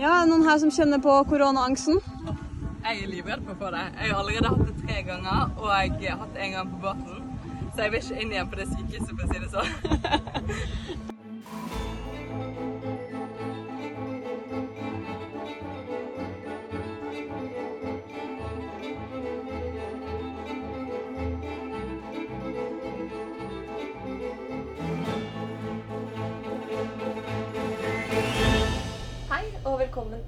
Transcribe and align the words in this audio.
Ja, 0.00 0.24
noen 0.24 0.46
her 0.48 0.58
som 0.62 0.70
kjenner 0.72 1.02
på 1.02 1.12
koronaangsten? 1.28 2.00
Jeg 2.80 3.02
er 3.02 3.10
livredd 3.10 3.44
for 3.44 3.52
å 3.68 3.72
det. 3.74 3.84
Jeg 3.98 4.12
har 4.14 4.22
allerede 4.22 4.52
hatt 4.54 4.66
det 4.70 4.76
tre 4.80 5.02
ganger, 5.10 5.52
og 5.60 5.68
jeg 5.74 6.08
har 6.08 6.22
hatt 6.22 6.34
det 6.34 6.46
en 6.46 6.56
gang 6.56 6.72
på 6.72 6.82
båten. 6.86 7.30
Så 7.74 7.84
jeg 7.84 7.92
vil 7.92 8.02
ikke 8.04 8.20
inn 8.24 8.34
igjen 8.34 8.50
på 8.50 8.60
det 8.62 8.68
sykehuset, 8.72 9.14
for 9.14 9.24
å 9.24 9.30
si 9.30 9.38
det 9.44 9.50
sånn. 9.54 11.10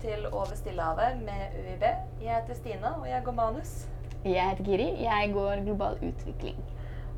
til 0.03 0.27
Over 0.33 0.55
Stillehavet 0.55 1.21
med 1.23 1.43
UiB. 1.63 1.85
Jeg 2.23 2.35
heter 2.41 2.55
Stina, 2.55 2.91
og 3.01 3.09
jeg 3.09 3.23
går 3.25 3.33
manus. 3.33 3.89
Jeg 4.25 4.51
heter 4.51 4.65
Kiri. 4.65 4.89
Jeg 5.03 5.31
går 5.35 5.65
global 5.65 5.99
utvikling. 6.03 6.59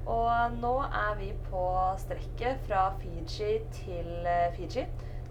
Og 0.07 0.59
nå 0.61 0.73
er 0.85 1.15
vi 1.17 1.31
på 1.49 1.65
strekket 2.03 2.61
fra 2.67 2.91
Fiji 3.01 3.63
til 3.73 4.11
eh, 4.29 4.53
Fiji. 4.57 4.85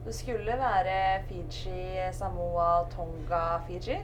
Det 0.06 0.16
skulle 0.16 0.56
være 0.60 0.96
Fiji, 1.28 2.08
Samoa, 2.12 2.72
Tonga, 2.96 3.44
Fiji. 3.68 4.00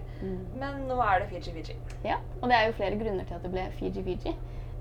Men 0.62 0.86
nå 0.88 1.00
er 1.02 1.24
det 1.24 1.32
Fiji-Fiji. 1.32 1.76
Ja, 2.06 2.20
og 2.42 2.50
det 2.50 2.60
er 2.60 2.70
jo 2.70 2.78
flere 2.78 3.00
grunner 3.02 3.26
til 3.26 3.40
at 3.40 3.44
det 3.44 3.52
ble 3.56 3.66
Fiji-Fiji. 3.80 4.36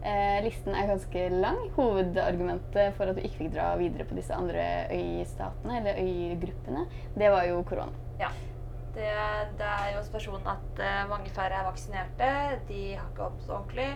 Eh, 0.04 0.36
listen 0.44 0.76
er 0.76 0.92
ganske 0.92 1.24
lang. 1.28 1.58
Hovedargumentet 1.74 2.92
for 3.00 3.08
at 3.08 3.16
vi 3.16 3.24
ikke 3.26 3.40
fikk 3.40 3.56
dra 3.56 3.72
videre 3.80 4.06
på 4.06 4.20
disse 4.20 4.36
andre 4.36 4.68
øystatene, 4.92 5.80
eller 5.80 6.04
øygruppene, 6.04 6.84
det 7.16 7.32
var 7.32 7.48
jo 7.48 7.64
korona. 7.66 8.06
Ja. 8.20 8.30
Det, 8.98 9.10
det 9.60 9.66
er 9.70 9.90
jo 9.94 10.00
situasjonen 10.08 10.48
at 10.50 10.80
eh, 10.82 11.02
mange 11.10 11.30
færre 11.30 11.60
er 11.60 11.66
vaksinerte. 11.68 12.30
De 12.68 12.80
har 12.98 13.10
ikke 13.14 13.28
så 13.46 13.52
ordentlig. 13.60 13.90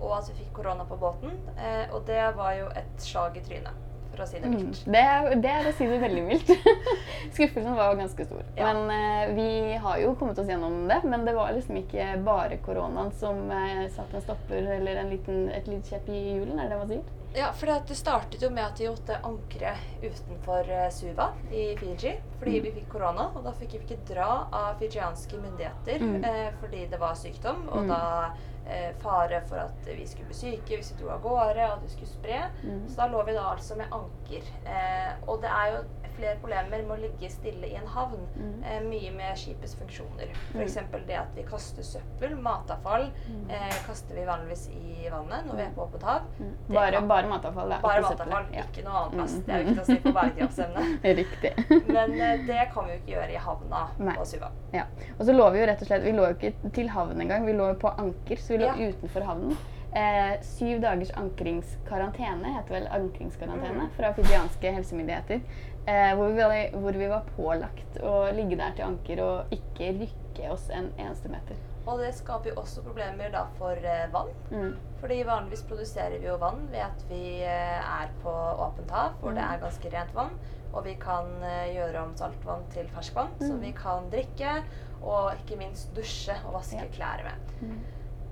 Og 0.00 0.12
at 0.18 0.30
vi 0.30 0.38
fikk 0.42 0.54
korona 0.58 0.84
på 0.88 0.96
båten. 1.00 1.34
Eh, 1.56 1.92
og 1.92 2.06
det 2.08 2.22
var 2.36 2.54
jo 2.56 2.70
et 2.76 2.96
slag 3.04 3.36
i 3.36 3.42
trynet, 3.44 3.76
for 4.12 4.24
å 4.24 4.26
si 4.28 4.40
det 4.40 4.48
Mm. 4.50 4.56
mildt. 4.62 4.82
Det, 4.92 5.02
er, 5.02 5.28
det 5.44 5.50
er 5.52 5.68
å 5.68 5.74
si 5.76 5.86
det 5.88 6.00
veldig 6.02 6.24
mildt. 6.26 6.50
Skuffelsen 7.36 7.76
var 7.76 7.94
ganske 8.00 8.26
stor. 8.28 8.42
Ja. 8.56 8.72
Men 8.72 8.90
eh, 8.96 9.34
vi 9.36 9.48
har 9.84 10.00
jo 10.02 10.14
kommet 10.20 10.38
oss 10.40 10.48
gjennom 10.48 10.82
det. 10.88 11.00
Men 11.04 11.24
det 11.28 11.36
var 11.36 11.52
liksom 11.56 11.76
ikke 11.80 12.08
bare 12.24 12.56
koronaen 12.64 13.12
som 13.20 13.44
satte 13.92 14.16
en 14.20 14.24
stopper 14.24 14.72
eller 14.78 15.02
en 15.04 15.12
liten, 15.12 15.46
et 15.52 15.68
lite 15.68 15.92
kjepp 15.96 16.08
i 16.12 16.22
hjulen, 16.38 16.60
er 16.64 16.72
det 16.72 16.80
man 16.80 16.92
sier? 16.92 17.04
Ja, 17.36 17.50
for 17.52 17.66
det 17.68 17.94
startet 17.98 18.40
jo 18.42 18.48
med 18.50 18.64
at 18.64 18.78
de 18.80 18.86
måtte 18.88 19.18
ankre 19.28 19.74
utenfor 20.00 20.70
eh, 20.72 20.86
Suva 20.90 21.26
i 21.52 21.66
Fiji 21.76 22.14
fordi 22.38 22.60
vi 22.64 22.70
fikk 22.78 22.88
korona. 22.94 23.26
Og 23.36 23.44
da 23.44 23.52
fikk 23.56 23.74
vi 23.76 23.82
ikke 23.84 23.98
dra 24.08 24.28
av 24.52 24.78
fijianske 24.80 25.36
myndigheter 25.42 26.00
Mm. 26.00 26.24
eh, 26.24 26.52
fordi 26.60 26.86
det 26.90 26.98
var 27.00 27.14
sykdom. 27.14 27.68
Og 27.68 27.82
Mm. 27.84 27.88
da 27.88 28.30
eh, 28.68 28.92
fare 28.98 29.40
for 29.46 29.56
at 29.58 29.84
vi 29.86 30.06
skulle 30.06 30.26
bli 30.26 30.34
syke 30.34 30.76
hvis 30.80 30.92
vi 30.92 31.02
dro 31.04 31.10
av 31.14 31.20
gårde, 31.22 31.64
og 31.68 31.76
at 31.76 31.82
vi 31.82 31.88
skulle 31.88 32.10
spre. 32.10 32.40
Mm. 32.64 32.88
Så 32.88 32.96
da 32.96 33.06
lå 33.12 33.22
vi 33.26 33.32
da 33.36 33.44
altså 33.52 33.76
med 33.76 33.86
anker. 33.92 34.42
Eh, 34.66 35.12
og 35.28 35.40
det 35.42 35.50
er 35.50 35.66
jo 35.76 35.84
flere 36.16 36.36
problemer 36.42 36.82
med 36.86 36.92
å 36.96 37.00
ligge 37.02 37.28
stille 37.30 37.66
i 37.68 37.74
en 37.78 37.86
havn. 37.94 38.22
Mm. 38.36 38.62
Eh, 38.64 38.80
mye 38.88 39.10
med 39.16 39.38
skipets 39.38 39.74
funksjoner. 39.78 40.32
Mm. 40.54 40.60
F.eks. 40.62 40.78
det 41.06 41.16
at 41.20 41.34
vi 41.36 41.42
kaster 41.48 41.82
søppel, 41.86 42.36
matavfall, 42.42 43.08
eh, 43.48 43.76
kaster 43.86 44.14
vi 44.18 44.24
vanligvis 44.26 44.68
i 44.72 45.08
vannet 45.12 45.46
når 45.46 45.56
vi 45.56 45.62
er 45.66 45.70
på 45.76 45.84
åpent 45.86 46.02
hav. 46.08 46.22
Mm. 46.40 46.52
Bare, 46.74 46.92
kan- 46.92 47.08
bare 47.08 47.28
matavfall, 47.28 47.68
da. 47.70 47.78
bare 47.84 48.00
ikke 48.02 48.10
matavfall, 48.16 48.46
Ja. 48.56 48.62
ikke 48.66 48.84
noe 48.84 48.96
annet 49.02 49.14
plast. 49.20 49.36
Mm. 49.36 49.46
Det 49.46 49.54
er 49.54 49.64
viktig 49.64 49.82
å 49.82 49.86
si 49.86 49.96
på 50.06 50.12
bærekraftsemnet. 50.18 51.04
Riktig. 51.22 51.52
Men 51.96 52.20
eh, 52.20 52.46
det 52.46 52.68
kan 52.74 52.84
vi 52.86 52.92
jo 52.96 52.98
ikke 53.02 53.12
gjøre 53.16 53.32
i 53.32 53.40
havna 53.46 53.84
Nei. 53.98 54.16
på 54.16 54.26
Suva. 54.26 54.50
Ja. 54.72 54.84
Og 55.18 55.24
så 55.26 55.32
lå 55.36 55.50
vi 55.52 55.60
jo 55.60 55.66
rett 55.70 55.82
og 55.82 55.88
slett 55.88 56.02
Vi 56.04 56.12
lå 56.12 56.26
jo 56.30 56.34
ikke 56.36 56.72
til 56.74 56.88
havn 56.92 57.20
engang, 57.20 57.46
vi 57.46 57.52
lå 57.56 57.68
jo 57.72 57.78
på 57.80 57.92
anker, 57.98 58.36
så 58.36 58.56
vi 58.56 58.64
lå 58.64 58.72
Ja. 58.72 58.90
utenfor 58.90 59.22
havnen. 59.24 59.56
Eh, 59.96 60.34
syv 60.44 60.80
dagers 60.82 61.10
ankringskarantene, 61.16 62.50
heter 62.58 62.74
vel 62.74 62.88
ankringskarantene, 62.92 63.86
Mm. 63.86 63.90
fra 63.96 64.10
fijianske 64.12 64.72
helsemyndigheter. 64.74 65.40
Eh, 65.86 66.14
hvor, 66.18 66.28
vi 66.34 66.42
var, 66.42 66.80
hvor 66.80 66.92
vi 66.92 67.06
var 67.08 67.22
pålagt 67.36 67.96
å 68.02 68.30
ligge 68.34 68.56
der 68.58 68.72
til 68.76 68.84
anker 68.84 69.22
og 69.24 69.46
ikke 69.54 69.92
rykke 70.00 70.50
oss 70.52 70.68
en 70.70 70.90
eneste 70.98 71.28
meter. 71.30 71.56
Og 71.86 71.98
det 72.02 72.12
skaper 72.14 72.50
jo 72.50 72.56
også 72.60 72.82
problemer 72.84 73.30
da 73.32 73.46
for 73.56 73.72
eh, 73.72 74.06
vann. 74.12 74.28
Mm. 74.50 74.76
Fordi 75.00 75.22
vanligvis 75.24 75.62
produserer 75.62 76.18
vi 76.20 76.26
jo 76.26 76.36
vann 76.36 76.66
ved 76.72 76.80
at 76.82 77.04
vi 77.08 77.40
eh, 77.42 77.80
er 78.02 78.08
på 78.22 78.28
åpent 78.66 78.90
hav, 78.90 79.12
hvor 79.22 79.32
det 79.32 79.42
Mm. 79.44 79.54
er 79.54 79.58
ganske 79.64 79.92
rent 79.92 80.14
vann. 80.14 80.30
Og 80.74 80.84
vi 80.84 80.94
kan 80.94 81.24
eh, 81.42 81.72
gjøre 81.76 82.02
om 82.02 82.14
saltvann 82.16 82.68
til 82.74 82.86
ferskvann, 82.88 83.30
som 83.40 83.56
Mm. 83.56 83.60
vi 83.62 83.72
kan 83.72 84.10
drikke. 84.10 84.62
Og 85.02 85.32
ikke 85.38 85.56
minst 85.58 85.94
dusje 85.94 86.34
og 86.46 86.54
vaske 86.54 86.76
Ja. 86.82 86.90
klær 86.92 87.22
med. 87.24 87.78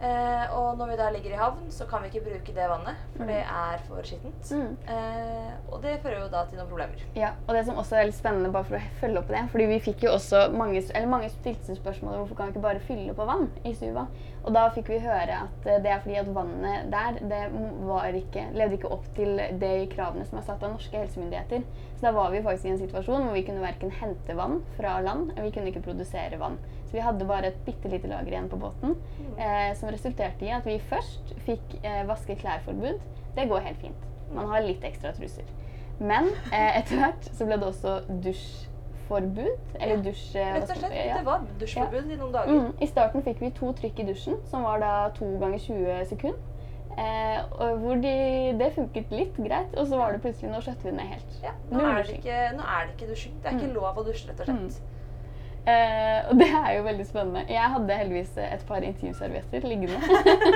Eh, 0.02 0.50
og 0.58 0.76
når 0.76 0.88
vi 0.90 0.96
da 0.98 1.06
ligger 1.14 1.30
i 1.32 1.38
havn, 1.38 1.70
så 1.72 1.86
kan 1.88 2.02
vi 2.02 2.08
ikke 2.10 2.24
bruke 2.26 2.52
det 2.54 2.64
vannet, 2.68 2.96
for 3.16 3.22
Mm. 3.24 3.28
det 3.30 3.44
er 3.46 3.78
for 3.88 4.02
skittent. 4.02 4.50
Mm. 4.50 4.76
Eh, 4.88 5.52
og 5.72 5.80
det 5.82 6.00
fører 6.02 6.20
jo 6.24 6.28
da 6.28 6.44
til 6.44 6.58
noen 6.58 6.68
problemer. 6.68 7.04
Ja, 7.16 7.30
og 7.46 7.54
det 7.54 7.64
som 7.66 7.76
også 7.76 7.96
er 7.96 8.04
litt 8.10 8.14
spennende, 8.18 8.50
bare 8.52 8.64
for 8.64 8.76
å 8.76 8.82
følge 9.00 9.18
opp 9.18 9.28
det, 9.28 9.48
fordi 9.52 9.66
vi 9.70 9.78
fikk 9.80 10.02
jo 10.02 10.10
også 10.12 10.52
mange, 10.52 10.82
eller 10.94 11.06
mange 11.08 11.30
stilte 11.30 11.76
spørsmål 11.78 12.18
hvorfor 12.18 12.36
kan 12.36 12.46
vi 12.46 12.52
ikke 12.58 12.66
bare 12.66 12.80
fylle 12.80 13.14
på 13.14 13.24
vann 13.26 13.48
i 13.64 13.72
Suva? 13.72 14.06
Og 14.44 14.52
da 14.52 14.68
fikk 14.70 14.88
vi 14.88 14.98
høre 14.98 15.38
at 15.46 15.66
eh, 15.66 15.78
det 15.80 15.90
er 15.94 16.00
fordi 16.04 16.16
at 16.20 16.34
vannet 16.34 16.90
der 16.90 17.12
det 17.22 17.42
var 17.86 18.12
ikke, 18.12 18.52
levde 18.52 18.76
ikke 18.76 18.92
opp 18.92 19.06
til 19.16 19.36
de 19.38 19.72
kravene 19.94 20.26
som 20.26 20.38
er 20.38 20.42
satt 20.42 20.62
av 20.62 20.74
norske 20.74 20.98
helsemyndigheter. 21.00 21.62
Så 21.96 22.02
da 22.02 22.10
var 22.12 22.30
vi 22.30 22.42
faktisk 22.42 22.66
i 22.66 22.74
en 22.74 22.78
situasjon 22.82 23.24
hvor 23.24 23.32
vi 23.32 23.42
kunne 23.46 23.62
verken 23.64 23.90
hente 23.90 24.36
vann 24.36 24.60
fra 24.76 24.98
land, 25.00 25.30
eller 25.32 25.48
vi 25.48 25.50
kunne 25.52 25.70
ikke 25.72 25.86
produsere 25.86 26.36
vann. 26.38 26.58
Så 26.94 27.00
vi 27.00 27.02
hadde 27.02 27.24
bare 27.26 27.48
et 27.50 27.56
bitte 27.66 27.90
lite 27.90 28.06
lager 28.06 28.30
igjen 28.30 28.44
på 28.48 28.56
båten, 28.62 28.92
eh, 29.34 29.72
som 29.74 29.88
resulterte 29.90 30.46
i 30.46 30.50
at 30.54 30.62
vi 30.68 30.76
først 30.78 31.32
fikk 31.42 31.72
eh, 31.82 32.04
vaske 32.06 32.36
klær-forbud. 32.38 33.00
Det 33.34 33.48
går 33.50 33.64
helt 33.66 33.80
fint. 33.82 34.04
Man 34.30 34.46
har 34.52 34.62
litt 34.62 34.84
ekstra 34.86 35.10
truser. 35.16 35.42
Men 35.98 36.28
eh, 36.52 36.78
etter 36.78 37.00
hvert 37.02 37.26
så 37.34 37.48
ble 37.48 37.58
det 37.58 37.66
også 37.66 37.96
dusjforbud. 38.22 39.74
Eller 39.80 39.96
Ja, 39.96 40.04
dusj... 40.06 40.36
eh, 40.38 40.52
Rett 40.54 40.70
og 40.70 40.76
slett. 40.84 40.94
ja. 41.08 41.18
Det 41.18 41.26
var 41.26 41.42
dusjforbud 41.64 42.14
i 42.14 42.20
noen 42.22 42.32
dager. 42.38 42.54
Mm, 42.62 42.72
I 42.78 42.90
starten 42.92 43.26
fikk 43.26 43.42
vi 43.42 43.50
to 43.58 43.72
trykk 43.82 43.98
i 43.98 44.08
dusjen, 44.12 44.38
som 44.54 44.62
var 44.62 44.78
da 44.86 44.94
to 45.18 45.32
ganger 45.42 45.58
20 45.66 46.06
sekunder. 46.14 46.50
Eh, 46.94 47.42
hvor 47.82 47.98
de, 48.06 48.14
det 48.62 48.70
funket 48.78 49.10
litt 49.10 49.34
greit, 49.42 49.74
og 49.74 49.88
så 49.90 49.98
var 49.98 50.12
det 50.14 50.22
plutselig 50.22 50.52
Nå 50.54 50.62
skjøtte 50.62 50.86
vi 50.86 50.94
ned 50.94 51.10
helt. 51.10 51.38
Ja, 51.42 51.56
nå, 51.74 51.82
er 51.90 52.04
det 52.06 52.20
ikke, 52.20 52.40
nå 52.54 52.62
er 52.70 52.86
det 52.86 52.94
ikke 52.94 53.10
dusjing. 53.10 53.34
Det 53.42 53.50
er 53.50 53.56
ikke 53.58 53.72
Mm. 53.74 53.78
lov 53.82 53.98
å 53.98 54.04
dusje, 54.06 54.28
rett 54.30 54.44
og 54.44 54.46
slett. 54.46 54.82
Eh, 55.64 56.26
og 56.28 56.36
det 56.36 56.48
er 56.52 56.72
jo 56.76 56.82
veldig 56.84 57.06
spennende. 57.08 57.44
Jeg 57.48 57.72
hadde 57.74 57.96
heldigvis 57.96 58.34
et 58.44 58.64
par 58.68 58.84
intimservietter 58.84 59.64
liggende. 59.64 60.00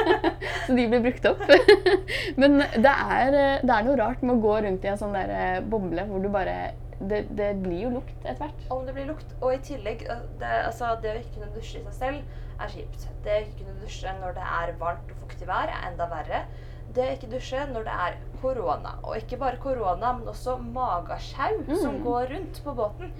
så 0.66 0.76
de 0.76 0.84
ble 0.90 1.00
brukt 1.06 1.30
opp. 1.30 1.46
Men 2.40 2.60
det 2.60 2.92
er, 2.92 3.38
det 3.62 3.72
er 3.72 3.86
noe 3.86 3.96
rart 4.00 4.20
med 4.24 4.36
å 4.36 4.42
gå 4.44 4.58
rundt 4.66 4.84
i 4.84 4.92
en 4.92 5.00
sånn 5.00 5.16
der 5.16 5.32
eh, 5.32 5.62
boble 5.64 6.04
hvor 6.10 6.20
du 6.24 6.28
bare 6.32 6.58
det, 6.98 7.22
det 7.38 7.52
blir 7.62 7.86
jo 7.86 7.94
lukt 7.98 8.24
etter 8.24 8.42
hvert. 8.42 8.66
Om 8.74 8.84
det 8.86 8.94
blir 8.96 9.08
lukt. 9.08 9.32
Og 9.40 9.54
i 9.54 9.60
tillegg, 9.64 10.04
eh, 10.10 10.24
det, 10.40 10.52
altså, 10.66 10.92
det 11.02 11.14
å 11.14 11.20
ikke 11.22 11.38
kunne 11.38 11.52
dusje 11.54 11.80
i 11.80 11.84
seg 11.86 11.98
selv 12.02 12.62
er 12.64 12.72
kjipt. 12.74 13.08
Det 13.24 13.34
å 13.34 13.44
ikke 13.44 13.60
kunne 13.62 13.78
dusje 13.84 14.14
når 14.20 14.36
det 14.38 14.48
er 14.60 14.74
varmt 14.80 15.12
og 15.14 15.22
fuktig 15.24 15.48
vær, 15.48 15.70
er 15.72 15.88
enda 15.92 16.08
verre. 16.10 16.42
Det 16.94 17.04
å 17.04 17.14
ikke 17.16 17.30
dusje 17.30 17.66
når 17.72 17.84
det 17.84 17.94
er 18.06 18.14
korona, 18.40 18.94
og 19.04 19.16
ikke 19.18 19.36
bare 19.38 19.58
korona, 19.60 20.12
men 20.18 20.28
også 20.30 20.54
magesjau 20.72 21.58
som 21.82 21.94
Mm. 21.98 22.02
går 22.04 22.26
rundt 22.32 22.60
på 22.64 22.74
båten, 22.74 23.12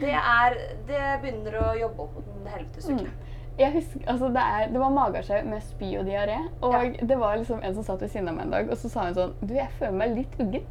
det, 0.00 0.14
er, 0.14 0.56
det 0.88 1.02
begynner 1.22 1.58
å 1.60 1.74
jobbe 1.78 2.02
opp 2.06 2.14
mot 2.16 2.28
en 2.40 2.46
helvetesuke. 2.54 3.02
Mm. 3.10 3.32
Jeg 3.58 3.72
husker, 3.72 4.00
altså 4.10 4.28
det, 4.34 4.42
er, 4.42 4.70
det 4.72 4.80
var 4.80 4.90
magesjau 4.90 5.44
med 5.46 5.62
spy 5.62 5.96
og 6.00 6.06
diaré. 6.06 6.38
Og 6.62 6.72
Ja. 6.72 7.06
det 7.06 7.18
var 7.20 7.36
liksom 7.36 7.60
en 7.62 7.74
som 7.74 7.84
satt 7.84 8.00
ved 8.00 8.10
siden 8.10 8.28
av 8.28 8.34
meg 8.34 8.44
en 8.46 8.50
dag, 8.56 8.70
og 8.70 8.76
så 8.76 8.88
sa 8.90 9.04
hun 9.04 9.14
sånn 9.14 9.34
Du, 9.46 9.54
jeg 9.54 9.68
føler 9.78 9.92
meg 10.00 10.16
litt 10.16 10.34
uggen. 10.40 10.64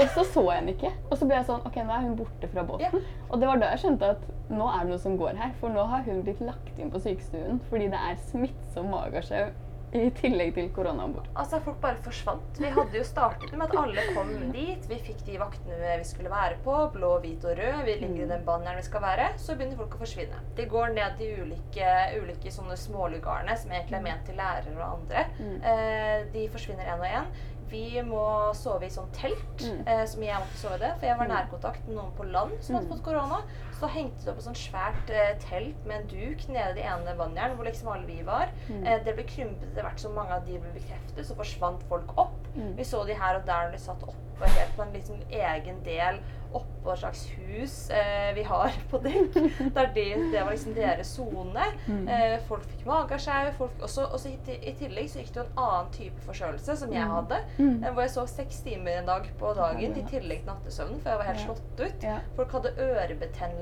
Og 0.00 0.06
så 0.14 0.22
så 0.24 0.40
jeg 0.46 0.54
henne 0.62 0.72
ikke. 0.72 0.92
Og 1.10 1.18
så 1.18 1.26
ble 1.26 1.34
jeg 1.36 1.44
sånn 1.50 1.66
Ok, 1.66 1.74
nå 1.84 1.92
er 1.92 2.00
hun 2.06 2.14
borte 2.16 2.48
fra 2.48 2.62
båten. 2.64 3.02
Og 3.28 3.40
det 3.40 3.48
var 3.48 3.58
da 3.60 3.72
jeg 3.74 3.80
skjønte 3.82 4.10
at 4.14 4.22
nå 4.48 4.68
er 4.72 4.84
det 4.86 4.88
noe 4.94 4.98
som 5.02 5.18
går 5.18 5.34
her. 5.36 5.50
For 5.60 5.68
nå 5.68 5.84
har 5.90 6.02
hun 6.06 6.22
blitt 6.22 6.40
lagt 6.40 6.78
inn 6.78 6.90
på 6.90 7.00
sykestuen 7.02 7.60
fordi 7.68 7.90
det 7.90 7.98
er 7.98 8.16
smittsom 8.30 8.88
magesjau 8.94 9.50
i 9.92 10.10
tillegg 10.14 10.52
til 10.54 10.68
korona 10.74 11.04
om 11.04 11.12
bord. 11.16 11.26
Altså, 11.34 11.58
folk 11.64 11.80
bare 11.82 11.98
forsvant. 12.04 12.58
Vi 12.62 12.68
hadde 12.70 12.94
jo 12.98 13.04
startet 13.04 13.52
med 13.58 13.66
at 13.66 13.76
alle 13.82 14.04
kom 14.14 14.30
dit. 14.54 14.84
Vi 14.90 14.98
fikk 15.02 15.24
de 15.26 15.38
vaktene 15.40 15.96
vi 15.98 16.04
skulle 16.06 16.30
være 16.30 16.60
på. 16.64 16.76
Blå, 16.94 17.16
hvit 17.24 17.44
og 17.44 17.56
rød. 17.58 17.80
Vi 17.88 17.96
ligger 18.04 18.24
i 18.24 18.30
den 18.30 18.44
banneren 18.46 18.78
vi 18.78 18.86
skal 18.86 19.02
være. 19.02 19.28
Så 19.42 19.56
begynner 19.58 19.76
folk 19.82 19.96
å 19.98 20.02
forsvinne. 20.04 20.38
De 20.56 20.66
går 20.70 20.94
ned 20.94 21.18
de 21.18 21.30
ulike, 21.42 21.94
ulike 22.22 22.52
sånne 22.54 22.76
smålugarene 22.78 23.56
som 23.58 23.70
egentlig 23.74 23.98
er 23.98 24.06
ment 24.06 24.26
til 24.30 24.38
lærere 24.38 24.76
og 24.78 25.00
andre. 25.00 25.24
Mm. 25.40 25.56
Eh, 25.72 26.18
de 26.36 26.46
forsvinner 26.54 26.92
én 26.94 27.00
og 27.02 27.10
én. 27.10 27.32
Vi 27.70 28.00
må 28.02 28.22
sove 28.58 28.88
i 28.88 28.90
sånn 28.90 29.10
telt, 29.14 29.60
Mm. 29.62 29.82
eh, 29.86 30.04
som 30.06 30.22
jeg 30.22 30.34
måtte 30.42 30.58
sove 30.58 30.74
i 30.74 30.78
det. 30.82 30.94
For 30.98 31.06
jeg 31.06 31.18
var 31.18 31.28
nærkontakt 31.30 31.84
med 31.86 31.96
noen 31.96 32.10
på 32.16 32.24
land 32.30 32.50
som 32.60 32.74
hadde 32.74 32.88
fått 32.90 33.02
korona. 33.06 33.42
Så 33.80 33.88
hengte 33.88 34.24
det 34.26 34.32
opp 34.34 34.40
et 34.42 34.44
sånt 34.44 34.60
svært 34.60 35.10
eh, 35.14 35.30
telt 35.40 35.86
med 35.88 36.02
en 36.02 36.08
duk 36.10 36.46
nede 36.52 36.76
i 36.82 36.84
ene 36.84 37.14
vannjern, 37.18 37.54
hvor 37.56 37.64
liksom 37.68 37.88
alle 37.94 38.06
vi 38.10 38.20
var. 38.26 38.52
Mm. 38.68 38.82
Eh, 38.84 38.98
det 39.06 39.14
ble 39.16 39.24
krympet 39.30 39.70
etter 39.70 39.86
hvert 39.88 40.02
som 40.02 40.12
mange 40.18 40.36
av 40.36 40.44
de 40.48 40.58
ble 40.60 40.74
bekreftet, 40.76 41.22
så 41.26 41.36
forsvant 41.38 41.82
folk 41.88 42.12
opp. 42.20 42.36
Mm. 42.54 42.74
Vi 42.76 42.84
så 42.84 43.04
de 43.08 43.16
her 43.16 43.40
og 43.40 43.46
der 43.48 43.68
når 43.70 43.78
de 43.78 43.84
satt 43.88 44.04
opp 44.04 44.18
oppe 44.40 44.48
helt 44.56 44.76
på 44.76 44.82
en 44.86 44.92
liksom 44.96 45.16
egen 45.36 45.82
del 45.84 46.20
oppå 46.56 46.90
et 46.94 46.98
slags 46.98 47.20
hus 47.36 47.74
eh, 47.94 48.30
vi 48.34 48.42
har 48.48 48.72
på 48.90 48.98
dekk. 49.04 49.36
Der 49.76 49.90
det, 49.94 50.04
det 50.32 50.40
var 50.42 50.50
liksom 50.50 50.72
deres 50.74 51.10
sone. 51.14 51.66
Eh, 52.10 52.38
folk 52.48 52.64
fikk 52.72 52.86
magesjau. 52.88 53.52
folk- 53.58 53.84
Og 53.84 53.90
så 53.92 54.06
i, 54.32 54.32
i 54.56 54.72
tillegg 54.80 55.10
så 55.12 55.20
gikk 55.20 55.28
det 55.36 55.42
jo 55.42 55.44
en 55.44 55.60
annen 55.62 55.92
type 55.94 56.24
forkjølelse 56.24 56.74
som 56.80 56.90
jeg 56.96 57.04
hadde. 57.12 57.38
Mm. 57.60 57.84
eh, 57.84 57.92
Hvor 57.92 58.02
jeg 58.02 58.14
sov 58.16 58.26
seks 58.32 58.62
timer 58.66 58.98
en 59.02 59.06
dag 59.12 59.28
på 59.38 59.52
dagen 59.60 59.94
i 60.00 60.06
tillegg 60.10 60.40
til 60.42 60.50
nattesøvnen, 60.50 60.98
for 61.04 61.12
jeg 61.12 61.20
var 61.20 61.30
helt 61.30 61.44
slått 61.44 61.84
ut. 61.84 62.08
Folk 62.40 62.56
hadde 62.58 62.72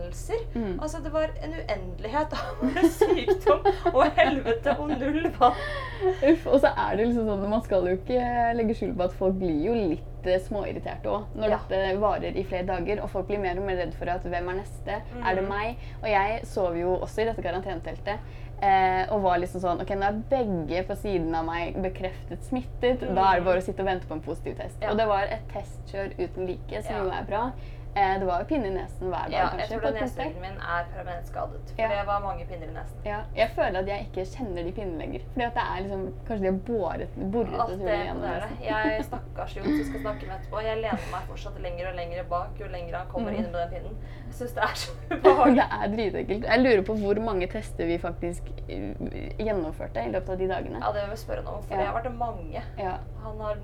ørebetennelser. 0.08 0.40
Mm. 0.54 0.78
Altså 0.82 0.98
Det 1.04 1.12
var 1.12 1.28
en 1.42 1.54
uendelighet 1.54 2.32
av 2.32 2.78
sykdom 2.98 3.94
og 3.94 4.04
helvete 4.16 4.74
og 4.78 4.88
null 4.90 5.28
vann. 5.38 5.52
Uff, 6.30 6.46
og 6.46 6.60
så 6.62 6.72
er 6.76 6.96
det 6.96 7.06
liksom 7.08 7.26
sånn, 7.28 7.48
Man 7.50 7.62
skal 7.64 7.86
jo 7.88 7.96
ikke 7.98 8.54
legge 8.58 8.74
skjul 8.78 8.94
på 8.96 9.04
at 9.08 9.12
folk 9.18 9.34
blir 9.40 9.62
jo 9.66 9.74
litt 9.74 10.26
eh, 10.28 10.40
småirriterte 10.44 11.08
òg 11.10 11.36
når 11.38 11.48
Ja. 11.54 11.58
dette 11.68 12.00
varer 12.00 12.36
i 12.36 12.44
flere 12.44 12.66
dager. 12.66 13.02
Og 13.02 13.10
folk 13.10 13.26
blir 13.28 13.38
mer 13.40 13.58
og 13.58 13.66
mer 13.66 13.76
redd 13.76 13.94
for 13.94 14.08
at 14.08 14.22
hvem 14.24 14.48
er 14.52 14.60
neste? 14.62 15.00
Er 15.24 15.34
det 15.34 15.44
Mm. 15.44 15.48
meg? 15.48 15.76
Og 16.02 16.08
jeg 16.08 16.44
sov 16.46 16.76
jo 16.76 16.96
også 16.98 17.22
i 17.22 17.24
dette 17.30 17.42
karanteneteltet. 17.42 18.18
Eh, 18.60 19.06
og 19.14 19.22
var 19.22 19.38
liksom 19.38 19.60
sånn 19.62 19.80
Ok, 19.80 19.90
nå 19.94 20.02
er 20.02 20.16
begge 20.28 20.80
på 20.88 20.96
siden 20.98 21.32
av 21.38 21.44
meg 21.46 21.76
bekreftet 21.78 22.42
smittet. 22.42 23.00
Da 23.14 23.28
er 23.32 23.36
det 23.38 23.44
bare 23.46 23.58
å 23.60 23.62
sitte 23.62 23.80
og 23.84 23.86
vente 23.86 24.06
på 24.08 24.14
en 24.14 24.20
positiv 24.20 24.56
test. 24.58 24.76
Mm. 24.80 24.82
Ja. 24.82 24.90
Og 24.90 24.96
det 24.98 25.06
var 25.06 25.22
et 25.30 25.48
testkjør 25.52 26.10
uten 26.18 26.46
like, 26.48 26.82
som 26.82 26.94
Ja. 26.96 27.02
jo 27.04 27.10
er 27.10 27.24
bra. 27.28 27.52
Eh, 27.98 28.14
det 28.20 28.26
var 28.28 28.42
jo 28.42 28.46
pinner 28.50 28.68
i 28.70 28.74
nesen 28.76 29.08
hver 29.10 29.24
dag, 29.26 29.32
Ja, 29.34 29.46
jeg 29.58 29.68
tror 29.72 29.80
den 29.88 29.96
neseveggen 29.98 30.40
min 30.44 30.58
er 30.76 30.84
permanent 30.94 31.26
skadet. 31.30 31.70
For 31.74 31.82
Ja. 31.82 31.88
det 31.88 32.06
var 32.06 32.20
mange 32.22 32.44
pinner 32.46 32.68
i 32.68 32.74
nesen. 32.76 32.98
Ja, 33.04 33.20
jeg 33.36 33.50
føler 33.56 33.78
at 33.80 33.88
jeg 33.90 34.06
ikke 34.06 34.24
kjenner 34.36 34.62
de 34.68 34.72
pinnene 34.76 34.98
lenger. 35.02 35.20
Fordi 35.32 35.44
at 35.48 35.54
det 35.58 35.64
er 35.72 35.82
liksom 35.82 36.04
Kanskje 36.28 36.44
de 36.44 36.50
har 36.52 36.60
båret, 36.68 37.08
boret 37.32 37.60
Alt 37.60 37.72
et 37.72 37.78
det, 37.78 37.96
gjennom 38.06 38.22
nesen. 38.22 38.58
Jeg 38.68 39.04
stakkars 39.10 39.56
Jon 39.56 39.64
som 39.66 39.84
skal 39.90 40.00
snakke 40.06 40.26
med 40.28 40.34
etterpå. 40.38 40.62
Jeg 40.68 40.76
lener 40.84 41.10
meg 41.12 41.26
fortsatt 41.32 41.58
lenger 41.66 41.88
og 41.90 41.94
lenger 41.98 42.22
bak 42.30 42.60
jo 42.60 42.66
lenger 42.76 42.96
han 42.98 43.06
kommer 43.08 43.30
Mm. 43.32 43.38
inn 43.38 43.50
med 43.52 43.60
den 43.60 43.70
pinnen. 43.74 43.96
Jeg 44.28 44.34
syns 44.38 44.54
det 44.54 44.62
er 44.62 44.74
så 44.74 44.90
ubehagelig. 45.16 45.56
Det 45.56 45.68
er 45.82 45.88
dritekkelt. 45.96 46.44
Jeg 46.52 46.58
lurer 46.62 46.82
på 46.86 46.94
hvor 47.02 47.20
mange 47.24 47.46
tester 47.50 47.86
vi 47.86 47.98
faktisk 47.98 48.42
eh, 48.68 48.94
gjennomførte 49.42 50.04
i 50.06 50.10
løpet 50.12 50.30
av 50.30 50.38
de 50.38 50.48
dagene. 50.48 50.78
Ja, 50.82 50.92
det 50.92 51.02
vil 51.02 51.10
vi 51.10 51.16
spørre 51.16 51.42
ham 51.44 51.54
om, 51.54 51.62
for 51.62 51.74
Ja. 51.74 51.80
det 51.80 51.86
har 51.88 51.98
vært 52.02 52.14
mange. 52.18 52.62
Ja, 52.78 52.96
Han, 53.24 53.40
har, 53.40 53.56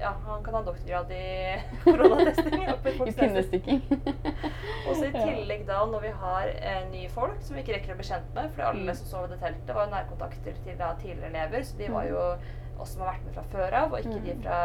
ja, 0.00 0.10
han 0.26 0.42
kan 0.44 0.54
ha 0.54 0.62
doktorgrad 0.62 1.10
i 1.10 1.56
koronatesting. 1.84 2.66
I 3.06 3.12
pinnestikking. 3.12 3.75
Og 4.88 4.92
så 4.96 5.08
i 5.08 5.12
tillegg 5.14 5.64
da 5.68 5.80
når 5.90 6.04
vi 6.06 6.12
har 6.20 6.50
eh, 6.56 6.82
nye 6.92 7.08
folk 7.12 7.40
som 7.42 7.56
vi 7.56 7.62
ikke 7.64 7.76
rekker 7.78 7.94
å 7.96 8.00
bli 8.00 8.08
kjent 8.10 8.34
med, 8.36 8.50
for 8.56 8.62
alle 8.70 8.86
Mm. 8.92 8.94
som 9.00 9.06
sov 9.06 9.24
i 9.26 9.32
det 9.34 9.40
teltet 9.42 9.74
var 9.74 9.86
jo 9.88 9.94
nærkontakter 9.96 10.60
til 10.64 10.78
da, 10.78 10.92
tidligere 11.00 11.32
elever, 11.32 11.64
så 11.66 11.76
de 11.80 11.88
var 11.92 12.04
Mm. 12.04 12.12
jo 12.14 12.80
oss 12.82 12.90
som 12.94 13.02
har 13.02 13.14
vært 13.14 13.24
med 13.24 13.34
fra 13.34 13.42
før 13.52 13.72
av, 13.82 13.92
og 13.92 13.98
ikke 14.00 14.22
de 14.24 14.34
Mm. 14.34 14.42
fra, 14.42 14.60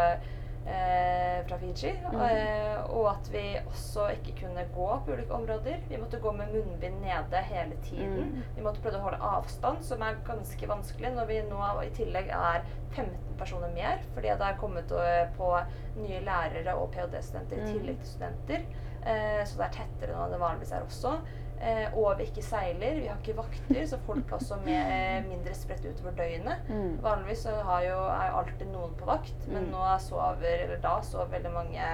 eh, 0.68 1.44
fra 1.48 1.58
Fiji. 1.58 1.94
Mm. 2.12 2.22
Eh, 2.22 2.84
og 2.92 3.08
at 3.16 3.30
vi 3.32 3.44
også 3.66 4.10
ikke 4.18 4.36
kunne 4.42 4.66
gå 4.76 4.90
på 5.06 5.14
ulike 5.16 5.32
områder. 5.34 5.80
Vi 5.90 5.98
måtte 5.98 6.20
gå 6.22 6.32
med 6.36 6.52
munnbind 6.54 7.02
nede 7.02 7.42
hele 7.48 7.76
tiden. 7.84 8.18
Mm. 8.36 8.44
Vi 8.56 8.62
måtte 8.62 8.82
prøve 8.84 9.00
å 9.00 9.06
holde 9.08 9.18
avstand, 9.22 9.82
som 9.84 10.02
er 10.02 10.16
ganske 10.28 10.68
vanskelig 10.68 11.14
når 11.16 11.26
vi 11.28 11.42
nå 11.50 11.82
i 11.84 11.90
tillegg 11.90 12.30
er 12.30 12.62
15 12.92 13.38
personer 13.40 13.74
mer, 13.74 14.00
fordi 14.14 14.28
det 14.38 14.42
er 14.42 14.60
kommet 14.60 14.92
eh, 14.92 15.26
på 15.38 15.50
nye 15.98 16.20
lærere 16.22 16.76
og 16.76 16.92
ph.d.-studenter 16.92 17.58
i 17.58 17.74
tillegg 17.74 17.98
til 18.00 18.08
studenter. 18.08 18.62
Eh, 19.06 19.44
så 19.46 19.58
det 19.58 19.66
er 19.70 19.78
tettere 19.82 20.16
nå 20.16 20.26
enn 20.28 20.32
det 20.36 20.40
vanligvis 20.42 20.72
er 20.78 20.84
også. 20.86 21.14
Eh, 21.62 21.94
og 21.94 22.18
vi 22.18 22.26
ikke 22.26 22.42
seiler. 22.42 22.96
Vi 23.02 23.08
har 23.08 23.18
ikke 23.22 23.36
vakter, 23.38 23.84
så 23.88 23.98
folk 24.08 24.32
også 24.34 24.58
med, 24.66 24.92
eh, 24.92 25.24
mindre 25.30 25.54
spredt 25.54 25.86
utover 25.86 26.12
døgnet. 26.18 26.70
Mm. 26.70 26.98
Vanligvis 27.04 27.44
så 27.46 27.54
har 27.68 27.84
jo, 27.86 27.98
er 28.10 28.38
alltid 28.40 28.68
noen 28.74 28.96
på 28.98 29.06
vakt, 29.06 29.48
men 29.48 29.64
Mm. 29.68 29.72
nå 29.72 30.00
sover, 30.00 30.64
eller 30.64 30.78
da 30.82 31.00
sov 31.02 31.30
veldig 31.32 31.52
mange 31.54 31.86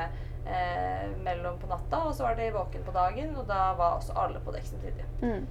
eh, 0.47 1.07
mellom 1.23 1.57
på 1.59 1.67
natta, 1.67 1.97
og 2.07 2.13
så 2.15 2.23
var 2.23 2.35
de 2.35 2.51
våken 2.51 2.83
på 2.85 2.93
dagen, 2.95 3.35
og 3.35 3.47
da 3.47 3.73
var 3.75 3.97
også 3.97 4.13
alle 4.15 4.39
på 4.39 4.51
dekk 4.55 4.63
samtidig. 4.69 5.03
Mm. 5.21 5.47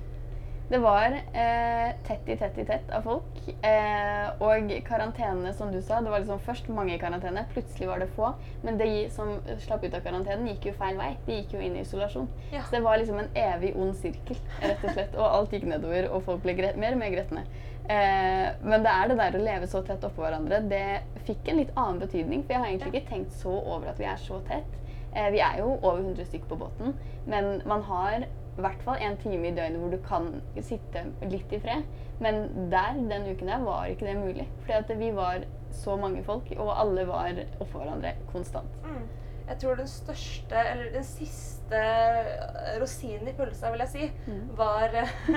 Det 0.68 0.78
var 0.82 1.12
eh, 1.14 1.92
tett 2.06 2.28
i 2.28 2.36
tett 2.36 2.56
i 2.58 2.64
tett 2.66 2.88
av 2.90 3.04
folk. 3.06 3.36
Eh, 3.62 4.30
og 4.42 4.72
karantene, 4.88 5.52
som 5.54 5.70
du 5.70 5.78
sa, 5.78 6.00
det 6.02 6.10
var 6.10 6.24
liksom 6.24 6.40
først 6.42 6.66
mange 6.74 6.96
i 6.96 6.98
karantene. 6.98 7.44
Plutselig 7.52 7.86
var 7.86 8.02
det 8.02 8.08
få. 8.16 8.32
Men 8.64 8.80
de 8.80 8.88
som 9.14 9.36
slapp 9.62 9.84
ut 9.84 9.94
av 9.94 10.02
karantenen, 10.02 10.48
gikk 10.50 10.66
jo 10.66 10.72
feil 10.80 10.98
vei. 10.98 11.12
De 11.28 11.36
gikk 11.38 11.54
jo 11.54 11.60
inn 11.62 11.76
i 11.78 11.84
isolasjon. 11.84 12.26
Ja. 12.50 12.64
Så 12.66 12.74
det 12.74 12.80
var 12.82 12.98
liksom 12.98 13.20
en 13.22 13.30
evig 13.38 13.76
ond 13.78 13.94
sirkel, 14.00 14.40
rett 14.64 14.82
og 14.82 14.96
slett. 14.96 15.14
Og 15.14 15.28
alt 15.28 15.54
gikk 15.54 15.68
nedover, 15.70 16.08
og 16.10 16.24
folk 16.26 16.42
ble 16.42 16.56
mer 16.58 16.96
og 16.96 17.02
mer 17.04 17.14
gretne. 17.14 17.44
Eh, 17.86 18.48
men 18.66 18.82
det 18.82 18.90
er 18.90 19.12
det 19.12 19.18
der 19.20 19.38
å 19.38 19.44
leve 19.44 19.68
så 19.70 19.84
tett 19.86 20.02
oppå 20.08 20.24
hverandre. 20.24 20.64
Det 20.66 20.86
fikk 21.28 21.46
en 21.52 21.60
litt 21.62 21.70
annen 21.76 22.02
betydning. 22.02 22.42
For 22.42 22.56
jeg 22.56 22.64
har 22.64 22.72
egentlig 22.72 22.90
ikke 22.96 23.12
tenkt 23.12 23.38
så 23.38 23.54
over 23.60 23.92
at 23.92 24.02
vi 24.02 24.08
er 24.10 24.18
så 24.18 24.40
tett. 24.50 24.74
Eh, 25.14 25.30
vi 25.30 25.44
er 25.46 25.62
jo 25.62 25.76
over 25.76 26.02
100 26.02 26.26
stykker 26.26 26.50
på 26.50 26.58
båten, 26.60 26.98
men 27.30 27.62
man 27.70 27.86
har 27.86 28.26
i 28.56 28.62
hvert 28.64 28.82
fall 28.86 28.96
en 29.04 29.16
time 29.20 29.48
i 29.50 29.54
døgnet 29.56 29.80
hvor 29.82 29.90
du 29.92 29.98
kan 30.06 30.30
sitte 30.64 31.02
litt 31.28 31.52
i 31.52 31.60
fred. 31.60 31.84
Men 32.24 32.46
der, 32.72 32.96
den 33.10 33.26
uken 33.34 33.50
der, 33.52 33.60
var 33.66 33.84
ikke 33.92 34.06
det 34.08 34.16
mulig. 34.16 34.48
Fordi 34.62 34.72
at 34.78 34.94
vi 34.98 35.10
var 35.16 35.44
så 35.76 35.96
mange 36.00 36.22
folk, 36.24 36.48
og 36.56 36.72
alle 36.80 37.04
var 37.08 37.36
oppå 37.60 37.78
hverandre 37.82 38.14
konstant. 38.32 38.78
Mm. 38.86 39.02
Jeg 39.46 39.58
tror 39.62 39.76
den 39.78 39.86
største, 39.86 40.56
eller 40.72 40.88
den 40.94 41.04
siste 41.06 41.82
rosinen 42.80 43.28
i 43.28 43.34
pølsa, 43.36 43.70
vil 43.70 43.82
jeg 43.84 43.88
si, 43.92 44.08
Mm. 44.26 44.48
var, 44.58 44.88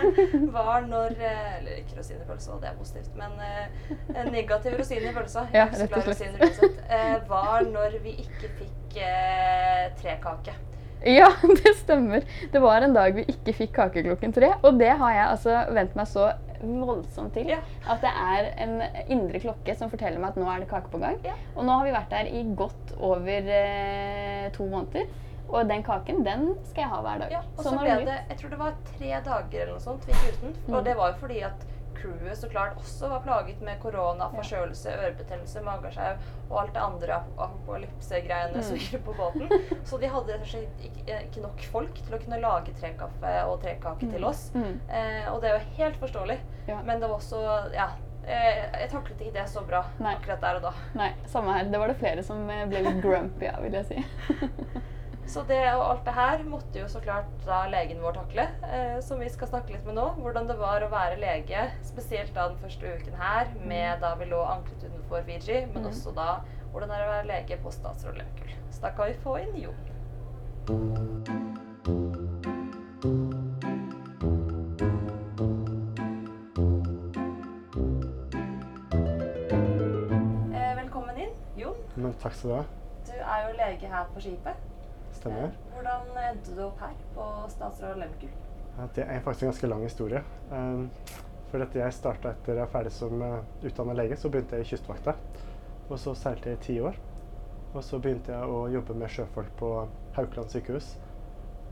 var 0.58 0.88
når 0.88 1.14
eh, 1.20 1.58
Eller 1.60 1.76
ikke 1.84 1.98
rosin 2.00 2.22
i 2.24 2.26
pølsa, 2.26 2.56
det 2.62 2.70
er 2.72 2.78
positivt, 2.80 3.12
men 3.20 3.36
eh, 3.44 3.92
en 4.22 4.32
negativ 4.34 4.80
rosin 4.80 5.06
i 5.10 5.14
pølsa 5.14 5.46
Ja, 5.54 5.66
rett 5.70 5.82
og 5.84 5.90
slett. 5.92 6.08
rosiner 6.08 6.48
uansett, 6.48 6.82
eh, 6.90 7.30
var 7.30 7.62
når 7.70 8.00
vi 8.04 8.16
ikke 8.24 8.50
fikk 8.64 8.98
eh, 9.04 9.92
trekake. 10.02 10.56
Ja, 11.06 11.30
det 11.64 11.74
stemmer. 11.80 12.26
Det 12.52 12.60
var 12.60 12.82
en 12.82 12.94
dag 12.94 13.16
vi 13.16 13.24
ikke 13.32 13.56
fikk 13.56 13.74
kake 13.78 14.04
klokken 14.04 14.36
tre, 14.36 14.52
og 14.64 14.80
det 14.80 14.92
har 15.00 15.16
jeg 15.16 15.28
altså 15.30 15.62
vent 15.76 15.96
meg 15.96 16.10
så 16.12 16.28
voldsomt 16.60 17.32
til. 17.38 17.54
Ja. 17.54 17.62
At 17.88 18.04
det 18.04 18.12
er 18.12 18.50
en 18.66 18.76
indre 19.08 19.40
klokke 19.40 19.76
som 19.80 19.92
forteller 19.92 20.20
meg 20.20 20.34
at 20.34 20.42
nå 20.42 20.50
er 20.52 20.64
det 20.64 20.70
kake 20.72 20.92
på 20.92 21.00
gang. 21.00 21.18
Ja. 21.24 21.38
Og 21.56 21.64
nå 21.68 21.80
har 21.80 21.88
vi 21.88 21.96
vært 21.96 22.12
der 22.12 22.32
i 22.36 22.44
godt 22.60 22.94
over 23.00 23.52
eh, 23.56 24.52
to 24.56 24.68
måneder. 24.68 25.08
Og 25.50 25.66
den 25.66 25.82
kaken, 25.82 26.20
den 26.26 26.52
skal 26.68 26.84
jeg 26.84 26.92
ha 26.92 27.00
hver 27.02 27.24
dag. 27.24 27.32
Ja, 27.34 27.40
og 27.56 27.64
så 27.64 27.72
Sånn 27.72 27.80
ble 27.82 27.96
det 28.06 28.18
Jeg 28.30 28.38
tror 28.38 28.52
det 28.52 28.60
var 28.60 28.76
tre 28.92 29.14
dager 29.26 29.64
eller 29.64 29.72
noe 29.74 29.82
sånt 29.82 30.04
vi 30.06 30.14
gikk 30.14 30.36
uten. 30.36 30.52
Mm. 30.68 30.76
Og 30.76 30.84
det 30.86 30.94
var 31.00 31.14
jo 31.14 31.22
fordi 31.24 31.40
at 31.48 31.64
crewet 32.02 32.38
så 32.38 32.50
klart 32.50 32.78
også 32.80 33.10
var 33.12 33.22
plaget 33.26 33.62
med 33.62 33.80
korona, 33.84 34.28
forkjølelse, 34.34 34.90
ørebetennelse, 34.96 35.62
mageskjev 35.66 36.18
og 36.50 36.58
alt 36.64 36.74
det 36.74 36.82
andre 36.84 37.14
ap- 37.20 37.40
apokalypsegreiene 37.48 38.64
som 38.64 38.76
Mm. 38.76 38.82
gikk 38.84 39.04
på 39.06 39.14
båten. 39.18 39.50
Så 39.90 39.98
de 40.02 40.08
hadde 40.08 40.34
rett 40.34 40.42
og 40.42 40.48
slett 40.48 40.84
ikke, 40.90 41.16
eh, 41.20 41.42
nok 41.44 41.64
folk 41.72 41.94
til 42.06 42.16
å 42.16 42.22
kunne 42.24 42.40
lage 42.42 42.74
trekaffe 42.80 43.34
og 43.48 43.62
trekake 43.64 44.10
til 44.12 44.26
oss. 44.26 44.52
Mm. 44.56 44.80
Eh, 44.90 45.32
og 45.34 45.42
det 45.42 45.50
er 45.52 45.58
jo 45.60 45.66
helt 45.78 46.00
forståelig. 46.02 46.40
Men 46.86 47.00
det 47.00 47.10
var 47.10 47.18
også 47.18 47.74
Ja. 47.74 47.90
eh, 48.26 48.80
Jeg 48.82 48.90
taklet 48.92 49.22
ikke 49.22 49.34
det 49.34 49.48
så 49.50 49.62
bra 49.66 49.84
Nei. 50.00 50.16
akkurat 50.16 50.42
der 50.42 50.56
og 50.56 50.62
da. 50.62 50.74
Nei, 50.96 51.12
samme 51.26 51.54
her. 51.54 51.64
Det 51.66 51.80
var 51.80 51.88
det 51.88 51.98
flere 51.98 52.24
som 52.24 52.50
eh, 52.50 52.66
ble 52.66 52.82
litt 52.86 53.02
grumpy 53.04 53.48
av, 53.48 53.62
vil 53.64 53.74
jeg 53.74 53.86
si. 53.86 54.06
Så 55.30 55.44
det 55.46 55.60
og 55.76 55.84
alt 55.86 56.06
det 56.08 56.14
her 56.16 56.42
måtte 56.50 56.80
jo 56.82 56.88
så 56.90 57.00
klart 57.04 57.28
da 57.46 57.60
legen 57.70 58.00
vår 58.02 58.16
takle, 58.18 58.48
eh, 58.66 58.96
som 59.06 59.20
vi 59.22 59.28
skal 59.30 59.52
snakke 59.52 59.76
litt 59.76 59.86
med 59.86 59.94
nå. 60.00 60.08
Hvordan 60.18 60.48
det 60.50 60.56
var 60.58 60.82
å 60.82 60.90
være 60.90 61.20
lege, 61.22 61.68
spesielt 61.86 62.34
da 62.34 62.48
den 62.50 62.58
første 62.64 62.96
uken 62.98 63.14
her, 63.20 63.52
med 63.62 64.02
da 64.02 64.16
vi 64.18 64.26
lå 64.32 64.42
anklet 64.56 64.88
utenfor 64.88 65.24
Fiji, 65.30 65.60
men 65.74 65.84
Mm. 65.84 65.90
også 65.92 66.16
da 66.16 66.40
hvordan 66.72 66.90
det 66.90 66.98
er 66.98 67.06
å 67.06 67.14
være 67.14 67.28
lege 67.28 67.58
på 67.62 67.72
Statsråd 67.72 68.18
Lehmkuhl. 68.18 68.56
Så 68.72 68.82
da 68.82 68.90
kan 68.90 69.06
vi 69.08 69.14
få 69.24 69.38
inn 69.44 69.56
Jon. 69.62 69.86
Eh, 79.40 80.76
velkommen 80.76 81.18
inn, 81.18 81.32
Jon. 81.58 81.76
Men 81.96 82.14
takk 82.22 82.36
skal 82.36 82.50
du 82.52 82.56
ha. 82.58 82.64
Du 83.08 83.14
er 83.16 83.46
jo 83.48 83.54
lege 83.58 83.92
her 83.92 84.10
på 84.14 84.24
skipet. 84.24 84.60
Stemmer. 85.20 85.52
Eh, 85.52 85.74
Hvordan 85.76 86.14
endte 86.26 86.56
du 86.56 86.64
opp 86.66 86.82
her 86.84 86.96
på 87.16 87.28
Statsråd 87.54 88.00
Lehmkuhl? 88.02 88.32
Det 88.96 89.04
er 89.04 89.22
faktisk 89.26 89.44
en 89.44 89.52
ganske 89.52 89.70
lang 89.70 89.84
historie. 89.84 90.24
Um, 90.52 90.88
for 91.52 91.60
dette 91.60 91.82
jeg 91.82 91.96
starta 91.98 92.32
etter 92.32 92.56
jeg 92.56 92.64
er 92.64 92.72
ferdig 92.72 92.94
som 92.96 93.16
utdanna 93.20 93.68
utdannet 93.68 94.00
lege, 94.00 94.18
så 94.18 94.32
begynte 94.32 94.56
jeg 94.56 94.68
i 94.68 94.72
Kystvakta. 94.72 95.16
Og 95.90 95.98
så 96.00 96.14
seilte 96.16 96.52
jeg 96.52 96.60
i 96.60 96.66
ti 96.68 96.80
år. 96.86 96.98
Og 97.74 97.84
så 97.86 98.00
begynte 98.02 98.34
jeg 98.34 98.50
å 98.50 98.64
jobbe 98.72 98.96
med 98.98 99.12
sjøfolk 99.14 99.52
på 99.60 99.70
Haukeland 100.16 100.50
sykehus. 100.54 100.94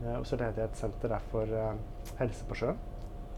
Eh, 0.04 0.14
og 0.14 0.26
så 0.26 0.38
ledet 0.38 0.62
jeg 0.62 0.70
et 0.70 0.78
senter 0.78 1.12
der 1.14 1.24
for 1.32 1.58
eh, 1.62 1.78
helse 2.20 2.46
på 2.46 2.58
sjøen. 2.58 2.78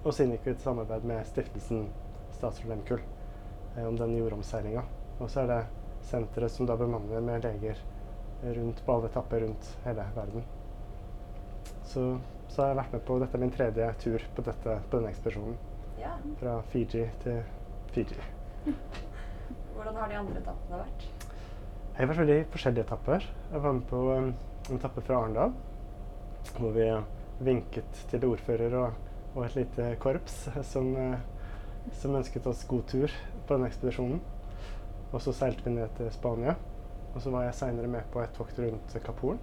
Og 0.01 0.13
så 0.13 0.25
inngikk 0.25 0.47
vi 0.47 0.55
et 0.55 0.65
samarbeid 0.65 1.07
med 1.09 1.29
stiftelsen 1.29 1.87
Statsråd 2.37 2.73
Lehmkuhl 2.73 3.01
eh, 3.01 3.87
om 3.87 3.97
den 4.01 4.17
jordomseilinga. 4.19 4.85
Og 5.21 5.31
så 5.33 5.45
er 5.45 5.51
det 5.53 5.63
senteret 6.09 6.53
som 6.53 6.69
da 6.69 6.77
bemanner 6.81 7.25
med 7.25 7.45
leger 7.45 7.81
rundt 8.43 8.85
på 8.87 8.95
alle 8.95 9.11
etapper 9.11 9.41
rundt 9.45 9.71
hele 9.85 10.05
verden. 10.15 10.45
Så, 11.85 12.05
så 12.49 12.63
har 12.63 12.69
jeg 12.71 12.79
vært 12.81 12.93
med 12.95 13.05
på 13.07 13.19
Dette 13.23 13.41
min 13.43 13.53
tredje 13.55 13.89
tur 14.03 14.27
på, 14.37 14.45
dette, 14.47 14.77
på 14.91 14.99
denne 14.99 15.11
ekspedisjonen. 15.13 15.57
Ja. 16.01 16.15
Fra 16.41 16.61
Fiji 16.73 17.07
til 17.25 17.43
Fiji. 17.95 18.21
Hvordan 19.75 19.97
har 19.97 20.13
de 20.13 20.21
andre 20.21 20.41
etappene 20.41 20.83
vært? 20.85 21.09
Jeg 21.91 21.99
har 21.99 22.11
vært 22.13 22.23
veldig 22.23 22.39
forskjellige 22.53 22.87
etapper. 22.87 23.27
Jeg 23.53 23.63
var 23.65 23.77
med 23.77 23.87
på 23.91 24.01
um, 24.09 24.31
en 24.71 24.79
etappe 24.79 25.03
fra 25.05 25.19
Arendal, 25.21 25.55
hvor 26.57 26.73
vi 26.77 26.87
vinket 27.45 28.03
til 28.11 28.27
ordfører 28.29 28.77
og, 28.79 28.99
og 29.35 29.45
et 29.47 29.57
lite 29.59 29.89
korps 30.01 30.43
som, 30.69 30.91
eh, 30.97 31.21
som 31.97 32.17
ønsket 32.17 32.47
oss 32.49 32.67
god 32.69 32.87
tur 32.93 33.13
på 33.47 33.55
denne 33.57 33.69
ekspedisjonen. 33.71 34.21
Og 35.11 35.23
så 35.25 35.35
seilte 35.35 35.67
vi 35.67 35.75
ned 35.75 35.91
til 35.99 36.13
Spania. 36.15 36.55
Og 37.15 37.23
så 37.23 37.33
var 37.35 37.47
jeg 37.47 37.57
seinere 37.59 37.91
med 37.91 38.07
på 38.13 38.23
et 38.23 38.33
tokt 38.37 38.59
rundt 38.63 38.97
Kapolen, 39.05 39.41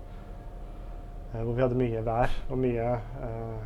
eh, 1.33 1.41
hvor 1.41 1.53
vi 1.53 1.63
hadde 1.63 1.79
mye 1.79 2.03
vær 2.05 2.35
og 2.47 2.61
mye 2.63 2.87
eh, 3.27 3.57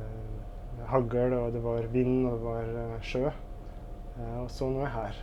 eh, 0.00 0.82
hagl, 0.90 1.36
og 1.38 1.52
det 1.54 1.62
var 1.64 1.86
vind 1.92 2.26
og 2.26 2.34
det 2.34 2.42
var 2.48 3.04
sjø. 3.06 3.28
Og 4.14 4.50
så 4.52 4.66
nå 4.70 4.82
er 4.82 4.86
jeg 4.86 4.94
her. 4.94 5.16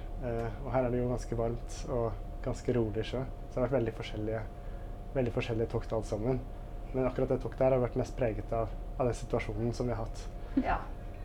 Og 0.66 0.72
her 0.74 0.84
er 0.84 0.92
det 0.92 1.00
jo 1.00 1.12
ganske 1.12 1.36
varmt 1.40 1.76
og 1.96 2.18
ganske 2.44 2.74
rolig 2.76 3.06
sjø. 3.08 3.22
Så 3.24 3.54
det 3.54 3.60
har 3.60 3.68
vært 3.68 3.78
veldig 3.78 3.94
forskjellige, 3.96 4.42
veldig 5.14 5.34
forskjellige 5.36 5.72
tokt 5.72 5.94
alle 5.96 6.10
sammen. 6.10 6.42
Men 6.92 7.08
akkurat 7.08 7.32
det 7.32 7.40
toktet 7.44 7.64
her 7.64 7.76
har 7.78 7.84
vært 7.84 7.96
mest 8.02 8.18
preget 8.20 8.52
av, 8.56 8.74
av 8.98 9.08
den 9.08 9.16
situasjonen 9.16 9.72
som 9.76 9.88
vi 9.88 9.96
har 9.96 10.04
hatt. 10.04 10.26
Ja. 10.60 10.82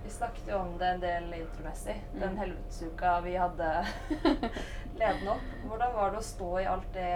Vi 0.06 0.12
snakket 0.14 0.48
jo 0.52 0.56
om 0.62 0.74
det 0.78 0.86
en 0.86 1.00
del 1.02 1.24
intromessig. 1.34 1.94
Den 2.14 2.28
Mm. 2.30 2.36
helvetesuka 2.38 3.20
vi 3.24 3.32
hadde 3.36 3.70
ledende 5.00 5.30
opp. 5.32 5.46
Hvordan 5.66 5.94
var 5.96 6.10
det 6.14 6.18
å 6.20 6.26
stå 6.26 6.50
i 6.60 6.66
alt 6.70 6.92
det 6.94 7.08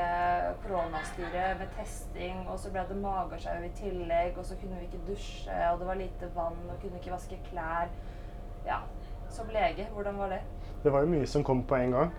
koronastyret 0.64 1.59
med 1.61 1.68
testing, 1.76 2.40
og 2.50 2.59
så 2.59 2.73
ble 2.75 2.82
det 2.88 2.97
magesjau 2.99 3.62
i 3.62 3.70
tillegg, 3.78 4.38
og 4.38 4.44
så 4.49 4.56
kunne 4.59 4.80
vi 4.80 4.88
ikke 4.88 5.04
dusje, 5.06 5.59
og 5.73 5.78
det 5.78 5.87
var 5.87 6.00
lite 6.00 6.30
vann, 6.35 6.59
og 6.66 6.80
kunne 6.82 6.99
ikke 6.99 7.12
vaske 7.14 7.38
klær. 7.50 7.92
Ja. 8.66 8.80
Som 9.30 9.52
lege, 9.54 9.87
hvordan 9.94 10.18
var 10.18 10.35
det? 10.35 10.40
Det 10.82 10.92
var 10.92 11.00
jo 11.06 11.12
mye 11.12 11.26
som 11.30 11.44
kom 11.47 11.62
på 11.62 11.78
en 11.78 11.94
gang. 11.94 12.11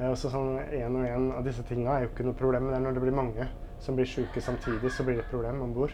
Eh, 0.00 0.08
og 0.08 0.16
så 0.16 0.30
sånn 0.32 0.56
En 0.72 0.96
og 0.96 1.04
en 1.04 1.28
av 1.36 1.44
disse 1.44 1.62
tinga 1.68 1.98
er 1.98 2.06
jo 2.06 2.12
ikke 2.14 2.24
noe 2.24 2.38
problem. 2.38 2.62
Men 2.64 2.72
det 2.72 2.78
er 2.80 2.86
når 2.86 2.96
det 2.96 3.04
blir 3.04 3.18
mange 3.20 3.48
som 3.78 3.94
blir 3.98 4.08
syke 4.08 4.40
samtidig, 4.40 4.88
så 4.90 5.04
blir 5.04 5.20
det 5.20 5.26
et 5.26 5.30
problem 5.30 5.60
om 5.62 5.74
bord. 5.76 5.92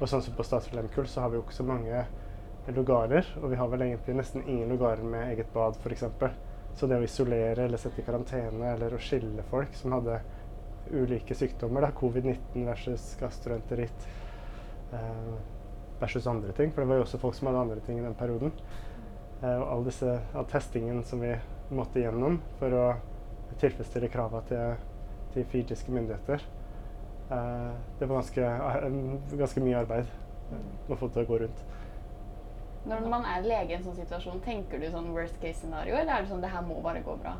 Og 0.00 0.08
sånn 0.08 0.22
som 0.24 0.32
på 0.34 0.42
Statsraad 0.48 0.80
Lemkull 0.80 1.06
så 1.06 1.20
har 1.20 1.28
vi 1.28 1.36
jo 1.36 1.42
ikke 1.44 1.58
så 1.60 1.66
mange 1.68 2.06
lugarer. 2.76 3.26
Og 3.42 3.50
vi 3.52 3.58
har 3.60 3.70
vel 3.72 3.86
egentlig 3.86 4.16
nesten 4.18 4.46
ingen 4.46 4.68
lugarer 4.72 5.02
med 5.04 5.32
eget 5.32 5.52
bad, 5.54 5.78
f.eks. 5.80 6.04
Så 6.78 6.86
det 6.86 7.00
å 7.00 7.04
isolere 7.04 7.66
eller 7.66 7.80
sette 7.80 8.00
i 8.00 8.06
karantene 8.06 8.74
eller 8.74 8.94
å 8.94 9.00
skille 9.02 9.42
folk 9.50 9.74
som 9.76 9.96
hadde 9.96 10.20
ulike 10.90 11.34
sykdommer, 11.36 11.84
da, 11.84 11.90
covid-19 11.94 12.66
versus 12.66 13.04
gastroenteritt 13.20 14.06
eh, 14.96 15.34
versus 16.00 16.26
andre 16.30 16.54
ting, 16.56 16.72
for 16.72 16.82
det 16.82 16.90
var 16.90 17.00
jo 17.00 17.04
også 17.04 17.20
folk 17.22 17.36
som 17.36 17.50
hadde 17.50 17.64
andre 17.66 17.82
ting 17.86 18.00
i 18.00 18.04
den 18.04 18.16
perioden. 18.18 18.54
Eh, 19.42 19.56
og 19.56 19.66
all 19.74 19.84
disse 19.86 20.14
all 20.34 20.48
testingen 20.50 21.02
som 21.06 21.22
vi 21.22 21.34
måtte 21.74 22.02
gjennom 22.02 22.40
for 22.58 22.74
å 22.74 22.86
tilfredsstille 23.60 24.10
krava 24.12 24.42
til, 24.48 24.80
til 25.34 25.46
fijiske 25.52 25.92
myndigheter. 25.94 26.42
Eh, 27.30 27.70
det 27.98 28.06
var 28.06 28.20
ganske, 28.20 28.42
eh, 28.42 29.38
ganske 29.38 29.62
mye 29.64 29.78
arbeid 29.84 30.10
å 30.90 30.98
få 30.98 31.08
til 31.08 31.22
å 31.22 31.28
gå 31.28 31.38
rundt. 31.44 31.62
Når 32.88 33.08
man 33.12 33.26
er 33.28 33.44
lege 33.44 33.74
i 33.74 33.76
en 33.76 33.84
sånn 33.84 33.98
situasjon, 33.98 34.40
tenker 34.44 34.80
du 34.80 34.88
sånn 34.92 35.10
worst 35.12 35.36
case 35.42 35.60
scenario, 35.60 35.98
eller 35.98 36.14
er 36.14 36.24
det 36.24 36.32
sånn 36.32 36.40
det 36.40 36.52
her 36.52 36.64
må 36.64 36.78
bare 36.84 37.02
gå 37.04 37.16
bra? 37.20 37.34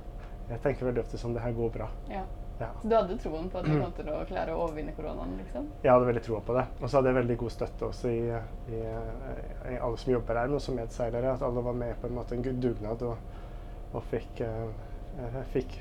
Jeg 0.51 0.61
tenker 0.65 0.91
veldig 0.91 1.05
ofte 1.05 1.21
sånn 1.21 1.37
det 1.37 1.43
her 1.45 1.55
går 1.57 1.73
bra. 1.79 1.89
Ja. 2.11 2.27
Ja. 2.61 2.69
Så 2.83 2.89
du 2.89 2.95
hadde 2.95 3.17
troen 3.17 3.47
på 3.49 3.57
at 3.57 3.65
du 3.65 3.73
kom 3.73 3.93
til 3.97 4.09
å 4.13 4.19
klare 4.29 4.53
å 4.53 4.65
overvinne 4.67 4.93
koronaen, 4.93 5.31
liksom? 5.39 5.71
Jeg 5.81 5.95
hadde 5.95 6.09
veldig 6.11 6.23
troa 6.27 6.41
på 6.45 6.57
det. 6.59 6.65
Og 6.77 6.83
så 6.85 6.99
hadde 6.99 7.09
jeg 7.09 7.17
veldig 7.17 7.37
god 7.41 7.55
støtte 7.55 7.87
også 7.87 8.11
i, 8.13 8.19
i, 8.77 8.81
i 9.73 9.79
alle 9.79 10.01
som 10.03 10.13
jobber 10.13 10.41
her, 10.43 10.51
men 10.51 10.59
også 10.59 10.75
medseilere. 10.77 11.31
At 11.39 11.45
alle 11.47 11.63
var 11.65 11.79
med 11.81 11.97
på 12.03 12.11
en 12.11 12.19
måte 12.19 12.37
en 12.37 12.61
dugnad 12.61 13.05
og, 13.09 13.39
og 13.95 14.05
fikk, 14.11 14.43
eh, 14.45 15.39
fikk 15.55 15.79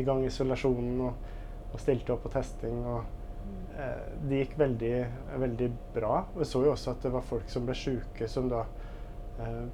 i 0.00 0.06
gang 0.08 0.24
isolasjonen 0.24 1.02
og, 1.04 1.34
og 1.68 1.82
stilte 1.84 2.16
opp 2.16 2.24
på 2.24 2.32
testing. 2.32 2.80
Og, 2.80 3.52
eh, 3.76 4.00
det 4.24 4.40
gikk 4.46 4.56
veldig, 4.64 4.94
veldig 5.44 5.70
bra. 5.98 6.22
Og 6.32 6.48
så 6.48 6.64
jo 6.64 6.72
også 6.72 6.96
at 6.96 7.04
det 7.04 7.12
var 7.12 7.28
folk 7.28 7.52
som 7.52 7.68
ble 7.68 7.76
sjuke, 7.76 8.30
som 8.30 8.48
da 8.48 8.64
eh, 8.64 8.81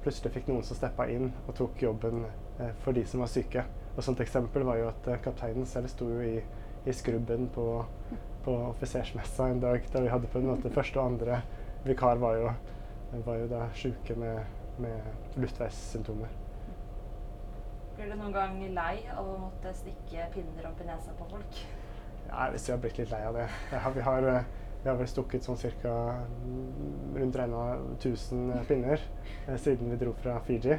plutselig 0.03 0.31
fikk 0.33 0.49
noen 0.49 0.63
som 0.65 0.77
steppa 0.77 1.07
inn 1.11 1.29
og 1.45 1.53
tok 1.57 1.81
jobben 1.83 2.23
eh, 2.25 2.71
for 2.83 2.95
de 2.95 3.05
som 3.07 3.23
var 3.23 3.31
syke. 3.31 3.65
Og 3.95 4.03
sånt 4.05 4.21
eksempel 4.23 4.63
var 4.67 4.79
jo 4.79 4.89
at 4.91 5.09
eh, 5.11 5.21
kapteinen 5.23 5.67
selv 5.69 5.91
sto 5.91 6.07
jo 6.09 6.21
i, 6.23 6.39
i 6.85 6.95
skrubben 6.95 7.49
på, 7.53 7.65
på 8.45 8.57
offisersmessa 8.69 9.49
en 9.51 9.63
dag 9.63 9.87
da 9.93 10.03
vi 10.05 10.11
hadde 10.13 10.31
på 10.31 10.39
en 10.39 10.51
måte 10.53 10.73
første 10.73 10.99
og 10.99 11.13
andre 11.13 11.41
vikar 11.85 12.21
var 12.21 12.37
jo, 12.39 12.53
var 13.25 13.41
jo 13.41 13.49
da 13.51 13.65
sjuke 13.75 14.15
med, 14.19 14.45
med 14.79 15.39
luftveissymptomer. 15.39 16.31
Blir 17.99 18.13
du 18.13 18.15
noen 18.15 18.31
gang 18.31 18.59
lei 18.71 18.95
av 19.11 19.27
å 19.27 19.35
måtte 19.41 19.73
stikke 19.75 20.29
pinner 20.31 20.69
opp 20.69 20.79
i 20.79 20.87
nesa 20.87 21.11
på 21.19 21.27
folk? 21.33 21.61
Ja, 22.29 22.45
hvis 22.53 22.67
vi 22.67 22.71
har 22.71 22.79
blitt 22.79 22.99
litt 23.01 23.11
lei 23.11 23.19
av 23.27 23.35
det. 23.35 23.47
Ja, 23.73 23.89
vi, 23.91 24.03
har, 24.05 24.27
eh, 24.29 24.45
vi 24.83 24.89
har 24.89 24.95
vel 24.99 25.09
stukket 25.11 25.43
sånn 25.43 25.59
ca. 25.59 25.95
rundt 27.15 27.35
regna 27.35 27.63
1000 27.97 28.53
pinner 28.67 29.01
eh, 29.47 29.57
siden 29.57 29.91
vi 29.91 29.97
dro 29.99 30.13
fra 30.13 30.37
Fiji. 30.47 30.77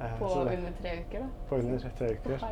Eh, 0.00 0.18
På 0.18 0.28
under 0.40 0.72
tre 0.80 0.92
uker, 1.00 1.20
da? 1.20 1.28
på 1.48 1.56
under 1.56 1.90
tre 1.98 2.12
uker. 2.14 2.44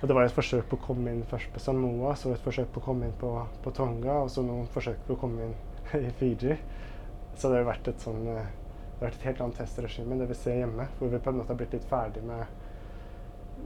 Og 0.00 0.06
det 0.08 0.14
var 0.14 0.22
et 0.28 0.36
forsøk 0.36 0.68
på 0.70 0.78
å 0.78 0.84
komme 0.86 1.10
inn 1.10 1.24
først 1.26 1.50
på 1.52 1.60
Samoa, 1.60 2.14
så 2.16 2.30
et 2.32 2.44
forsøk 2.44 2.70
på 2.72 2.80
å 2.80 2.86
komme 2.86 3.08
inn 3.08 3.16
på, 3.18 3.32
på 3.64 3.72
Tonga, 3.74 4.20
og 4.22 4.30
så 4.30 4.44
noen 4.46 4.70
forsøk 4.70 5.02
på 5.08 5.16
å 5.16 5.20
komme 5.24 5.48
inn 5.48 5.58
i 6.06 6.14
Fiji. 6.20 6.54
Så 7.34 7.50
det 7.50 7.60
har 7.60 7.68
vært 7.68 7.90
et 7.90 8.06
sånn 8.06 8.22
eh, 8.30 8.46
det 8.98 9.04
har 9.04 9.10
vært 9.12 9.20
et 9.20 9.26
helt 9.28 9.42
annet 9.44 9.60
testregime 9.60 10.14
enn 10.14 10.22
det 10.22 10.30
vi 10.30 10.36
ser 10.38 10.56
hjemme, 10.58 10.88
hvor 10.98 11.10
vi 11.12 11.20
på 11.22 11.30
en 11.30 11.36
måte 11.38 11.52
har 11.52 11.58
blitt 11.60 11.74
litt 11.76 11.84
ferdig 11.86 12.22
med 12.26 12.46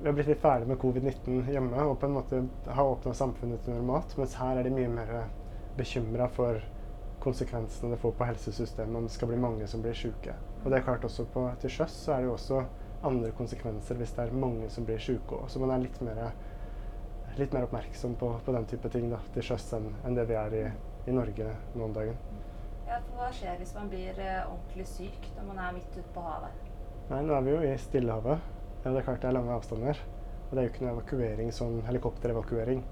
vi 0.03 0.09
har 0.09 0.17
blitt 0.17 0.29
litt 0.29 0.43
ferdig 0.43 0.67
med 0.69 0.81
covid-19 0.83 1.53
hjemme 1.53 1.85
og 1.87 1.95
på 2.01 2.09
en 2.09 2.17
måte 2.17 2.41
har 2.67 2.91
åpna 2.91 3.13
samfunnet 3.15 3.63
til 3.65 3.77
normalt. 3.77 4.17
Mens 4.19 4.35
her 4.41 4.59
er 4.59 4.67
det 4.67 4.73
mye 4.75 4.91
mer 4.91 5.13
bekymra 5.77 6.29
for 6.29 6.61
konsekvensene 7.23 7.95
det 7.95 8.01
får 8.03 8.13
på 8.19 8.27
helsesystemet 8.27 8.97
om 8.97 9.05
det 9.07 9.15
skal 9.15 9.31
bli 9.31 9.39
mange 9.39 9.67
som 9.71 9.83
blir 9.83 9.95
syke. 9.95 10.35
Og 10.63 10.71
det 10.71 10.79
er 10.79 10.87
klart 10.87 11.05
også 11.07 11.27
på, 11.31 11.45
til 11.63 11.71
sjøs 11.71 11.95
så 12.05 12.15
er 12.15 12.23
det 12.23 12.31
jo 12.31 12.37
også 12.37 12.63
andre 13.07 13.31
konsekvenser 13.39 13.99
hvis 13.99 14.15
det 14.17 14.25
er 14.25 14.41
mange 14.45 14.71
som 14.71 14.87
blir 14.87 15.03
syke 15.03 15.39
òg. 15.39 15.51
Så 15.51 15.63
man 15.63 15.75
er 15.75 15.85
litt 15.85 16.01
mer, 16.03 16.23
litt 17.39 17.55
mer 17.55 17.69
oppmerksom 17.69 18.17
på, 18.19 18.33
på 18.45 18.55
den 18.57 18.67
type 18.71 18.91
ting 18.91 19.09
da, 19.13 19.21
til 19.35 19.47
sjøs 19.53 19.69
enn, 19.79 19.93
enn 20.03 20.19
det 20.19 20.27
vi 20.31 20.39
er 20.39 20.57
i, 20.59 20.65
i 21.07 21.15
Norge 21.15 21.55
nå 21.75 21.87
om 21.87 21.95
dagen. 21.95 22.19
Ja, 22.89 22.99
for 23.07 23.21
Hva 23.21 23.31
skjer 23.35 23.61
hvis 23.61 23.75
man 23.79 23.91
blir 23.93 24.19
eh, 24.19 24.43
ordentlig 24.43 24.89
syk 24.91 25.31
når 25.37 25.47
man 25.53 25.63
er 25.63 25.77
midt 25.79 25.95
ute 25.95 26.09
på 26.15 26.25
havet? 26.27 26.73
Nei, 27.11 27.23
nå 27.27 27.37
er 27.37 27.47
vi 27.47 27.55
jo 27.55 27.63
i 27.67 27.77
Stillehavet. 27.79 28.51
Ja, 28.83 28.91
det 28.91 28.99
er 28.99 29.07
klart 29.07 29.23
det 29.23 29.31
er 29.31 29.39
lange 29.39 29.55
avstander. 29.55 30.03
Og 30.49 30.57
det 30.57 30.61
er 30.61 30.67
jo 30.67 30.73
ikke 30.73 30.85
noe 30.85 30.97
evakuering, 30.97 31.55
sånn 31.55 31.79
helikopterevakuering 31.87 32.83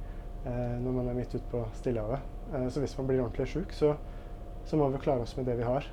når 0.45 0.95
man 0.95 1.09
er 1.11 1.17
midt 1.19 1.35
ute 1.35 1.47
på 1.51 1.65
Stillehavet. 1.77 2.23
Eh, 2.55 2.69
så 2.69 2.81
hvis 2.81 2.97
man 2.99 3.07
blir 3.07 3.23
ordentlig 3.23 3.49
sjuk, 3.49 3.73
så, 3.73 3.95
så 4.65 4.77
må 4.77 4.89
vi 4.89 5.03
klare 5.03 5.27
oss 5.27 5.37
med 5.37 5.47
det 5.47 5.59
vi 5.61 5.69
har. 5.69 5.87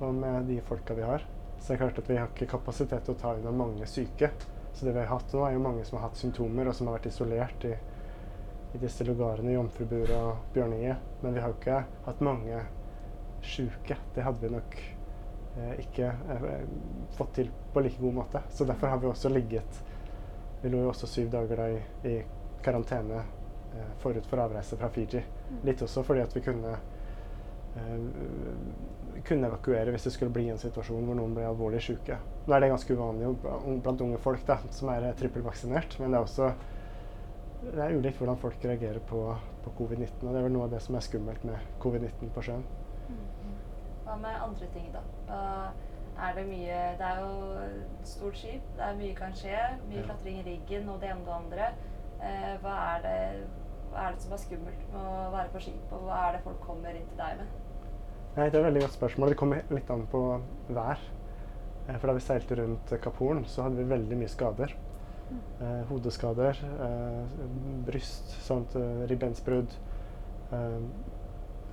Og 0.00 0.14
med 0.14 0.48
de 0.48 0.60
folka 0.64 0.94
vi 0.96 1.06
har. 1.06 1.24
Så 1.58 1.72
det 1.72 1.76
er 1.76 1.82
klart 1.84 1.98
at 2.00 2.10
vi 2.10 2.16
har 2.16 2.30
ikke 2.30 2.50
kapasitet 2.54 3.04
til 3.04 3.14
å 3.14 3.20
ta 3.20 3.34
unna 3.36 3.52
mange 3.52 3.86
syke. 3.86 4.32
Så 4.72 4.86
det 4.86 4.94
vi 4.96 5.02
har 5.02 5.12
hatt 5.12 5.32
nå, 5.34 5.44
er 5.44 5.56
jo 5.56 5.64
mange 5.64 5.84
som 5.84 5.98
har 5.98 6.08
hatt 6.08 6.20
symptomer, 6.20 6.70
og 6.70 6.76
som 6.76 6.88
har 6.88 6.96
vært 6.96 7.10
isolert 7.10 7.66
i, 7.68 7.74
i 8.74 8.80
disse 8.80 9.04
lugarene, 9.04 9.52
Jomfruburet 9.56 10.14
og 10.16 10.54
Bjørninge. 10.54 10.96
Men 11.20 11.36
vi 11.36 11.42
har 11.44 11.52
jo 11.52 11.58
ikke 11.58 11.82
hatt 12.06 12.24
mange 12.24 12.62
sjuke. 13.44 13.98
Det 14.14 14.24
hadde 14.24 14.46
vi 14.46 14.54
nok 14.54 14.78
eh, 14.80 15.74
ikke 15.84 16.08
eh, 16.08 16.48
fått 17.18 17.36
til 17.40 17.52
på 17.74 17.84
like 17.84 18.00
god 18.00 18.22
måte. 18.22 18.42
Så 18.48 18.64
derfor 18.68 18.94
har 18.94 19.02
vi 19.02 19.10
også 19.10 19.32
ligget 19.32 19.84
Vi 20.60 20.68
lå 20.68 20.82
jo 20.82 20.90
også 20.90 21.08
syv 21.08 21.30
dager 21.32 21.56
da 21.56 21.68
i, 21.72 21.78
i 22.08 22.16
karantene 22.60 23.22
eh, 23.22 23.36
forut 24.02 24.26
for 24.26 24.42
avreise 24.42 24.76
fra 24.76 24.88
Fiji. 24.90 25.22
Litt 25.64 25.82
også 25.82 26.02
fordi 26.06 26.20
at 26.24 26.34
vi 26.36 26.42
kunne 26.44 26.72
eh, 27.76 28.00
kunne 29.26 29.46
evakuere 29.50 29.92
hvis 29.94 30.06
det 30.08 30.12
skulle 30.14 30.32
bli 30.32 30.48
en 30.50 30.58
situasjon 30.60 31.04
hvor 31.06 31.18
noen 31.18 31.34
ble 31.36 31.44
alvorlig 31.46 31.82
syke. 31.84 32.16
Nå 32.46 32.54
er 32.56 32.64
det 32.64 32.70
ganske 32.72 32.94
uvanlig 32.96 33.34
blant 33.84 34.00
unge 34.06 34.18
folk 34.22 34.44
da, 34.48 34.58
som 34.74 34.88
er 34.94 35.10
eh, 35.10 35.16
trippelvaksinert, 35.20 35.98
men 36.00 36.10
det 36.14 36.20
er 36.20 36.26
også 36.28 36.52
det 37.60 37.82
er 37.84 37.92
ulikt 37.92 38.16
hvordan 38.16 38.38
folk 38.40 38.62
reagerer 38.64 39.02
på, 39.04 39.18
på 39.64 39.70
covid-19. 39.78 40.22
og 40.24 40.32
Det 40.32 40.38
er 40.40 40.44
vel 40.46 40.54
noe 40.54 40.64
av 40.64 40.70
det 40.72 40.78
som 40.80 40.94
er 40.96 41.04
skummelt 41.04 41.42
med 41.44 41.60
covid-19 41.82 42.30
på 42.32 42.44
sjøen. 42.46 42.62
Hva 44.06 44.14
med 44.16 44.38
andre 44.46 44.68
ting, 44.72 44.86
da? 44.94 45.02
Da 45.28 45.40
er 46.20 46.34
det 46.38 46.46
mye 46.48 46.78
Det 46.98 47.04
er 47.10 47.20
jo 47.20 47.34
et 47.66 48.08
stort 48.08 48.38
skip, 48.40 48.64
det 48.78 48.86
er 48.86 48.96
mye 48.96 49.14
kan 49.18 49.36
skje. 49.36 49.58
Mye 49.90 50.00
Ja. 50.00 50.06
klatring 50.08 50.40
i 50.40 50.46
riggen 50.48 50.88
og 50.88 51.00
det 51.04 51.10
ene 51.12 51.20
og 51.20 51.26
det 51.26 51.36
andre. 51.36 51.68
Eh, 52.20 52.56
hva, 52.64 52.74
er 52.96 53.04
det, 53.04 53.44
hva 53.90 54.06
er 54.08 54.14
det 54.16 54.22
som 54.24 54.32
er 54.36 54.42
skummelt 54.44 54.82
med 54.92 55.00
å 55.00 55.30
være 55.34 55.50
på 55.54 55.62
skip, 55.64 55.92
og 55.92 56.04
hva 56.06 56.18
er 56.28 56.36
det 56.36 56.42
folk 56.44 56.60
kommer 56.66 56.94
inn 56.94 57.06
til 57.10 57.18
deg 57.18 57.40
med? 57.40 57.56
Nei, 58.36 58.44
Det 58.50 58.54
er 58.54 58.60
et 58.60 58.66
veldig 58.68 58.82
godt 58.84 58.94
spørsmål. 58.98 59.28
Det 59.32 59.38
kommer 59.40 59.62
litt 59.74 59.90
an 59.90 60.04
på 60.12 60.20
vær. 60.70 60.98
Eh, 61.88 61.96
For 61.98 62.06
da 62.06 62.12
vi 62.14 62.20
seilte 62.22 62.56
rundt 62.60 62.92
Kapp 63.02 63.16
Horn, 63.18 63.44
så 63.44 63.64
hadde 63.66 63.76
vi 63.80 63.88
veldig 63.90 64.18
mye 64.20 64.28
skader. 64.30 64.74
Eh, 65.60 65.82
hodeskader, 65.88 66.58
eh, 66.86 67.46
bryst, 67.86 68.30
sånt, 68.46 68.74
eh, 68.76 69.06
ribbensbrudd. 69.10 69.74
Eh, 70.52 70.80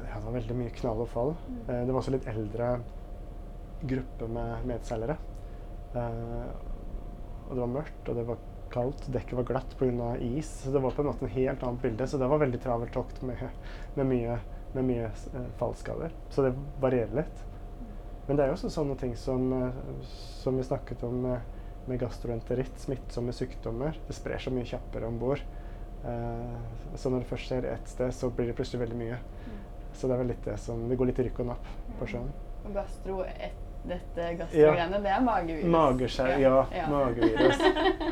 ja, 0.07 0.15
det 0.15 0.23
var 0.25 0.33
veldig 0.39 0.55
mye 0.55 0.73
knall 0.77 1.01
og 1.01 1.09
fall. 1.09 1.35
Eh, 1.67 1.85
det 1.85 1.93
var 1.93 2.01
også 2.01 2.11
litt 2.17 2.27
eldre 2.27 2.79
gruppe 3.85 4.27
med 4.27 4.65
medseilere. 4.65 5.17
Eh, 5.95 6.51
og 7.47 7.53
det 7.55 7.61
var 7.63 7.73
mørkt, 7.81 8.09
og 8.09 8.15
det 8.15 8.25
var 8.27 8.37
kaldt, 8.73 9.07
dekket 9.13 9.39
var 9.39 9.47
glatt 9.49 9.75
pga. 9.79 10.13
is. 10.17 10.49
Så 10.63 10.71
det 10.71 10.79
var 10.83 10.95
på 10.95 11.01
en 11.01 11.09
måte 11.11 11.25
en 11.25 11.33
helt 11.33 11.63
annet 11.63 11.81
bilde. 11.81 12.07
Så 12.07 12.17
det 12.17 12.27
var 12.27 12.41
veldig 12.43 12.61
travelt 12.61 12.93
tokt 12.93 13.21
med, 13.21 13.43
med 13.95 14.09
mye, 14.09 14.39
med 14.73 14.87
mye 14.87 15.11
eh, 15.11 15.51
fallskader. 15.59 16.15
Så 16.29 16.47
det 16.47 16.55
varierer 16.81 17.15
litt. 17.21 17.45
Men 18.27 18.35
det 18.37 18.43
er 18.43 18.51
jo 18.51 18.57
også 18.57 18.73
sånne 18.73 18.97
ting 18.99 19.15
som, 19.15 19.47
eh, 19.53 20.01
som 20.41 20.57
vi 20.57 20.65
snakket 20.67 21.03
om 21.07 21.21
med, 21.23 21.61
med 21.87 22.01
gastroenteritt, 22.01 22.79
smittsomme 22.79 23.35
sykdommer. 23.35 23.99
Det 24.07 24.15
sprer 24.15 24.41
så 24.43 24.51
mye 24.51 24.67
kjappere 24.67 25.07
om 25.07 25.19
bord. 25.21 25.43
Eh, 26.05 26.57
så 26.95 27.09
når 27.09 27.23
det 27.23 27.31
først 27.31 27.51
skjer 27.51 27.69
ett 27.71 27.89
sted, 27.89 28.13
så 28.13 28.29
blir 28.29 28.51
det 28.51 28.57
plutselig 28.57 28.83
veldig 28.85 28.99
mye. 28.99 29.21
Så 29.97 30.07
det 30.07 30.13
er 30.13 30.21
vel 30.21 30.29
litt 30.29 30.43
det 30.45 30.57
som 30.61 30.83
Det 30.89 30.97
går 30.99 31.09
litt 31.09 31.23
rykk 31.25 31.39
og 31.41 31.49
napp 31.53 31.71
på 31.97 32.09
sjøen. 32.11 32.29
Og 32.67 32.75
gastro, 32.75 33.21
et, 33.25 33.66
dette 33.87 34.25
gastrogreiene, 34.39 34.99
det 35.03 35.11
er 35.13 35.21
magevirus. 35.25 35.69
Mageskjær, 35.73 36.33
ja. 36.41 36.87
Magevirus. 36.91 37.61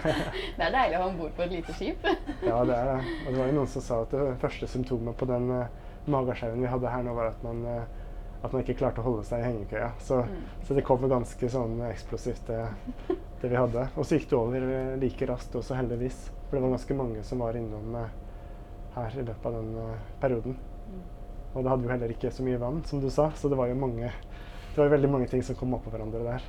det 0.58 0.66
er 0.68 0.74
deilig 0.76 0.98
å 0.98 1.02
ha 1.02 1.08
om 1.10 1.18
bord 1.20 1.34
på 1.38 1.44
et 1.46 1.54
lite 1.58 1.76
skip. 1.78 2.08
Ja, 2.50 2.62
det 2.68 2.76
er 2.78 2.90
det. 2.92 2.98
Og 3.26 3.30
det 3.32 3.38
var 3.40 3.50
jo 3.52 3.58
noen 3.60 3.70
som 3.72 3.84
sa 3.86 4.00
at 4.06 4.14
det 4.16 4.26
første 4.42 4.70
symptomet 4.72 5.18
på 5.20 5.28
den 5.30 5.48
uh, 5.52 5.66
mageskjeven 6.12 6.62
vi 6.64 6.70
hadde 6.72 6.92
her 6.94 7.06
nå, 7.08 7.16
var 7.18 7.32
at 7.32 7.42
man, 7.46 7.64
uh, 7.66 8.44
at 8.46 8.54
man 8.54 8.62
ikke 8.64 8.78
klarte 8.82 9.02
å 9.04 9.08
holde 9.08 9.26
seg 9.28 9.42
i 9.42 9.48
hengekøya. 9.50 9.90
Så, 10.00 10.22
Mm. 10.26 10.44
så 10.68 10.78
det 10.78 10.86
kom 10.86 11.08
ganske 11.10 11.50
sånn 11.50 11.82
eksplosivt, 11.90 12.48
det, 12.52 13.18
det 13.42 13.50
vi 13.52 13.58
hadde. 13.60 13.88
Og 13.96 14.06
så 14.06 14.20
gikk 14.20 14.30
det 14.32 14.38
over 14.40 14.70
like 15.02 15.28
raskt 15.32 15.56
også, 15.58 15.76
heldigvis. 15.80 16.30
For 16.46 16.58
det 16.58 16.64
var 16.68 16.76
ganske 16.78 16.98
mange 17.02 17.24
som 17.26 17.44
var 17.44 17.58
innom 17.60 17.98
uh, 17.98 18.08
her 18.96 19.20
i 19.20 19.26
løpet 19.28 19.50
av 19.52 19.60
den 19.60 19.76
perioden. 20.22 20.58
Og 21.56 21.64
det 21.64 21.72
hadde 21.72 21.86
jo 21.88 21.92
heller 21.94 22.12
ikke 22.12 22.30
så 22.36 22.44
mye 22.44 22.60
vann, 22.60 22.82
som 22.84 23.00
du 23.00 23.08
sa, 23.10 23.30
så 23.36 23.48
det 23.48 23.56
var 23.56 23.70
jo 23.72 23.78
mange 23.80 24.10
det 24.76 24.84
var 24.84 24.96
veldig 24.96 25.12
mange 25.12 25.28
ting 25.32 25.44
som 25.46 25.58
kom 25.60 25.76
oppå 25.78 25.94
hverandre 25.94 26.24
der. 26.26 26.48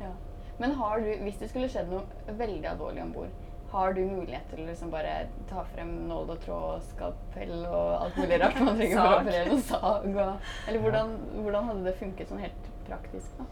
Ja. 0.00 0.14
Men 0.58 0.74
har 0.78 1.04
du, 1.04 1.12
hvis 1.24 1.38
det 1.40 1.50
skulle 1.52 1.68
skjedd 1.72 1.92
noe 1.92 2.38
veldig 2.38 2.66
alvorlig 2.72 3.04
om 3.04 3.12
bord, 3.14 3.36
har 3.68 3.92
du 3.92 4.00
mulighet 4.00 4.46
til 4.48 4.62
å 4.62 4.66
liksom 4.70 4.90
bare 4.92 5.14
ta 5.50 5.62
frem 5.74 5.90
nål 6.08 6.30
og 6.32 6.38
tråd 6.40 6.68
og 6.78 6.84
skalpell 6.88 7.54
og 7.68 7.88
alt 7.98 8.16
mulig 8.16 8.38
rart 8.40 8.60
man 8.64 8.78
trenger 8.78 8.96
for 8.96 9.08
å 9.10 9.18
operere 9.18 9.50
noen 9.50 9.64
sag? 9.66 10.06
Og, 10.08 10.52
eller 10.64 10.84
hvordan, 10.84 11.16
hvordan 11.34 11.68
hadde 11.68 11.88
det 11.90 11.96
funket 12.00 12.32
sånn 12.32 12.44
helt 12.46 12.70
praktisk? 12.88 13.34
da? 13.36 13.48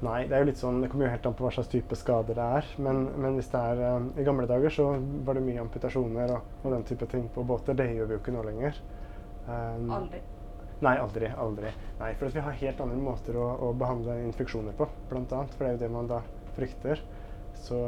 Nei, 0.00 0.20
det 0.30 0.36
er 0.36 0.44
jo 0.44 0.48
litt 0.48 0.60
sånn, 0.60 0.78
det 0.80 0.88
kommer 0.88 1.08
jo 1.08 1.12
helt 1.12 1.26
an 1.28 1.34
på 1.36 1.44
hva 1.44 1.50
slags 1.52 1.68
type 1.68 1.96
skader 1.98 2.38
det 2.38 2.44
er. 2.60 2.68
Men, 2.80 3.02
men 3.20 3.36
hvis 3.36 3.50
det 3.52 3.60
er 3.60 3.82
eh, 3.84 4.06
I 4.22 4.24
gamle 4.24 4.46
dager 4.48 4.72
så 4.72 4.86
var 5.26 5.36
det 5.36 5.44
mye 5.44 5.60
amputasjoner 5.60 6.32
og, 6.38 6.54
og 6.62 6.76
den 6.76 6.86
type 6.88 7.08
ting 7.10 7.26
på 7.34 7.44
båter. 7.44 7.76
Det 7.76 7.90
gjør 7.90 8.08
vi 8.08 8.16
jo 8.16 8.22
ikke 8.22 8.36
nå 8.36 8.44
lenger. 8.46 8.78
Um, 9.44 9.90
Aldri. 9.98 10.22
Nei, 10.80 10.96
aldri. 10.96 11.28
aldri. 11.36 11.70
Nei, 11.98 12.14
For 12.16 12.32
vi 12.32 12.40
har 12.40 12.56
helt 12.56 12.80
andre 12.80 12.96
måter 12.96 13.36
å, 13.36 13.46
å 13.68 13.72
behandle 13.76 14.16
infeksjoner 14.24 14.76
på, 14.78 14.86
annet. 15.12 15.54
For 15.56 15.64
det 15.64 15.68
er 15.68 15.74
jo 15.76 15.82
det 15.82 15.90
man 15.92 16.08
da 16.08 16.22
frykter. 16.56 17.02
Så 17.60 17.80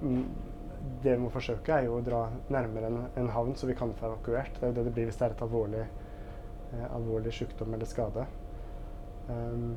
mm, 0.00 0.24
det 1.04 1.16
vi 1.16 1.20
må 1.26 1.32
forsøke, 1.32 1.76
er 1.76 1.88
jo 1.88 1.98
å 1.98 2.04
dra 2.04 2.22
nærmere 2.52 2.88
en, 2.88 2.98
en 3.20 3.30
havn, 3.36 3.52
så 3.56 3.68
vi 3.68 3.76
kan 3.76 3.92
få 3.98 4.08
evakuert. 4.08 4.56
Det 4.56 4.64
er 4.64 4.72
jo 4.72 4.78
det 4.78 4.86
det 4.88 4.94
blir 4.96 5.10
hvis 5.10 5.20
det 5.20 5.28
er 5.28 5.36
et 5.36 5.44
alvorlig, 5.44 5.84
eh, 6.72 6.86
alvorlig 6.88 7.34
sykdom 7.36 7.76
eller 7.76 7.90
skade. 7.90 8.26
Um, 9.28 9.74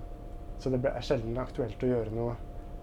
så 0.59 0.71
det 0.71 0.81
er 0.87 1.05
sjelden 1.05 1.37
aktuelt 1.39 1.83
å 1.83 1.91
gjøre 1.91 2.15
noe, 2.15 2.35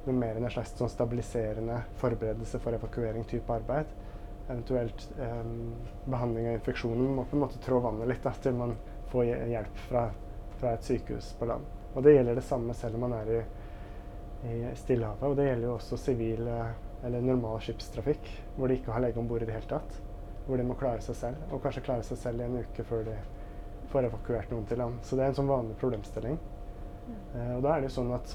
noe 0.04 0.16
mer 0.16 0.36
enn 0.38 0.46
en 0.46 0.52
slags 0.52 0.76
sånn 0.78 0.92
stabiliserende 0.92 1.80
forberedelse 2.00 2.60
for 2.62 2.76
evakuering-type 2.76 3.56
arbeid. 3.56 3.92
Eventuelt 4.44 5.08
um, 5.16 5.72
behandling 6.04 6.50
av 6.50 6.58
infeksjonen. 6.58 7.14
Må 7.16 7.24
på 7.28 7.38
en 7.38 7.46
måte 7.46 7.60
trå 7.64 7.80
vannet 7.84 8.10
litt 8.10 8.24
da, 8.24 8.34
til 8.44 8.56
man 8.60 8.76
hje- 9.23 9.47
hjelp 9.52 9.76
fra, 9.88 10.09
fra 10.59 10.73
et 10.75 10.83
sykehus 10.83 11.33
på 11.38 11.47
land. 11.47 11.64
Og 11.94 12.02
det 12.02 12.16
gjelder 12.16 12.35
det 12.35 12.44
samme 12.44 12.75
selv 12.75 12.99
om 12.99 13.04
man 13.06 13.12
er 13.21 13.30
i, 13.30 13.42
i 14.50 14.56
Stillehavet. 14.75 15.23
Og 15.28 15.37
det 15.38 15.47
gjelder 15.47 15.68
jo 15.68 15.75
også 15.76 15.97
sivil 16.00 16.49
eh, 16.50 16.73
eller 17.04 17.21
normal 17.23 17.61
skipstrafikk, 17.62 18.30
hvor 18.56 18.68
de 18.68 18.78
ikke 18.78 18.92
har 18.92 19.04
lege 19.04 19.21
om 19.21 19.28
bord 19.28 19.42
i 19.42 19.47
det 19.47 19.54
hele 19.54 19.71
tatt. 19.71 20.00
Hvor 20.47 20.59
de 20.61 20.64
må 20.66 20.75
klare 20.76 21.00
seg 21.04 21.16
selv, 21.16 21.44
og 21.52 21.62
kanskje 21.64 21.85
klare 21.87 22.04
seg 22.04 22.18
selv 22.21 22.42
i 22.42 22.44
en 22.49 22.59
uke 22.61 22.85
før 22.85 23.06
de 23.06 23.14
får 23.92 24.09
evakuert 24.09 24.50
noen 24.52 24.66
til 24.68 24.80
land. 24.83 24.99
Så 25.06 25.16
det 25.16 25.25
er 25.25 25.33
en 25.33 25.38
sånn 25.38 25.49
vanlig 25.49 25.76
problemstilling. 25.80 26.40
Eh, 27.37 27.54
og 27.56 27.62
da 27.64 27.76
er 27.76 27.85
det 27.85 27.90
jo 27.92 27.96
sånn 28.00 28.12
at 28.16 28.35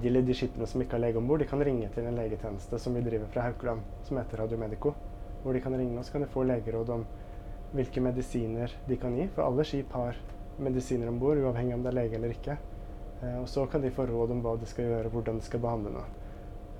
de, 0.00 0.12
de 0.22 0.36
skipene 0.36 0.68
som 0.70 0.82
ikke 0.84 0.94
har 0.96 1.02
lege 1.02 1.18
om 1.18 1.26
bord, 1.26 1.42
de 1.42 1.48
kan 1.50 1.62
ringe 1.64 1.88
til 1.94 2.06
en 2.06 2.18
legetjeneste 2.20 2.78
som 2.78 2.94
vi 2.94 3.02
driver 3.02 3.30
fra 3.32 3.48
Haukeland, 3.48 3.82
som 4.06 4.20
heter 4.20 4.44
Radiomedico. 4.44 4.94
Hvor 5.42 5.56
de 5.56 5.62
kan 5.64 5.74
ringe 5.74 5.98
og 5.98 6.04
så 6.06 6.14
kan 6.14 6.22
de 6.24 6.30
få 6.30 6.44
legeråd 6.46 6.92
om 6.94 7.06
hvilke 7.72 8.02
medisiner 8.02 8.72
de 8.88 8.96
kan 9.00 9.14
gi. 9.16 9.28
For 9.34 9.46
alle 9.46 9.64
skip 9.64 9.92
har 9.96 10.16
medisiner 10.60 11.08
om 11.08 11.18
bord, 11.20 11.38
uavhengig 11.40 11.74
om 11.74 11.82
det 11.84 11.92
er 11.92 11.98
lege 12.00 12.18
eller 12.18 12.34
ikke. 12.34 12.56
Eh, 13.22 13.36
og 13.40 13.48
så 13.48 13.66
kan 13.70 13.82
de 13.84 13.90
få 13.94 14.06
råd 14.10 14.34
om 14.34 14.42
hva 14.44 14.56
de 14.60 14.68
skal 14.68 14.88
gjøre, 14.90 15.12
hvordan 15.12 15.40
de 15.40 15.46
skal 15.46 15.62
behandle 15.64 15.92
noe. 15.96 16.06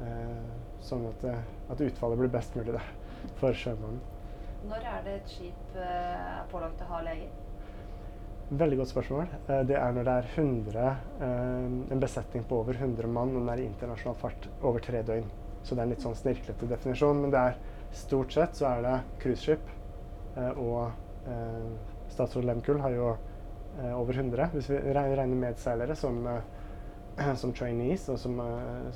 Eh, 0.01 0.57
sånn 0.85 1.07
at, 1.11 1.25
eh, 1.29 1.45
at 1.71 1.85
utfallet 1.85 2.19
blir 2.19 2.33
best 2.33 2.57
mulig 2.57 2.75
da, 2.77 2.83
for 3.41 3.53
sjømannen. 3.57 4.01
Når 4.69 4.85
er 4.85 5.05
det 5.07 5.15
et 5.21 5.31
skip 5.33 5.77
eh, 5.81 6.41
pålagt 6.53 6.83
å 6.85 6.91
ha 6.91 7.01
lege? 7.07 7.31
Veldig 8.51 8.81
godt 8.81 8.91
spørsmål. 8.91 9.29
Eh, 9.49 9.63
Det 9.65 9.77
er 9.79 9.93
når 9.95 10.05
det 10.09 10.15
er 10.19 10.31
100, 10.35 10.87
eh, 11.21 11.93
en 11.95 12.01
besetning 12.03 12.45
på 12.45 12.59
over 12.61 12.75
100 12.75 13.07
mann, 13.09 13.37
og 13.37 13.45
den 13.47 13.49
er 13.49 13.63
i 13.63 13.69
internasjonal 13.69 14.17
fart 14.19 14.49
over 14.63 14.81
tre 14.81 15.03
døgn. 15.03 15.29
Så 15.63 15.75
det 15.75 15.79
er 15.79 15.83
en 15.83 15.93
litt 15.95 16.03
sånn 16.05 16.17
snirklete 16.17 16.69
definisjon. 16.69 17.21
Men 17.21 17.31
det 17.31 17.39
er 17.39 17.57
stort 17.93 18.33
sett 18.33 18.57
så 18.57 18.67
er 18.67 18.83
det 18.83 18.97
cruiseskip. 19.23 19.61
Eh, 20.37 20.59
Og 20.59 20.91
eh, 21.29 21.71
statsråd 22.11 22.47
Lehmkuhl 22.49 22.81
har 22.83 22.95
jo 22.95 23.09
eh, 23.13 23.93
over 23.95 24.17
100, 24.17 24.51
hvis 24.55 24.71
vi 24.73 24.81
regner 24.97 25.35
medseilere 25.35 25.97
som, 25.97 26.23
som 27.43 27.55
trainees 27.57 28.09
og 28.13 28.19
som, 28.19 28.41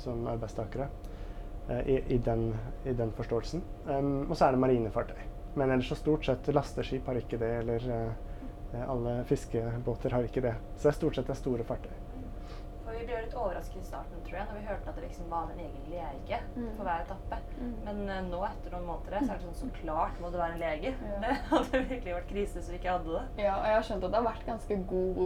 som 0.01 0.27
arbeidstakere. 0.27 0.89
I, 1.65 1.95
i, 2.13 2.19
den, 2.21 2.51
I 2.85 2.91
den 2.93 3.09
forståelsen. 3.17 3.63
Um, 3.87 4.27
og 4.29 4.35
så 4.37 4.45
er 4.45 4.53
det 4.53 4.59
marinefartøy. 4.61 5.23
Men 5.57 5.71
ellers 5.73 5.87
så 5.89 5.97
stort 5.97 6.27
sett 6.27 6.51
lasteskip 6.53 7.09
har 7.09 7.17
ikke 7.17 7.39
det, 7.41 7.49
eller 7.63 7.87
Alle 8.85 9.15
fiskebåter 9.25 10.13
har 10.13 10.29
ikke 10.29 10.43
det. 10.45 10.53
Så 10.75 10.83
det 10.83 10.91
er 10.91 10.97
stort 10.99 11.17
sett 11.17 11.31
det 11.31 11.39
store 11.39 11.65
fartøy. 11.65 12.04
Vi 12.95 13.05
ble 13.05 13.17
litt 13.25 13.33
overrasket 13.35 13.81
i 13.81 13.85
starten 13.85 14.21
tror 14.25 14.37
jeg, 14.39 14.45
når 14.49 14.57
vi 14.59 14.65
hørte 14.69 14.89
at 14.91 14.95
det 14.99 15.03
liksom 15.05 15.27
var 15.29 15.49
en 15.51 15.59
egen 15.59 15.85
lege 15.91 16.39
Mm. 16.55 16.69
for 16.77 16.83
hver 16.87 17.01
etappe. 17.03 17.37
Mm. 17.59 17.73
Men 17.85 17.97
uh, 18.09 18.21
nå 18.31 18.39
etter 18.47 18.71
noen 18.75 18.85
måneder 18.87 19.19
så 19.25 19.31
er 19.33 19.37
det 19.41 19.45
sånn 19.45 19.57
så 19.59 19.69
klart 19.81 20.19
må 20.23 20.29
det 20.31 20.39
være 20.39 20.55
en 20.55 20.61
lege. 20.63 20.93
Ja. 20.95 21.19
Det 21.25 21.33
hadde 21.51 21.81
virkelig 21.89 22.13
vært 22.15 22.29
krise 22.31 22.59
hvis 22.59 22.69
vi 22.71 22.79
ikke 22.79 22.93
hadde 22.95 23.11
det. 23.17 23.23
Ja, 23.45 23.55
og 23.59 23.65
jeg 23.69 23.75
har 23.79 23.85
skjønt 23.89 24.03
at 24.07 24.11
det 24.15 24.19
har 24.21 24.27
vært 24.29 24.45
ganske 24.47 24.77
god, 24.91 25.21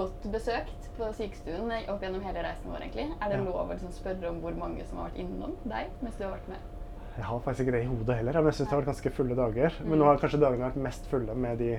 godt 0.00 0.28
besøkt 0.32 0.88
på 0.96 1.10
sykestuen 1.20 1.72
opp 1.92 2.02
gjennom 2.06 2.24
hele 2.26 2.44
reisen 2.48 2.70
vår, 2.72 2.86
egentlig. 2.86 3.08
Er 3.20 3.28
det 3.34 3.38
Ja. 3.38 3.44
lov 3.44 3.60
å 3.62 3.72
liksom 3.72 3.92
spørre 3.92 4.28
om 4.32 4.40
hvor 4.40 4.56
mange 4.58 4.86
som 4.88 4.98
har 5.02 5.10
vært 5.10 5.20
innom 5.26 5.56
deg 5.64 5.90
mens 6.02 6.16
du 6.16 6.24
har 6.24 6.32
vært 6.36 6.48
med? 6.48 6.68
Jeg 7.16 7.24
har 7.28 7.40
faktisk 7.44 7.66
ikke 7.66 7.72
det 7.76 7.82
i 7.84 7.90
hodet 7.92 8.16
heller, 8.16 8.32
men 8.40 8.48
jeg 8.48 8.54
syns 8.56 8.68
det 8.68 8.72
har 8.72 8.80
vært 8.80 8.92
ganske 8.94 9.10
fulle 9.12 9.34
dager. 9.36 9.74
Men 9.84 9.98
nå 10.00 10.04
har 10.08 10.16
kanskje 10.22 10.40
dagene 10.40 10.64
vært 10.70 10.80
mest 10.80 11.06
fulle 11.10 11.34
med 11.36 11.58
de, 11.60 11.74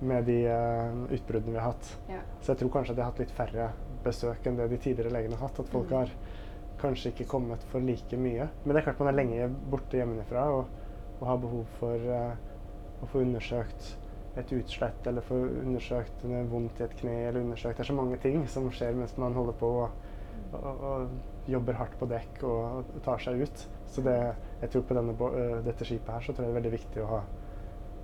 med 0.00 0.24
de 0.30 0.36
uh, 0.46 1.00
utbruddene 1.10 1.50
vi 1.56 1.58
har 1.58 1.72
hatt. 1.72 1.88
Ja. 2.08 2.20
Så 2.40 2.52
jeg 2.52 2.60
tror 2.62 2.70
kanskje 2.76 2.92
at 2.94 3.00
jeg 3.00 3.04
har 3.04 3.10
hatt 3.10 3.18
litt 3.24 3.34
færre 3.34 3.72
besøk 4.04 4.46
enn 4.46 4.58
det 4.58 4.68
de 4.72 4.80
tidligere 4.82 5.14
legene 5.14 5.38
har 5.38 5.48
hatt. 5.48 5.62
At 5.62 5.72
folk 5.72 5.94
har 5.94 6.12
kanskje 6.78 7.12
ikke 7.12 7.28
kommet 7.30 7.64
for 7.72 7.84
like 7.84 8.18
mye. 8.20 8.48
Men 8.64 8.74
det 8.74 8.82
er 8.82 8.90
klart 8.90 9.00
man 9.02 9.12
er 9.12 9.18
lenge 9.18 9.48
borte 9.70 9.98
hjemmefra 9.98 10.44
og, 10.54 10.68
og 11.18 11.24
har 11.26 11.40
behov 11.42 11.64
for 11.78 12.10
uh, 12.10 12.36
å 13.02 13.08
få 13.10 13.24
undersøkt 13.24 13.96
et 14.38 14.52
utslett 14.54 15.06
eller 15.10 15.24
få 15.24 15.34
undersøkt 15.64 16.22
vondt 16.50 16.78
i 16.78 16.84
et 16.86 16.94
kne 17.00 17.16
eller 17.26 17.42
undersøkt 17.42 17.80
Det 17.80 17.82
er 17.82 17.90
så 17.90 17.96
mange 17.96 18.20
ting 18.22 18.44
som 18.50 18.68
skjer 18.70 18.94
mens 18.94 19.16
man 19.18 19.34
holder 19.34 19.56
på 19.58 19.70
og, 19.82 20.04
og, 20.52 20.84
og 20.90 21.50
jobber 21.50 21.78
hardt 21.80 21.96
på 21.98 22.06
dekk 22.10 22.44
og, 22.46 22.84
og 22.94 23.02
tar 23.02 23.22
seg 23.24 23.42
ut. 23.42 23.64
Så 23.88 24.04
det, 24.04 24.16
jeg 24.62 24.70
tror 24.70 24.84
på 24.86 24.98
denne, 24.98 25.14
øh, 25.16 25.58
dette 25.66 25.86
skipet 25.88 26.12
her 26.14 26.24
så 26.24 26.34
tror 26.34 26.46
jeg 26.46 26.52
det 26.52 26.54
er 26.54 26.60
veldig 26.60 26.74
viktig 26.76 27.02
å 27.02 27.10
ha, 27.14 27.20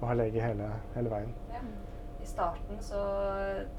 å 0.00 0.10
ha 0.10 0.16
lege 0.18 0.42
hele, 0.42 0.70
hele 0.96 1.12
veien. 1.12 1.34
Ja. 1.52 1.62
I 2.24 2.26
starten 2.26 2.78
så 2.80 3.00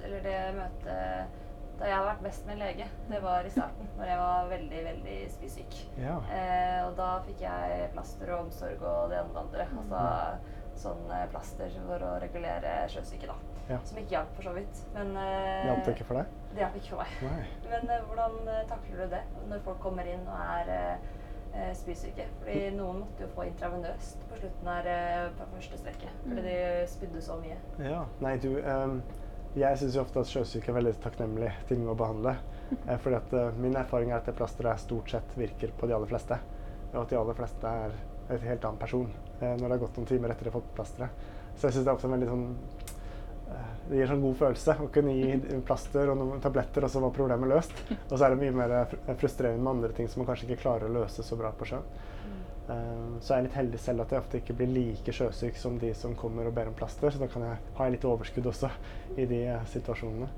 Eller 0.05 0.19
det 0.21 0.39
møtet 0.53 1.44
da 1.79 1.87
jeg 1.89 1.97
har 1.97 2.05
vært 2.07 2.21
mest 2.23 2.45
med 2.47 2.59
lege, 2.61 2.85
det 3.09 3.21
var 3.23 3.47
i 3.47 3.51
starten. 3.51 3.89
Når 3.97 4.11
jeg 4.11 4.19
var 4.21 4.51
veldig, 4.51 4.83
veldig 4.89 5.15
spysyk. 5.33 5.79
Ja. 5.99 6.19
Eh, 6.31 6.77
og 6.85 6.93
da 6.99 7.09
fikk 7.25 7.41
jeg 7.43 7.89
plaster 7.95 8.31
og 8.35 8.45
omsorg 8.45 8.85
og 8.85 9.09
det 9.11 9.19
ene 9.19 9.31
og 9.31 9.35
det 9.35 9.43
andre. 9.43 9.67
Altså 9.81 10.55
sånn 10.79 11.11
eh, 11.11 11.27
plaster 11.31 11.75
for 11.87 12.03
å 12.03 12.15
regulere 12.23 12.77
sjøsyke, 12.91 13.27
da. 13.31 13.35
Ja. 13.69 13.79
Som 13.87 13.97
ikke 13.97 14.13
hjalp, 14.17 14.31
for 14.37 14.49
så 14.49 14.53
vidt. 14.55 14.81
Men 14.93 15.15
eh, 15.17 15.65
Hjalp 15.69 15.85
det 15.87 15.93
ikke 15.95 16.07
for 16.11 16.19
deg? 16.21 16.33
Det 16.53 16.61
hjalp 16.63 16.79
ikke 16.79 16.91
for 16.93 17.03
meg. 17.03 17.13
Nei. 17.25 17.45
Men 17.71 17.93
eh, 17.95 18.07
hvordan 18.09 18.35
eh, 18.53 18.63
takler 18.71 19.03
du 19.03 19.13
det 19.15 19.21
når 19.51 19.63
folk 19.65 19.79
kommer 19.83 20.09
inn 20.11 20.25
og 20.27 20.41
er 20.59 20.71
eh, 20.75 21.07
eh, 21.55 21.71
spysyke? 21.79 22.27
Fordi 22.41 22.59
noen 22.77 23.01
måtte 23.03 23.25
jo 23.25 23.31
få 23.35 23.47
intravenøst 23.49 24.27
på 24.29 24.39
slutten 24.43 24.71
her 24.71 24.91
eh, 24.93 25.27
på 25.39 25.49
første 25.55 25.81
strekket. 25.81 26.19
Fordi 26.27 26.45
de 26.45 26.57
spydde 26.93 27.25
så 27.25 27.39
mye. 27.41 27.57
Ja. 27.81 28.03
Nei, 28.23 28.35
du 28.43 28.51
ehm, 28.59 28.99
Jeg 29.55 29.77
syns 29.79 29.95
ofte 30.01 30.19
at 30.19 30.27
sjøsyke 30.27 30.67
er 30.71 30.75
veldig 30.81 30.91
takknemlig 31.03 31.51
ting 31.69 31.87
å 31.87 31.95
behandle. 31.97 32.35
Eh, 32.89 32.97
fordi 32.97 33.13
at 33.19 33.33
eh, 33.37 33.57
Min 33.61 33.75
erfaring 33.77 34.09
er 34.09 34.17
at 34.17 34.25
det 34.25 34.33
plasteret 34.39 34.81
stort 34.81 35.11
sett 35.13 35.35
virker 35.37 35.69
på 35.77 35.85
de 35.85 35.93
aller 35.93 36.09
fleste. 36.09 36.33
Og 36.95 37.03
at 37.03 37.11
de 37.11 37.17
aller 37.19 37.37
fleste 37.37 37.69
er 37.69 37.93
et 38.33 38.41
helt 38.41 38.65
annen 38.65 38.79
person 38.81 39.05
eh, 39.37 39.51
når 39.51 39.61
det 39.61 39.69
har 39.75 39.81
gått 39.83 39.99
noen 39.99 40.07
timer 40.09 40.33
etter 40.33 40.47
de 40.47 40.49
har 40.49 40.55
fått 40.55 40.71
plasteret. 40.73 41.27
Så 41.53 41.67
jeg 41.67 41.75
syns 41.75 41.85
det 41.85 41.91
er 41.91 41.99
ofte 41.99 42.09
en 42.09 42.15
veldig 42.15 42.29
sånn 42.31 42.47
eh, 43.53 43.69
det 43.91 43.99
gir 43.99 44.09
sånn 44.09 44.25
god 44.25 44.39
følelse 44.39 44.75
å 44.81 44.89
kunne 44.97 45.13
gi 45.13 45.59
plaster 45.69 46.09
og 46.09 46.17
noen 46.23 46.41
tabletter, 46.41 46.87
og 46.89 46.93
så 46.95 47.03
var 47.05 47.13
problemet 47.19 47.51
løst. 47.53 47.77
Og 48.09 48.15
så 48.17 48.23
er 48.25 48.33
det 48.33 48.41
mye 48.41 48.57
mer 48.63 48.75
fr- 48.89 49.13
frustrerende 49.21 49.61
med 49.61 49.73
andre 49.75 49.93
ting 50.01 50.09
som 50.09 50.23
man 50.23 50.31
kanskje 50.31 50.49
ikke 50.49 50.63
klarer 50.65 50.89
å 50.89 50.95
løse 51.03 51.21
så 51.29 51.37
bra 51.37 51.53
på 51.53 51.69
sjøen. 51.69 51.85
Eh, 52.69 53.21
så 53.21 53.33
er 53.33 53.37
jeg 53.41 53.47
litt 53.49 53.57
heldig 53.59 53.79
selv 53.79 54.01
at 54.05 54.11
jeg 54.13 54.23
ofte 54.23 54.39
ikke 54.41 54.57
blir 54.57 54.71
like 54.73 55.13
sjøsyk 55.13 55.57
som 55.61 55.77
de 55.81 55.93
som 55.93 56.15
kommer 56.17 56.47
og 56.49 56.55
ber 56.57 56.71
om 56.71 56.77
plaster. 56.77 57.11
Så 57.13 57.21
da 57.21 57.27
kan 57.31 57.45
jeg 57.45 57.57
ha 57.77 57.89
litt 57.93 58.05
overskudd 58.09 58.49
også 58.51 58.71
i 59.17 59.25
de 59.29 59.41
eh, 59.53 59.65
situasjonene. 59.73 60.29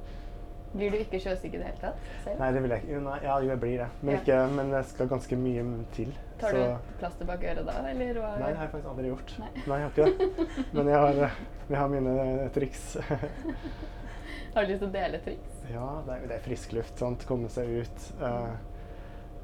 Blir 0.74 0.92
du 0.92 0.98
ikke 1.00 1.20
sjøsyk 1.24 1.54
i 1.56 1.60
det 1.62 1.70
hele 1.70 1.80
tatt 1.80 2.08
selv? 2.26 2.42
Nei, 2.42 2.50
det 2.52 2.62
vil 2.66 2.74
jeg 2.76 2.84
ikke. 2.84 2.98
Nei, 3.06 3.20
ja, 3.24 3.38
jo, 3.40 3.50
jeg 3.54 3.60
blir 3.62 3.78
det. 3.80 3.88
Men, 4.02 4.14
Ja. 4.14 4.20
ikke, 4.20 4.40
men 4.58 4.74
jeg 4.76 4.90
skal 4.92 5.08
ganske 5.14 5.38
mye 5.40 5.64
til. 5.96 6.12
Tar 6.42 6.52
så- 6.52 6.58
du 6.58 6.64
et 6.64 6.98
plaster 7.00 7.26
bak 7.26 7.44
øret 7.44 7.66
da, 7.66 7.78
eller 7.90 8.20
hva? 8.20 8.34
Nei, 8.40 8.50
det 8.52 8.58
har 8.58 8.66
jeg 8.68 8.72
faktisk 8.72 8.90
aldri 8.92 9.08
gjort. 9.08 9.36
Nei. 9.40 9.52
Nei, 9.68 9.78
jeg 9.78 9.86
har 9.86 9.92
ikke 9.96 10.06
det. 10.06 10.74
Men 10.74 10.88
jeg 10.88 10.98
har, 10.98 11.32
jeg 11.70 11.78
har 11.78 11.88
mine 11.88 12.18
eh, 12.26 12.50
triks. 12.50 12.98
Har 14.58 14.66
du 14.66 14.72
lyst 14.72 14.80
til 14.82 14.90
å 14.90 14.92
dele 14.92 15.20
triks? 15.22 15.58
ja, 15.70 15.88
det 16.06 16.14
er, 16.14 16.28
det 16.28 16.36
er 16.38 16.40
frisk 16.42 16.72
luft, 16.74 16.98
sant. 16.98 17.26
Komme 17.30 17.50
seg 17.54 17.70
ut. 17.84 18.06
Uh, 18.18 18.56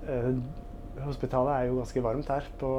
eh, 0.10 0.30
hospitalet 1.02 1.54
er 1.56 1.68
jo 1.70 1.78
ganske 1.80 2.04
varmt 2.06 2.30
her 2.30 2.48
på 2.62 2.70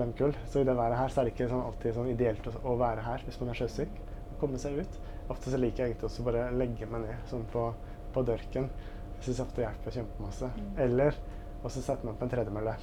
Lehmkuhl, 0.00 0.34
så 0.50 0.60
i 0.60 0.66
det 0.66 0.76
været 0.76 0.98
her 0.98 1.12
så 1.12 1.20
er 1.20 1.28
det 1.28 1.34
ikke 1.34 1.50
sånn, 1.50 1.64
alltid 1.68 1.94
sånn 1.96 2.10
ideelt 2.10 2.48
å, 2.50 2.76
være 2.80 3.04
her 3.06 3.24
hvis 3.26 3.38
man 3.40 3.52
er 3.52 3.60
sjøsyk. 3.60 4.00
Komme 4.40 4.58
seg 4.60 4.78
ut. 4.82 4.98
Ofte 5.30 5.52
så 5.52 5.60
liker 5.60 5.84
jeg 5.84 5.92
egentlig 5.92 6.08
også 6.08 6.24
bare 6.26 6.48
legge 6.54 6.88
meg 6.90 7.04
ned 7.04 7.28
sånn 7.30 7.44
på, 7.52 7.68
på 8.14 8.24
dørken. 8.26 8.70
Jeg 9.18 9.28
syns 9.28 9.42
ofte 9.44 9.64
hjelper 9.64 9.98
kjempemasse. 9.98 10.50
Eller 10.80 11.18
også 11.66 11.82
sette 11.82 12.06
meg 12.06 12.18
på 12.18 12.26
en 12.26 12.32
tredemølle. 12.32 12.74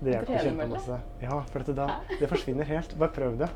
Det 0.00 0.14
hjelper 0.14 0.46
kjempemasse. 0.48 1.00
Ja, 1.22 1.42
for 1.50 1.74
da, 1.76 1.88
det 2.14 2.30
forsvinner 2.30 2.68
helt. 2.70 2.94
Bare 3.00 3.14
prøv 3.14 3.38
det. 3.42 3.50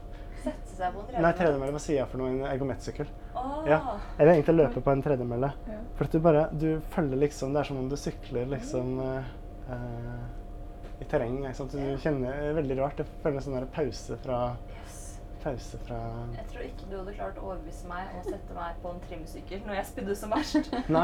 Sette 0.45 0.77
seg 0.77 0.93
på 0.93 1.07
en 1.09 1.23
Nei, 1.25 1.31
tredemølle, 1.39 1.73
hva 1.73 1.81
sier 1.81 2.03
jeg 2.03 2.11
for 2.11 2.21
noe? 2.21 2.33
En 2.35 2.45
ergomettsykkel. 2.51 3.09
Oh. 3.33 3.63
Ja. 3.69 3.81
Eller 4.19 4.35
egentlig 4.35 4.59
løpe 4.59 4.83
på 4.85 4.93
en 4.93 5.03
tredemølle. 5.05 5.51
Ja. 5.71 5.79
For 5.97 6.09
at 6.09 6.15
du 6.15 6.21
bare 6.23 6.45
du 6.53 6.69
følger 6.93 7.21
liksom 7.23 7.55
Det 7.55 7.63
er 7.63 7.69
som 7.71 7.81
om 7.81 7.89
du 7.89 7.97
sykler 7.99 8.51
liksom 8.51 8.99
eh, 9.01 9.17
eh, 9.17 9.33
i 11.01 11.05
terreng. 11.11 11.41
Ikke 11.43 11.57
sant? 11.59 11.73
Du 11.75 11.99
kjenner 12.03 12.31
det 12.31 12.49
er 12.51 12.59
veldig 12.61 12.79
rart. 12.83 12.99
Jeg 13.03 13.07
føler 13.23 13.41
en 13.41 13.47
sånn 13.49 13.69
pause 13.75 14.19
fra 14.25 14.41
Pause 15.45 15.77
fra 15.85 15.97
Jeg 16.33 16.45
tror 16.49 16.63
ikke 16.65 16.87
du 16.89 16.95
hadde 16.97 17.13
klart 17.19 17.37
å 17.37 17.43
overbevise 17.51 17.89
meg 17.91 18.15
å 18.17 18.23
sette 18.25 18.55
meg 18.57 18.79
på 18.81 18.93
en 18.95 19.01
trimsykkel 19.05 19.61
når 19.67 19.75
jeg 19.77 19.89
spydde 19.91 20.15
som 20.17 20.33
verst. 20.33 20.71
Nei, 20.95 21.03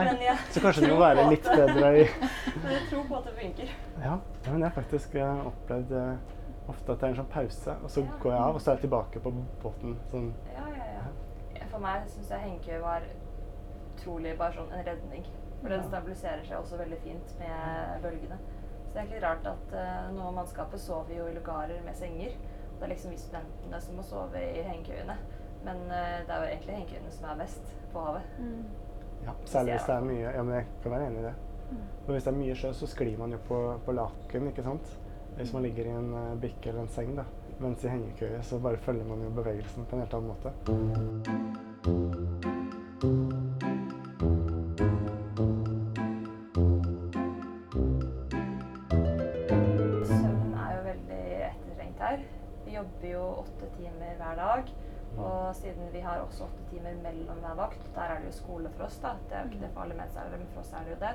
så 0.54 0.62
kanskje 0.64 0.86
det 0.86 0.92
må 0.94 1.00
være 1.02 1.26
litt 1.28 1.44
bedre 1.44 1.90
i 1.98 2.06
Men 2.62 2.70
jeg 2.72 2.86
tror 2.88 3.04
på 3.10 3.18
at 3.18 3.28
det 3.28 3.34
funker. 3.36 3.74
Ja, 3.98 4.14
ja, 4.16 4.46
men 4.46 4.56
jeg 4.62 4.64
har 4.64 4.76
faktisk 4.78 5.18
eh, 5.20 5.42
opplevd 5.50 5.92
eh, 5.92 6.38
ofte 6.72 6.94
at 6.94 7.02
det 7.02 7.08
er 7.10 7.12
en 7.12 7.18
sånn 7.20 7.30
pause, 7.34 7.76
og 7.84 7.92
så 7.92 8.06
Ja. 8.06 8.16
går 8.22 8.32
jeg 8.32 8.40
av, 8.46 8.54
og 8.56 8.64
så 8.64 8.70
er 8.72 8.78
jeg 8.78 8.84
tilbake 8.86 9.22
på 9.26 9.34
båten. 9.66 9.98
Sånn 10.14 10.32
Ja, 10.54 10.64
ja, 10.72 10.88
ja. 10.96 11.66
For 11.74 11.84
meg 11.84 12.08
syns 12.08 12.32
jeg 12.32 12.40
hengekøye 12.46 12.80
var 12.86 13.04
utrolig 13.92 14.38
bare 14.40 14.56
sånn 14.56 14.72
en 14.72 14.86
redning. 14.88 15.28
For 15.60 15.72
den 15.72 15.84
stabiliserer 15.84 16.44
seg 16.46 16.56
også 16.58 16.78
veldig 16.80 16.98
fint 17.04 17.34
med 17.40 18.00
bølgene. 18.04 18.38
Så 18.86 18.94
det 18.94 19.02
er 19.02 19.08
ikke 19.08 19.26
rart 19.26 19.44
at 19.46 19.74
uh, 19.76 20.08
noe 20.14 20.30
av 20.30 20.38
mannskapet 20.40 20.82
sover 20.82 21.14
jo 21.14 21.28
i 21.30 21.34
lugarer 21.36 21.82
med 21.84 21.94
senger. 21.98 22.32
Det 22.78 22.86
er 22.86 22.92
liksom 22.94 23.12
vi 23.12 23.20
studentene 23.20 23.80
som 23.84 23.98
må 24.00 24.02
sove 24.06 24.40
i 24.40 24.64
hengekøyene. 24.66 25.16
Men 25.66 25.84
uh, 25.86 26.16
det 26.26 26.32
er 26.32 26.38
jo 26.40 26.48
egentlig 26.48 26.78
hengekøyene 26.78 27.12
som 27.14 27.28
er 27.30 27.42
best 27.44 27.64
på 27.92 28.06
havet. 28.08 28.24
Ja, 29.20 29.32
særlig 29.44 29.76
hvis 29.76 29.86
det 29.86 29.94
er 29.94 30.04
mye 30.08 30.32
Ja, 30.32 30.42
men 30.42 30.54
jeg 30.56 30.66
kan 30.82 30.94
være 30.96 31.06
enig 31.10 31.20
i 31.20 31.28
det. 31.28 31.36
Og 32.06 32.10
hvis 32.14 32.24
det 32.24 32.32
er 32.32 32.38
mye 32.40 32.54
sjø, 32.58 32.72
så 32.74 32.86
sklir 32.90 33.18
man 33.20 33.36
jo 33.36 33.38
på, 33.46 33.58
på 33.84 33.94
laken, 33.94 34.48
ikke 34.50 34.64
sant? 34.66 34.86
Hvis 35.36 35.52
man 35.54 35.62
ligger 35.62 35.84
i 35.86 35.92
en 35.94 36.10
uh, 36.16 36.40
bikke 36.40 36.72
eller 36.72 36.82
en 36.82 36.90
seng, 36.96 37.14
da. 37.20 37.24
Mens 37.60 37.84
i 37.84 37.92
hengekøye 37.92 38.42
så 38.42 38.58
bare 38.58 38.80
følger 38.80 39.04
man 39.06 39.22
jo 39.22 39.30
bevegelsen 39.36 39.86
på 39.86 39.96
en 39.96 40.02
helt 40.02 40.14
annen 40.18 40.30
måte. 40.32 40.50
Timer 54.10 54.24
hver 54.24 54.34
dag. 54.36 54.72
Og 55.18 55.54
siden 55.54 55.92
vi 55.92 56.00
har 56.00 56.20
også 56.22 56.44
åtte 56.44 56.64
timer 56.70 56.94
mellom 57.02 57.38
hver 57.42 57.54
vakt, 57.58 57.86
der 57.94 58.02
er 58.02 58.18
det 58.18 58.26
jo 58.26 58.32
skole 58.32 58.70
for 58.76 58.84
oss, 58.84 58.98
da. 59.02 59.08
Det 59.28 59.36
er 59.36 59.40
jo 59.40 59.50
ikke 59.50 59.62
det 59.64 59.70
for 59.74 59.82
alle 59.82 59.96
medseilere, 59.98 60.38
men 60.38 60.52
for 60.52 60.60
oss 60.60 60.72
er 60.72 60.84
det 60.86 60.92
jo 60.94 61.00
det. 61.00 61.14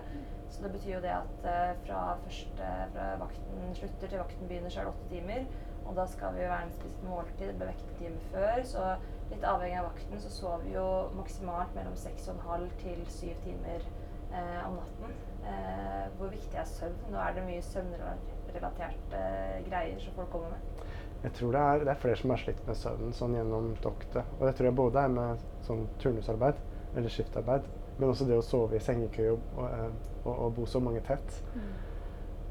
Så 0.50 0.64
det 0.64 0.72
betyr 0.72 0.94
jo 0.96 1.02
det 1.06 1.14
at 1.16 1.48
eh, 1.52 1.78
fra 1.86 2.02
første 2.24 2.72
fra 2.94 3.06
vakten 3.22 3.76
slutter 3.80 4.08
til 4.08 4.20
vakten 4.20 4.48
begynner, 4.48 4.70
så 4.70 4.80
er 4.80 4.84
det 4.84 4.94
åtte 4.94 5.10
timer. 5.10 5.46
Og 5.86 5.96
da 5.96 6.06
skal 6.10 6.34
vi 6.36 6.42
jo 6.42 6.50
være 6.50 6.66
en 6.68 6.76
spist 6.76 7.04
måltid, 7.08 7.54
ble 7.54 7.70
vekket 7.70 7.90
en 7.90 8.00
time 8.02 8.22
før. 8.34 8.64
Så 8.74 8.86
litt 9.32 9.48
avhengig 9.48 9.80
av 9.80 9.88
vakten 9.92 10.22
så 10.22 10.34
sover 10.34 10.66
vi 10.66 10.76
jo 10.76 10.88
maksimalt 11.16 11.78
mellom 11.78 11.96
seks 11.96 12.28
og 12.28 12.36
en 12.36 12.48
halv 12.50 12.76
til 12.82 13.06
syv 13.16 13.40
timer 13.46 13.86
eh, 14.34 14.62
om 14.66 14.76
natten. 14.82 15.16
Eh, 15.46 16.06
hvor 16.18 16.34
viktig 16.34 16.60
er 16.60 16.68
søvn? 16.68 17.00
Nå 17.14 17.22
er 17.22 17.38
det 17.38 17.48
mye 17.48 17.64
søvnrelaterte 17.64 19.26
greier 19.70 20.02
som 20.04 20.20
folk 20.20 20.34
kommer 20.36 20.58
med. 20.58 20.86
Jeg 21.26 21.34
tror 21.40 21.56
det 21.56 21.62
er, 21.62 21.84
det 21.88 21.94
er 21.96 22.02
flere 22.02 22.20
som 22.20 22.32
har 22.36 22.42
slitt 22.42 22.62
med 22.68 22.78
søvnen 22.78 23.16
sånn 23.18 23.36
gjennom 23.38 23.72
doktet. 23.82 24.34
Og 24.38 24.46
det 24.46 24.54
tror 24.58 24.70
jeg 24.70 24.78
både 24.78 25.02
er 25.02 25.14
med 25.14 25.46
sånn 25.66 25.88
turnusarbeid 26.02 26.60
eller 26.96 27.12
skiftarbeid, 27.12 27.66
men 27.98 28.12
også 28.12 28.28
det 28.30 28.38
å 28.38 28.46
sove 28.46 28.78
i 28.78 28.84
sengekø 28.84 29.32
og, 29.34 29.48
og, 29.58 29.96
og, 30.24 30.34
og 30.36 30.52
bo 30.60 30.68
så 30.70 30.82
mange 30.84 31.02
tett. 31.06 31.40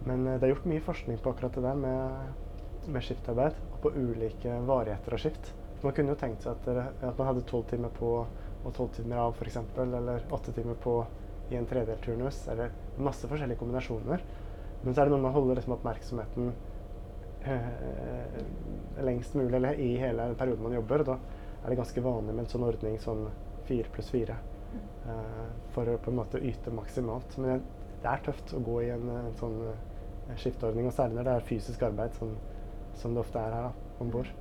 Men 0.05 0.27
eh, 0.27 0.39
det 0.41 0.49
er 0.49 0.55
gjort 0.57 0.67
mye 0.73 0.85
forskning 0.85 1.21
på 1.23 1.33
akkurat 1.33 1.55
det 1.55 1.65
der 1.65 1.79
med, 1.79 2.33
med 2.91 3.07
skiftarbeid 3.07 3.61
og 3.71 3.79
på 3.85 3.95
ulike 3.95 4.59
varigheter 4.67 5.17
av 5.17 5.23
skift. 5.23 5.53
Man 5.85 5.93
kunne 5.93 6.15
jo 6.15 6.21
tenkt 6.21 6.45
seg 6.45 6.57
at, 6.57 6.95
at 7.05 7.19
man 7.21 7.29
hadde 7.29 7.45
tolv 7.49 7.69
timer 7.69 7.93
på 7.93 8.11
og 8.65 8.73
tolv 8.73 8.95
timer 8.97 9.21
av 9.21 9.35
f.eks., 9.37 9.59
eller 9.77 10.23
åtte 10.33 10.55
timer 10.57 10.79
på 10.81 11.03
i 11.53 11.59
en 11.59 11.67
tredelt 11.69 12.01
turnus, 12.01 12.47
eller 12.49 12.73
masse 12.97 13.29
forskjellige 13.29 13.61
kombinasjoner. 13.61 14.23
Men 14.81 14.95
så 14.95 15.03
er 15.03 15.07
det 15.09 15.13
noe 15.13 15.21
med 15.21 15.29
å 15.29 15.37
holde 15.37 15.59
liksom, 15.59 15.75
oppmerksomheten 15.77 16.55
lengst 19.05 19.35
mulig, 19.35 19.55
eller 19.57 19.81
i 19.81 19.97
hele 20.01 20.35
perioden 20.39 20.63
man 20.63 20.77
jobber. 20.77 21.05
Da 21.05 21.19
er 21.65 21.73
det 21.73 21.79
ganske 21.81 22.05
vanlig 22.05 22.35
med 22.35 22.45
en 22.45 22.53
sånn 22.53 22.67
ordning 22.67 22.99
sånn 23.01 23.27
fire 23.69 23.91
pluss 23.93 24.11
fire. 24.13 24.37
eh, 25.07 25.51
for 25.75 25.89
å 25.89 25.99
på 25.99 26.11
en 26.11 26.17
måte 26.19 26.41
yte 26.43 26.73
maksimalt. 26.75 27.37
Men 27.39 27.63
det, 28.03 28.09
er 28.09 28.25
tøft 28.25 28.55
å 28.57 28.63
gå 28.65 28.81
i 28.83 28.89
en, 28.95 29.09
en 29.09 29.37
sånn 29.39 29.61
skifteordning, 30.41 30.89
og 30.89 30.97
særlig 30.97 31.21
når 31.21 31.29
det 31.29 31.35
er 31.35 31.47
fysisk 31.51 31.85
arbeid, 31.87 32.17
sånn, 32.19 32.35
som 32.99 33.15
det 33.15 33.23
ofte 33.23 33.39
er 33.39 33.55
her 33.55 33.69
da, 33.69 33.93
om 34.01 34.11
bord. 34.11 34.33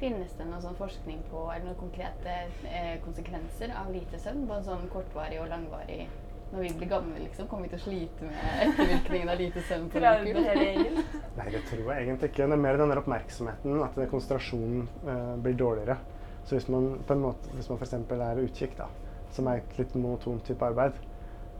Finnes 0.00 0.34
det 0.36 0.46
noe 0.48 0.60
sånn 0.60 0.76
forskning 0.76 1.22
på 1.30 1.46
eller 1.46 1.68
noen 1.68 1.80
konkrete 1.80 2.36
eh, 2.66 2.96
konsekvenser 3.04 3.72
av 3.78 3.92
lite 3.94 4.18
søvn? 4.20 4.44
Både 4.50 4.66
sånn 4.66 4.88
kortvarig 4.92 5.38
og 5.40 5.48
langvarig 5.52 6.08
når 6.54 6.62
vi 6.62 6.72
blir 6.78 6.90
gamle, 6.90 7.18
liksom? 7.18 7.48
Kommer 7.50 7.66
vi 7.66 7.72
til 7.72 7.80
å 7.80 7.84
slite 7.84 8.28
med 8.28 8.64
ettervirkningen 8.64 9.30
av 9.32 9.40
lite 9.40 9.62
søvn 9.68 9.88
på 9.90 10.02
gjengen? 10.02 10.98
Nei, 11.38 11.46
det 11.50 11.62
tror 11.70 11.88
jeg 11.90 12.04
egentlig 12.04 12.30
ikke. 12.30 12.46
Det 12.46 12.56
er 12.56 12.62
mer 12.62 12.78
den 12.78 12.92
der 12.92 13.00
oppmerksomheten, 13.00 13.80
at 13.82 13.98
konsentrasjonen 14.12 14.84
eh, 15.02 15.32
blir 15.42 15.56
dårligere. 15.58 15.98
Så 16.44 16.58
hvis 16.58 16.68
man 16.70 16.90
på 17.08 17.16
en 17.16 17.24
måte, 17.24 17.50
hvis 17.56 17.70
man 17.72 17.80
f.eks. 17.80 17.96
er 17.96 18.42
utkikk, 18.44 18.76
da, 18.78 18.86
som 19.34 19.48
er 19.50 19.62
et 19.62 19.78
litt 19.80 19.96
monotont 19.98 20.44
type 20.46 20.66
arbeid, 20.66 21.00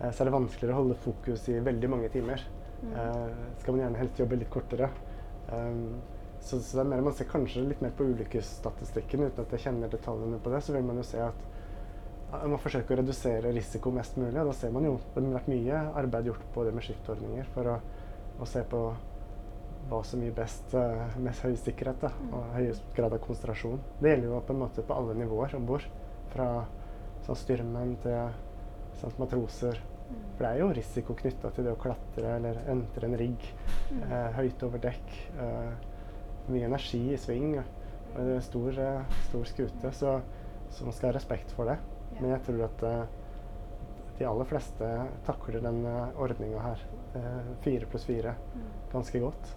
eh, 0.00 0.10
så 0.10 0.22
er 0.22 0.30
det 0.30 0.36
vanskeligere 0.36 0.76
å 0.76 0.82
holde 0.82 1.00
fokus 1.06 1.48
i 1.50 1.58
veldig 1.64 1.90
mange 1.90 2.12
timer. 2.14 2.44
Eh, 2.84 3.26
skal 3.62 3.74
man 3.74 3.86
gjerne 3.86 4.02
helst 4.02 4.22
jobbe 4.22 4.38
litt 4.38 4.52
kortere. 4.52 4.90
Um, 5.50 6.00
så, 6.44 6.58
så 6.60 6.76
det 6.76 6.84
er 6.84 6.88
mer, 6.92 7.02
man 7.04 7.16
ser 7.16 7.28
kanskje 7.28 7.64
litt 7.64 7.82
mer 7.84 7.92
på 7.96 8.06
ulykkesstatistikken, 8.12 9.26
uten 9.26 9.44
at 9.46 9.52
jeg 9.56 9.64
kjenner 9.64 9.92
detaljene 9.92 10.40
på 10.44 10.52
det, 10.52 10.60
så 10.64 10.74
vil 10.76 10.84
man 10.86 11.00
jo 11.00 11.06
se 11.08 11.20
at 11.24 11.46
man 12.42 12.60
forsøker 12.60 12.96
å 12.96 13.00
redusere 13.02 13.52
risiko 13.54 13.92
mest 13.94 14.16
mulig. 14.20 14.36
og 14.40 14.50
Da 14.50 14.54
ser 14.58 14.72
man 14.74 14.86
jo 14.86 14.98
det 15.14 15.24
har 15.24 15.36
vært 15.38 15.50
mye 15.52 15.80
arbeid 16.02 16.30
gjort 16.30 16.46
på 16.54 16.64
det 16.66 16.74
med 16.76 16.86
skiftordninger 16.86 17.50
for 17.54 17.70
å, 17.74 17.80
å 18.40 18.48
se 18.48 18.64
på 18.70 18.84
hva 19.90 20.00
som 20.06 20.22
gir 20.24 20.32
best 20.32 20.72
eh, 20.78 21.16
mest 21.20 21.44
høy 21.44 21.54
sikkerhet 21.60 22.06
da, 22.06 22.10
og 22.32 22.54
høyest 22.56 22.86
grad 22.96 23.12
av 23.12 23.20
konsentrasjon. 23.24 23.82
Det 24.00 24.14
gjelder 24.14 24.30
jo 24.30 24.40
på 24.46 24.54
en 24.54 24.62
måte 24.62 24.84
på 24.86 24.96
alle 24.96 25.16
nivåer 25.18 25.56
om 25.58 25.66
bord. 25.68 25.84
Fra 26.32 26.48
sånn 27.26 27.38
styrmenn 27.38 27.96
til 28.04 28.32
sånn, 29.00 29.16
matroser. 29.20 29.80
For 30.36 30.44
det 30.44 30.50
er 30.50 30.60
jo 30.62 30.72
risiko 30.76 31.16
knytta 31.18 31.50
til 31.54 31.66
det 31.66 31.74
å 31.74 31.80
klatre 31.80 32.36
eller 32.38 32.60
entre 32.72 33.08
en 33.08 33.18
rigg 33.18 33.48
eh, 34.04 34.30
høyt 34.38 34.64
over 34.66 34.82
dekk. 34.82 35.16
Eh, 35.40 35.90
mye 36.48 36.68
energi 36.68 37.02
i 37.12 37.20
sving. 37.20 37.58
Og 38.14 38.20
det 38.20 38.30
er 38.30 38.38
en 38.38 38.46
stor, 38.46 38.80
eh, 38.80 39.18
stor 39.28 39.48
skute, 39.50 39.92
så, 39.96 40.18
så 40.70 40.86
man 40.86 40.96
skal 40.96 41.10
ha 41.10 41.18
respekt 41.18 41.52
for 41.56 41.70
det. 41.70 41.78
Men 42.20 42.30
jeg 42.36 42.42
tror 42.46 42.64
at 42.68 42.82
eh, 42.88 43.04
de 44.18 44.24
aller 44.30 44.46
fleste 44.46 44.88
takler 45.26 45.60
den 45.64 45.80
uh, 45.86 46.14
ordninga 46.22 46.60
her, 46.62 46.82
eh, 47.18 47.52
fire 47.64 47.86
pluss 47.90 48.04
fire, 48.06 48.36
ganske 48.92 49.18
godt. 49.18 49.56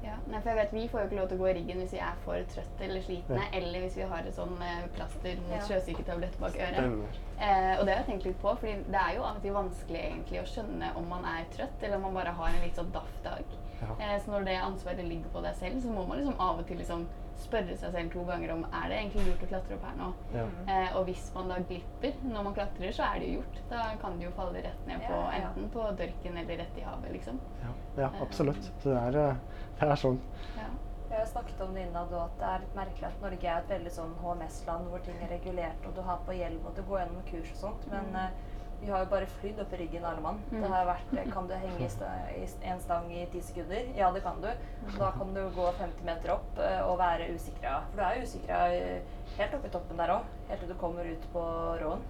Ja, 0.00 0.14
nei, 0.30 0.38
for 0.40 0.52
jeg 0.52 0.58
vet 0.60 0.72
Vi 0.72 0.84
får 0.88 1.00
jo 1.02 1.06
ikke 1.08 1.16
lov 1.18 1.26
til 1.28 1.36
å 1.36 1.40
gå 1.42 1.48
i 1.50 1.54
riggen 1.58 1.80
hvis 1.82 1.92
vi 1.96 2.00
er 2.00 2.18
for 2.24 2.44
trøtte 2.54 2.84
eller 2.86 3.02
slitne, 3.04 3.40
Ja. 3.42 3.48
eller 3.58 3.82
hvis 3.84 3.96
vi 3.98 4.06
har 4.08 4.24
et 4.30 4.36
sånn 4.36 4.54
eh, 4.62 4.86
plaster 4.94 5.40
mot 5.42 5.56
Ja. 5.58 5.64
sjøsyketablett 5.66 6.38
bak 6.40 6.56
øret. 6.56 7.18
Eh, 7.38 7.74
og 7.78 7.84
det 7.84 7.92
har 7.94 8.00
jeg 8.04 8.06
tenkt 8.06 8.24
litt 8.30 8.40
på, 8.40 8.54
fordi 8.62 8.76
det 8.86 9.00
er 9.02 9.16
jo 9.18 9.22
av 9.26 9.36
og 9.36 9.42
til 9.42 9.52
vanskelig 9.58 10.00
egentlig 10.06 10.40
å 10.40 10.48
skjønne 10.54 10.92
om 10.96 11.08
man 11.08 11.24
er 11.24 11.44
trøtt, 11.52 11.82
eller 11.82 11.96
om 11.96 12.02
man 12.08 12.14
bare 12.14 12.32
har 12.40 12.48
en 12.54 12.62
litt 12.64 12.76
sånn 12.78 12.92
daff 12.94 13.12
dag. 13.26 13.44
Ja. 13.82 13.92
Eh, 13.98 14.16
så 14.22 14.30
når 14.32 14.44
det 14.48 14.56
ansvaret 14.62 15.04
ligger 15.04 15.28
på 15.34 15.42
deg 15.42 15.54
selv, 15.56 15.82
så 15.82 15.92
må 15.92 16.06
man 16.08 16.18
liksom 16.22 16.40
av 16.40 16.58
og 16.62 16.66
til 16.66 16.78
liksom 16.78 17.06
spørre 17.42 17.76
seg 17.78 17.94
selv 17.94 18.12
to 18.12 18.24
ganger 18.28 18.52
om 18.54 18.64
er 18.66 18.90
det 18.90 18.98
egentlig 18.98 19.26
lurt 19.28 19.44
å 19.44 19.50
klatre 19.52 19.76
opp 19.76 19.86
her 19.88 19.94
nå. 19.98 20.08
Ja. 20.34 20.46
Eh, 20.74 20.96
og 20.98 21.06
hvis 21.08 21.28
man 21.36 21.52
da 21.52 21.60
glipper 21.62 22.18
når 22.24 22.48
man 22.48 22.56
klatrer, 22.58 22.94
så 22.96 23.06
er 23.06 23.22
det 23.22 23.30
jo 23.30 23.38
gjort. 23.38 23.62
Da 23.70 23.84
kan 24.02 24.18
det 24.18 24.28
jo 24.28 24.34
falle 24.38 24.64
rett 24.66 24.90
ned 24.90 25.06
på 25.06 25.22
enten 25.38 25.70
på 25.74 25.86
dørken 26.02 26.42
eller 26.42 26.60
rett 26.64 26.82
i 26.82 26.84
havet, 26.88 27.14
liksom. 27.14 27.40
Ja, 27.62 27.72
ja, 28.02 28.10
absolutt. 28.24 28.70
Det 28.84 28.98
er, 28.98 29.22
eh, 29.22 29.64
det 29.80 29.88
er 29.88 30.04
sånn. 30.04 30.20
Ja. 30.58 30.68
Vi 31.08 31.16
har 31.16 31.24
snakket 31.24 31.60
om 31.64 31.70
det 31.74 31.86
innad 31.86 32.10
at 32.12 32.34
det 32.36 32.48
er 32.52 32.64
litt 32.66 32.74
merkelig 32.76 33.06
at 33.08 33.22
Norge 33.24 33.48
er 33.48 33.62
et 33.62 33.70
veldig 33.72 33.92
sånn 33.94 34.10
HMS-land 34.20 34.90
hvor 34.92 35.00
ting 35.06 35.22
er 35.24 35.30
regulert 35.32 35.86
og 35.88 35.94
du 35.96 36.02
har 36.04 36.18
på 36.26 36.34
hjelm 36.36 36.66
og 36.68 36.74
du 36.76 36.82
går 36.84 37.00
gjennom 37.00 37.22
kurs 37.30 37.52
og 37.54 37.60
sånt. 37.62 37.86
Men 37.94 38.18
eh, 38.20 38.34
vi 38.80 38.90
har 38.90 39.02
jo 39.02 39.08
bare 39.10 39.26
flydd 39.26 39.60
opp 39.62 39.72
i 39.74 39.78
ryggen 39.80 40.04
alle 40.06 40.22
mann. 40.22 40.38
Mm. 40.50 40.60
Det 40.62 40.70
har 40.72 40.86
vært 40.86 41.14
eh, 41.16 41.30
Kan 41.32 41.48
du 41.50 41.54
henge 41.58 41.88
i, 41.88 42.48
en 42.70 42.82
stang 42.82 43.08
i 43.12 43.24
ti 43.32 43.40
sekunder? 43.42 43.88
Ja, 43.98 44.10
det 44.14 44.22
kan 44.22 44.38
du. 44.42 44.48
Da 44.94 45.10
kan 45.16 45.32
du 45.34 45.40
gå 45.56 45.66
50 45.80 46.06
meter 46.06 46.34
opp 46.36 46.60
eh, 46.62 46.80
og 46.86 46.98
være 47.00 47.30
usikra. 47.34 47.80
For 47.90 48.00
du 48.00 48.04
er 48.06 48.22
usikra 48.22 48.60
eh, 48.74 49.16
helt 49.38 49.56
oppe 49.58 49.70
i 49.70 49.74
toppen 49.74 49.98
der 49.98 50.14
òg. 50.14 50.30
Helt 50.50 50.62
til 50.64 50.70
du 50.70 50.76
kommer 50.78 51.10
ut 51.10 51.26
på 51.34 51.44
råen. 51.82 52.06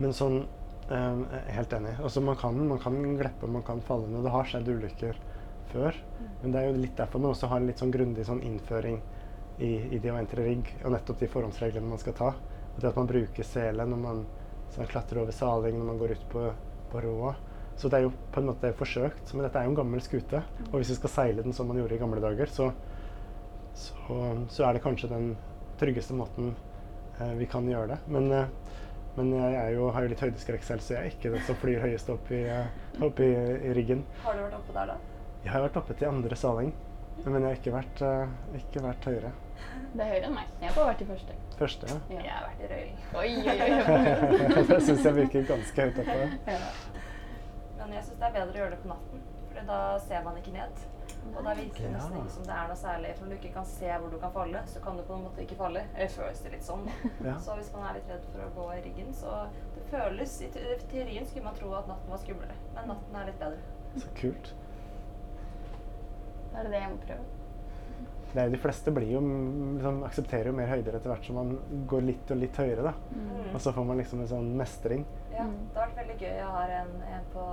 Men 0.00 0.16
sånn 0.16 0.40
eh, 0.42 1.22
Helt 1.54 1.78
enig. 1.78 1.94
Altså, 2.00 2.24
man, 2.24 2.38
kan, 2.40 2.58
man 2.74 2.82
kan 2.82 2.98
gleppe, 3.20 3.50
man 3.50 3.66
kan 3.66 3.82
falle 3.86 4.10
ned. 4.10 4.26
Det 4.26 4.34
har 4.34 4.50
skjedd 4.50 4.74
ulykker 4.74 5.22
før. 5.70 6.02
Men 6.42 6.50
det 6.50 6.60
er 6.60 6.70
jo 6.70 6.82
litt 6.82 6.98
derfor 6.98 7.22
man 7.22 7.36
også 7.36 7.52
har 7.52 7.62
en 7.62 7.70
litt 7.70 7.78
sånn 7.78 7.94
grundig 7.94 8.26
sånn 8.26 8.42
innføring 8.42 8.98
i, 9.60 9.70
i 9.94 9.98
det 10.02 10.10
å 10.10 10.18
entre 10.18 10.42
rigg, 10.46 10.66
og 10.82 10.94
nettopp 10.96 11.20
de 11.20 11.28
forhåndsreglene 11.30 11.92
man 11.92 12.00
skal 12.00 12.16
ta. 12.16 12.34
Og 12.74 12.78
det 12.80 12.90
at 12.90 12.98
man 12.98 13.08
bruker 13.10 13.46
sele 13.46 13.86
når 13.86 14.00
man 14.02 14.22
sånn, 14.74 14.88
klatrer 14.90 15.22
over 15.22 15.34
saling, 15.34 15.78
når 15.78 15.88
man 15.92 16.00
går 16.00 16.16
ut 16.16 16.26
på, 16.32 16.46
på 16.92 17.02
råa. 17.04 17.34
Så 17.80 17.88
det 17.88 18.00
er 18.00 18.04
jo 18.04 18.12
på 18.32 18.42
en 18.42 18.50
måte 18.50 18.72
forsøkt, 18.76 19.30
men 19.34 19.46
dette 19.46 19.60
er 19.60 19.64
jo 19.66 19.72
en 19.72 19.78
gammel 19.78 20.02
skute. 20.04 20.42
Og 20.68 20.80
hvis 20.80 20.92
vi 20.92 20.98
skal 20.98 21.14
seile 21.14 21.44
den 21.46 21.54
som 21.56 21.70
man 21.70 21.78
gjorde 21.80 21.96
i 21.96 22.00
gamle 22.02 22.20
dager, 22.20 22.50
så, 22.52 22.70
så, 23.74 24.18
så 24.52 24.66
er 24.68 24.76
det 24.76 24.82
kanskje 24.84 25.08
den 25.12 25.30
tryggeste 25.80 26.16
måten 26.18 26.52
eh, 27.18 27.32
vi 27.38 27.48
kan 27.48 27.68
gjøre 27.70 27.94
det. 27.94 27.98
Men, 28.12 28.28
eh, 28.36 28.52
men 29.16 29.32
jeg 29.32 29.56
er 29.62 29.72
jo, 29.78 29.88
har 29.94 30.04
jo 30.04 30.12
litt 30.12 30.22
høydeskrekk 30.26 30.66
selv, 30.66 30.84
så 30.84 30.98
jeg 30.98 31.00
er 31.00 31.14
ikke 31.14 31.32
den 31.32 31.46
som 31.48 31.56
flyr 31.62 31.80
høyest 31.86 32.12
opp 32.12 32.28
i, 32.36 32.42
eh, 32.52 33.00
opp 33.00 33.22
i, 33.24 33.30
i 33.70 33.72
riggen. 33.76 34.04
Har 34.26 34.36
du 34.36 34.44
vært 34.44 34.58
oppe 34.60 34.76
der, 34.76 34.92
da? 34.92 34.98
Jeg 35.40 35.54
har 35.54 35.64
vært 35.64 35.80
oppe 35.80 35.96
til 35.96 36.10
andre 36.10 36.36
saling, 36.36 36.74
men 37.24 37.40
jeg 37.40 37.48
har 37.48 37.58
ikke 37.62 37.72
vært, 37.78 38.02
eh, 38.04 38.34
ikke 38.60 38.84
vært 38.84 39.08
høyere. 39.08 39.32
Det 39.94 40.04
er 40.04 40.12
høyere 40.12 40.28
enn 40.28 40.36
meg. 40.36 40.52
Jeg 40.60 40.68
har 40.68 40.76
bare 40.76 40.92
vært 40.92 41.02
i 41.06 41.08
første. 41.08 41.40
Første, 41.60 41.86
ja. 41.90 41.96
Jeg 42.16 42.32
har 42.32 42.46
vært 42.46 42.60
i 42.64 42.68
røyling. 42.70 43.00
Oi, 43.20 43.32
oi, 43.44 43.56
oi. 43.66 44.62
det 44.70 44.78
syns 44.86 45.02
jeg 45.04 45.16
virker 45.18 45.42
ganske 45.50 45.84
høyt 45.84 45.98
oppe. 46.00 46.14
ja. 46.48 46.70
Men 47.80 47.92
jeg 47.96 48.06
syns 48.06 48.20
det 48.22 48.28
er 48.30 48.32
bedre 48.38 48.54
å 48.54 48.62
gjøre 48.62 48.72
det 48.72 48.78
på 48.80 48.88
natten, 48.88 49.26
for 49.50 49.68
da 49.68 49.80
ser 50.06 50.24
man 50.24 50.38
ikke 50.40 50.54
ned. 50.54 50.80
Og 51.34 51.42
da 51.44 51.52
virker 51.58 51.84
det 51.84 51.90
nesten 51.92 52.16
ikke 52.16 52.32
som 52.32 52.46
det 52.48 52.54
er 52.56 52.70
noe 52.70 52.78
særlig. 52.80 53.10
For 53.18 53.26
når 53.26 53.34
du 53.34 53.38
ikke 53.40 53.52
kan 53.58 53.66
se 53.68 53.90
hvor 53.92 54.12
du 54.14 54.16
kan 54.22 54.32
falle, 54.34 54.62
så 54.72 54.80
kan 54.84 54.96
du 54.96 55.02
på 55.08 55.18
en 55.18 55.26
måte 55.26 55.42
ikke 55.44 55.58
falle. 55.58 55.82
Eller 55.96 56.14
føles 56.14 56.40
det 56.44 56.52
litt 56.54 56.64
sånn. 56.64 56.86
Ja. 57.26 57.34
Så 57.44 57.56
hvis 57.58 57.68
man 57.74 57.84
er 57.90 57.98
litt 57.98 58.08
redd 58.14 58.24
for 58.30 58.46
å 58.46 58.48
gå 58.56 58.68
i 58.78 58.80
ryggen, 58.86 59.10
så 59.20 59.42
det 59.76 59.84
føles 59.90 60.38
I 60.46 60.48
teorien 60.54 61.28
skulle 61.28 61.44
man 61.50 61.58
tro 61.58 61.74
at 61.76 61.90
natten 61.90 62.14
var 62.14 62.22
skumlere, 62.24 62.56
men 62.78 62.88
natten 62.94 63.20
er 63.20 63.28
litt 63.28 63.42
bedre. 63.42 63.76
Så 64.00 64.14
kult. 64.22 64.54
Da 66.54 66.62
er 66.62 66.66
det 66.70 66.72
det 66.72 66.82
jeg 66.86 66.94
må 66.94 67.04
prøve. 67.04 67.39
Det 68.30 68.42
er, 68.42 68.50
de 68.52 68.58
fleste 68.62 68.92
blir 68.94 69.10
jo, 69.10 69.20
mm, 69.24 69.72
liksom, 69.76 69.96
aksepterer 70.06 70.50
jo 70.50 70.52
mer 70.54 70.68
høyder 70.70 70.94
etter 70.98 71.10
hvert 71.10 71.24
som 71.26 71.38
man 71.40 71.48
går 71.90 72.04
litt 72.06 72.30
og 72.30 72.38
litt 72.38 72.60
høyere. 72.62 72.84
da. 72.86 72.92
Mm. 73.16 73.48
Og 73.54 73.60
så 73.64 73.72
får 73.74 73.88
man 73.88 73.98
liksom 73.98 74.20
en 74.22 74.30
sånn 74.30 74.52
mestring. 74.60 75.04
Ja, 75.32 75.44
Mm. 75.48 75.56
det 75.72 75.80
har 75.80 75.88
vært 75.88 76.00
veldig 76.02 76.16
gøy. 76.20 76.34
Jeg 76.36 76.46
har 76.54 76.70
en, 76.76 76.94
en 77.16 77.24
på 77.34 77.44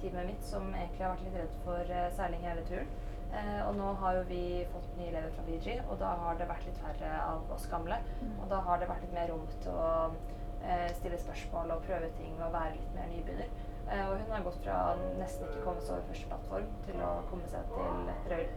teamet 0.00 0.26
mitt 0.26 0.44
som 0.44 0.68
egentlig 0.74 1.04
har 1.04 1.14
vært 1.14 1.24
litt 1.26 1.38
redd 1.42 1.54
for 1.64 1.80
uh, 1.92 2.10
seiling 2.16 2.40
hele 2.48 2.62
turen. 2.68 2.88
Uh, 3.30 3.68
og 3.68 3.76
nå 3.76 3.92
har 4.00 4.16
jo 4.16 4.22
vi 4.28 4.66
fått 4.72 4.96
nye 4.98 5.08
elever 5.12 5.30
fra 5.36 5.44
Fiji, 5.46 5.76
og 5.90 5.98
da 6.00 6.14
har 6.24 6.38
det 6.40 6.48
vært 6.48 6.64
litt 6.66 6.80
færre 6.82 7.10
av 7.22 7.52
oss 7.54 7.66
gamle. 7.70 7.98
Og 8.42 8.48
da 8.50 8.60
har 8.66 8.78
det 8.80 8.88
vært 8.88 9.04
litt 9.04 9.12
mer 9.14 9.28
rom 9.30 9.44
til 9.60 9.70
å 9.74 9.90
uh, 10.10 10.88
stille 10.96 11.18
spørsmål 11.18 11.76
og 11.76 11.84
prøve 11.86 12.08
ting 12.16 12.32
og 12.40 12.52
være 12.56 12.78
litt 12.78 12.94
mer 12.96 13.12
nybegynner. 13.12 13.52
Eh, 13.90 14.06
og 14.06 14.20
hun 14.20 14.30
har 14.30 14.42
gått 14.46 14.58
fra 14.62 14.74
nesten 15.18 15.48
ikke 15.48 15.64
komme 15.64 15.80
seg 15.82 15.96
over 15.96 16.04
første 16.12 16.28
plattform 16.30 16.66
til 16.86 17.00
å 17.02 17.08
komme 17.30 17.48
seg 17.50 17.72
til 17.74 18.10
røyl. 18.30 18.52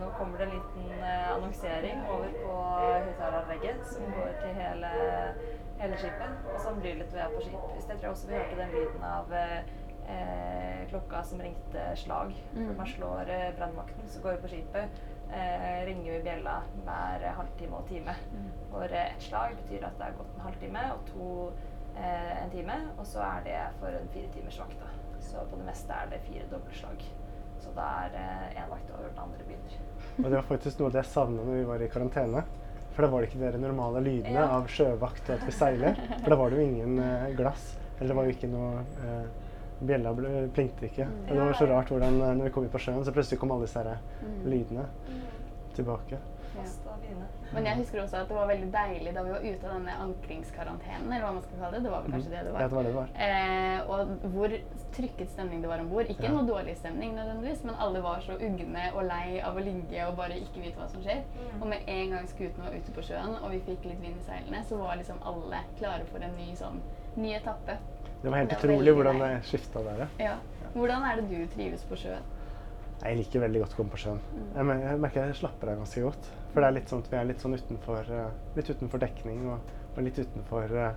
Nå 0.00 0.10
kommer 0.18 0.38
det 0.38 0.46
en 0.48 0.54
liten 0.56 1.02
eh, 1.02 1.32
annonsering 1.32 2.02
over 2.12 2.34
på 2.42 2.56
høyttaleranlegget 3.06 3.86
som 3.92 4.12
går 4.16 4.34
til 4.42 4.54
hele, 4.60 4.92
hele 5.80 5.98
skipet. 6.00 6.46
Og 6.52 6.60
som 6.60 6.80
blir 6.80 7.00
litt 7.00 7.12
ved 7.14 7.34
på 7.36 7.42
skip. 7.46 7.66
I 7.76 7.82
stedet 7.82 7.98
tror 8.00 8.08
jeg 8.08 8.14
også 8.14 8.30
vi 8.30 8.38
hørte 8.38 8.60
den 8.60 8.74
lyden 8.76 9.06
av 9.08 9.36
eh, 9.40 9.58
eh, 10.14 10.88
klokka 10.90 11.22
som 11.24 11.40
ringte 11.40 11.86
slag. 11.96 12.34
Mm. 12.54 12.72
Man 12.78 12.86
slår 12.86 13.32
eh, 13.32 13.52
brannvakten, 13.58 14.08
så 14.08 14.22
går 14.22 14.36
vi 14.36 14.42
på 14.44 14.52
skipet. 14.54 15.00
Eh, 15.32 15.86
ringer 15.86 16.12
vi 16.12 16.22
bjella 16.22 16.60
hver 16.84 17.24
halvtime 17.40 17.80
og 17.80 17.88
time. 17.88 18.14
For 18.70 18.84
eh, 18.84 19.14
ett 19.14 19.22
slag 19.22 19.56
betyr 19.62 19.88
at 19.88 19.98
det 19.98 20.10
er 20.10 20.18
gått 20.20 20.34
en 20.36 20.44
halvtime, 20.46 20.84
og 20.94 21.08
to 21.10 21.30
eh, 21.96 22.44
en 22.44 22.52
time. 22.54 22.78
Og 22.98 23.06
så 23.06 23.24
er 23.26 23.46
det 23.48 23.60
for 23.80 23.96
en 24.00 24.12
fire 24.14 24.32
timers 24.36 24.60
vakt. 24.62 24.78
da. 24.80 24.92
Så 25.20 25.42
på 25.50 25.56
det 25.56 25.66
meste 25.66 25.92
er 25.92 26.10
det 26.12 26.20
fire 26.28 26.46
dobbeltslag. 26.50 27.02
Så 27.66 27.74
da 27.76 27.86
er 28.06 28.14
én 28.62 28.68
vakt 28.70 28.92
over, 28.94 29.08
den 29.10 29.18
andre 29.26 29.46
begynner. 29.48 29.80
Og 30.22 30.28
det 30.30 30.36
var 30.38 30.46
faktisk 30.48 30.78
noe 30.80 30.88
av 30.88 30.94
det 30.94 31.02
jeg 31.02 31.10
savna 31.12 31.42
når 31.44 31.58
vi 31.60 31.64
var 31.68 31.82
i 31.82 31.88
karantene. 31.92 32.44
For 32.96 33.04
da 33.04 33.10
var 33.12 33.20
det 33.20 33.28
ikke 33.34 33.50
de 33.52 33.58
normale 33.60 34.00
lydene 34.06 34.32
Ja. 34.38 34.46
av 34.56 34.70
sjøvakt 34.72 35.26
og 35.28 35.34
at 35.34 35.42
vi 35.44 35.52
seiler. 35.52 35.98
For 36.22 36.30
da 36.32 36.38
var 36.40 36.48
det 36.54 36.56
jo 36.62 36.68
ingen 36.70 36.98
eh, 37.02 37.26
glass. 37.36 37.74
Eller 37.98 38.08
det 38.14 38.16
var 38.16 38.24
jo 38.30 38.36
ikke 38.36 38.48
noe 38.52 38.70
eh, 39.04 39.26
Bjella 39.76 40.14
plingte 40.56 40.86
ikke. 40.88 41.04
Og 41.26 41.34
det 41.34 41.42
var 41.42 41.58
så 41.58 41.66
rart 41.68 41.90
hvordan 41.92 42.16
eh, 42.22 42.30
når 42.38 42.48
vi 42.48 42.52
kom 42.54 42.64
ut 42.64 42.72
på 42.72 42.80
sjøen, 42.80 43.02
så 43.04 43.12
plutselig 43.12 43.40
kom 43.42 43.52
alle 43.52 43.66
disse 43.68 43.82
eh, 43.84 44.30
lydene 44.48 44.86
tilbake. 45.76 46.16
Fine. 47.06 47.26
Men 47.54 47.64
jeg 47.68 47.76
husker 47.78 48.00
også 48.02 48.16
at 48.20 48.28
det 48.28 48.36
var 48.36 48.46
veldig 48.50 48.68
deilig 48.74 49.12
da 49.14 49.22
vi 49.22 49.30
var 49.30 49.44
ute 49.44 49.66
av 49.68 49.72
denne 49.76 49.92
ankringskarantenen, 50.04 51.12
eller 51.12 51.22
hva 51.26 51.32
man 51.36 51.42
skal 51.44 51.60
kalle 51.60 51.76
det. 51.76 51.82
Det 51.86 51.92
var 51.92 52.02
vel 52.02 52.12
kanskje 52.16 52.30
det 52.32 52.40
det 52.44 52.52
Ja, 52.52 52.58
det 52.58 52.70
var. 52.70 52.76
var 52.76 52.82
det 52.82 52.90
det 52.90 52.96
var. 52.96 53.08
Eh, 53.26 53.90
og 53.90 54.30
hvor 54.34 54.56
trykket 54.96 55.30
stemning 55.30 55.62
det 55.62 55.68
var 55.70 55.78
om 55.84 55.88
bord. 55.92 56.10
Ikke 56.10 56.24
Ja. 56.26 56.32
noe 56.34 56.46
dårlig 56.48 56.76
stemning 56.76 57.14
nødvendigvis, 57.14 57.64
men 57.64 57.74
alle 57.78 58.00
var 58.02 58.20
så 58.20 58.32
ugne 58.40 58.90
og 58.94 59.04
lei 59.04 59.40
av 59.40 59.56
å 59.56 59.64
ligge 59.64 60.08
og 60.08 60.16
bare 60.16 60.36
ikke 60.40 60.60
vite 60.64 60.76
hva 60.80 60.88
som 60.90 61.00
skjer. 61.02 61.22
Mm. 61.22 61.62
Og 61.62 61.66
med 61.68 61.78
en 61.86 62.10
gang 62.10 62.26
skuten 62.28 62.62
var 62.64 62.72
ute 62.74 62.92
på 62.92 63.02
sjøen 63.02 63.36
og 63.42 63.50
vi 63.50 63.60
fikk 63.60 63.84
litt 63.84 64.00
vind 64.02 64.16
i 64.16 64.24
seilene, 64.26 64.64
så 64.64 64.76
var 64.78 64.96
liksom 64.96 65.18
alle 65.22 65.62
klare 65.78 66.04
for 66.10 66.18
en 66.18 66.36
ny 66.36 66.54
sånn 66.54 66.80
ny 67.16 67.32
etappe. 67.34 67.78
Det 68.22 68.30
var 68.30 68.38
helt 68.38 68.50
Det 68.50 68.56
var 68.58 68.74
utrolig 68.74 68.94
hvordan 68.94 69.18
det 69.18 69.42
skifta 69.44 69.82
der. 69.84 69.98
ja. 70.18 70.24
Ja. 70.24 70.36
Hvordan 70.74 71.02
er 71.04 71.16
det 71.22 71.28
du 71.30 71.46
trives 71.54 71.84
på 71.84 71.96
sjøen? 71.96 72.22
Jeg 73.02 73.18
liker 73.18 73.42
veldig 73.44 73.60
godt 73.62 73.74
å 73.74 73.78
komme 73.78 73.92
på 73.92 74.00
sjøen. 74.00 74.20
Jeg, 74.54 74.64
mer- 74.64 74.82
jeg 74.86 75.00
merker 75.02 75.26
jeg 75.28 75.36
slapper 75.40 75.72
av 75.74 75.82
ganske 75.82 76.02
godt. 76.06 76.30
For 76.52 76.62
det 76.64 76.68
er 76.70 76.76
litt 76.78 76.88
sånn 76.92 77.02
at 77.04 77.10
vi 77.12 77.18
er 77.20 77.26
litt 77.28 77.42
sånn 77.44 77.56
utenfor, 77.58 78.08
eh, 78.16 78.30
litt 78.56 78.70
utenfor 78.72 79.02
dekning 79.02 79.42
og, 79.52 79.74
og 79.96 80.00
litt 80.06 80.18
utenfor 80.22 80.72
eh, 80.80 80.94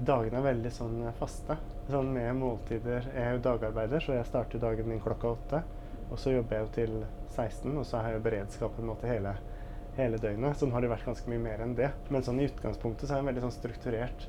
Dagene 0.00 0.38
er 0.40 0.46
veldig 0.46 0.70
sånn 0.72 0.96
faste. 1.18 1.58
Sånn 1.92 2.08
med 2.14 2.34
måltider. 2.40 3.04
Jeg 3.12 3.22
er 3.28 3.34
jo 3.36 3.42
dagarbeider, 3.44 4.00
så 4.02 4.16
jeg 4.16 4.26
starter 4.28 4.62
dagen 4.62 4.88
min 4.88 5.02
klokka 5.04 5.34
åtte. 5.36 5.60
Og 6.10 6.18
så 6.22 6.32
jobber 6.32 6.56
jeg 6.56 6.64
jo 6.64 6.72
til 6.76 6.96
16, 7.36 7.76
og 7.76 7.84
så 7.86 8.00
har 8.00 8.14
jeg 8.16 8.24
beredskap 8.24 8.74
på 8.76 8.82
en 8.82 8.88
måte 8.90 9.10
hele, 9.10 9.34
hele 9.98 10.18
døgnet. 10.22 10.56
Sånn 10.58 10.72
har 10.72 10.82
det 10.84 10.90
vært 10.92 11.04
ganske 11.08 11.30
mye 11.30 11.42
mer 11.44 11.62
enn 11.66 11.76
det. 11.78 11.90
Men 12.08 12.24
sånn 12.26 12.40
i 12.40 12.48
utgangspunktet 12.48 13.06
så 13.10 13.14
er 13.14 13.20
det 13.20 13.26
en 13.26 13.30
veldig 13.32 13.44
sånn 13.46 13.56
strukturert 13.58 14.26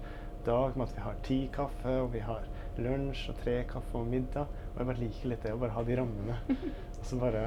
dag 0.48 0.76
med 0.78 0.88
at 0.90 0.96
vi 1.00 1.04
har 1.08 1.18
ti 1.28 1.40
kaffe, 1.56 1.98
og 2.04 2.12
vi 2.14 2.22
har 2.28 2.46
lunsj 2.78 3.30
og 3.34 3.40
tre 3.42 3.58
kaffe 3.70 3.98
og 4.00 4.08
middag. 4.12 4.52
Og 4.78 4.84
jeg 4.84 4.90
bare 4.92 5.02
liker 5.02 5.30
litt 5.32 5.42
det 5.48 5.52
å 5.56 5.58
bare 5.58 5.74
ha 5.74 5.84
de 5.84 5.96
rammene. 5.98 6.36
Og 7.00 7.06
så 7.10 7.18
bare 7.18 7.44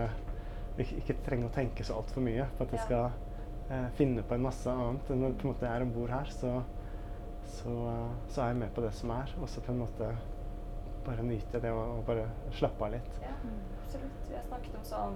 ikke, 0.80 0.96
ikke 1.02 1.14
trenge 1.26 1.46
å 1.46 1.52
tenke 1.54 1.84
så 1.86 1.94
altfor 2.00 2.24
mye 2.26 2.46
på 2.58 2.64
at 2.66 2.72
jeg 2.74 2.82
skal 2.88 3.10
eh, 3.70 3.86
finne 3.98 4.24
på 4.26 4.34
en 4.34 4.42
masse 4.48 4.66
annet. 4.72 5.10
Når 5.14 5.36
på 5.38 5.46
en 5.46 5.52
måte 5.52 5.66
jeg 5.68 5.76
er 5.78 5.84
om 5.86 5.92
bord 5.94 6.10
her, 6.10 6.30
så, 6.34 6.52
så, 7.60 7.74
eh, 7.92 8.10
så 8.34 8.42
er 8.42 8.52
jeg 8.54 8.60
med 8.64 8.74
på 8.74 8.82
det 8.82 8.92
som 8.98 9.12
er. 9.14 9.30
Og 9.38 9.48
så 9.52 9.62
på 9.62 9.70
en 9.74 9.82
måte 9.84 10.10
bare 11.06 11.22
nyte 11.24 11.60
det 11.62 11.70
og, 11.72 12.00
og 12.00 12.04
bare 12.10 12.26
slappe 12.58 12.84
av 12.88 12.96
litt. 12.96 13.20
Ja, 13.22 13.36
absolutt. 13.84 14.26
Vi 14.28 14.36
har 14.36 14.44
snakket 14.50 14.74
om 14.76 14.82
sånn 14.84 15.14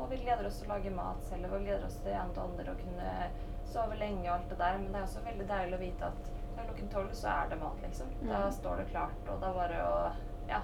Og 0.00 0.08
vi 0.10 0.16
gleder 0.22 0.46
oss 0.48 0.56
til 0.62 0.70
å 0.70 0.74
lage 0.74 0.90
mat 0.96 1.20
selv, 1.28 1.50
og 1.52 1.58
vi 1.60 1.66
gleder 1.68 1.84
oss 1.86 1.98
til 2.00 2.14
en 2.16 2.30
til 2.32 2.40
og 2.42 2.50
andre 2.54 2.72
å 2.72 2.78
kunne 2.80 3.14
sove 3.70 3.98
lenge 4.00 4.24
og 4.30 4.32
alt 4.38 4.48
det 4.54 4.58
der. 4.62 4.78
Men 4.80 4.92
det 4.94 5.00
er 5.02 5.06
også 5.10 5.22
veldig 5.26 5.46
deilig 5.50 5.76
å 5.76 5.80
vite 5.82 6.08
at 6.08 6.30
klokken 6.60 6.88
tolv 6.92 7.12
så 7.16 7.28
er 7.34 7.50
det 7.52 7.58
mat, 7.60 7.78
liksom. 7.84 8.08
Da 8.26 8.40
Mm. 8.46 8.52
står 8.56 8.76
det 8.80 8.86
klart, 8.90 9.20
og 9.28 9.40
det 9.42 9.48
er 9.50 9.58
bare 9.60 9.80
å 9.86 9.98
Ja. 10.48 10.60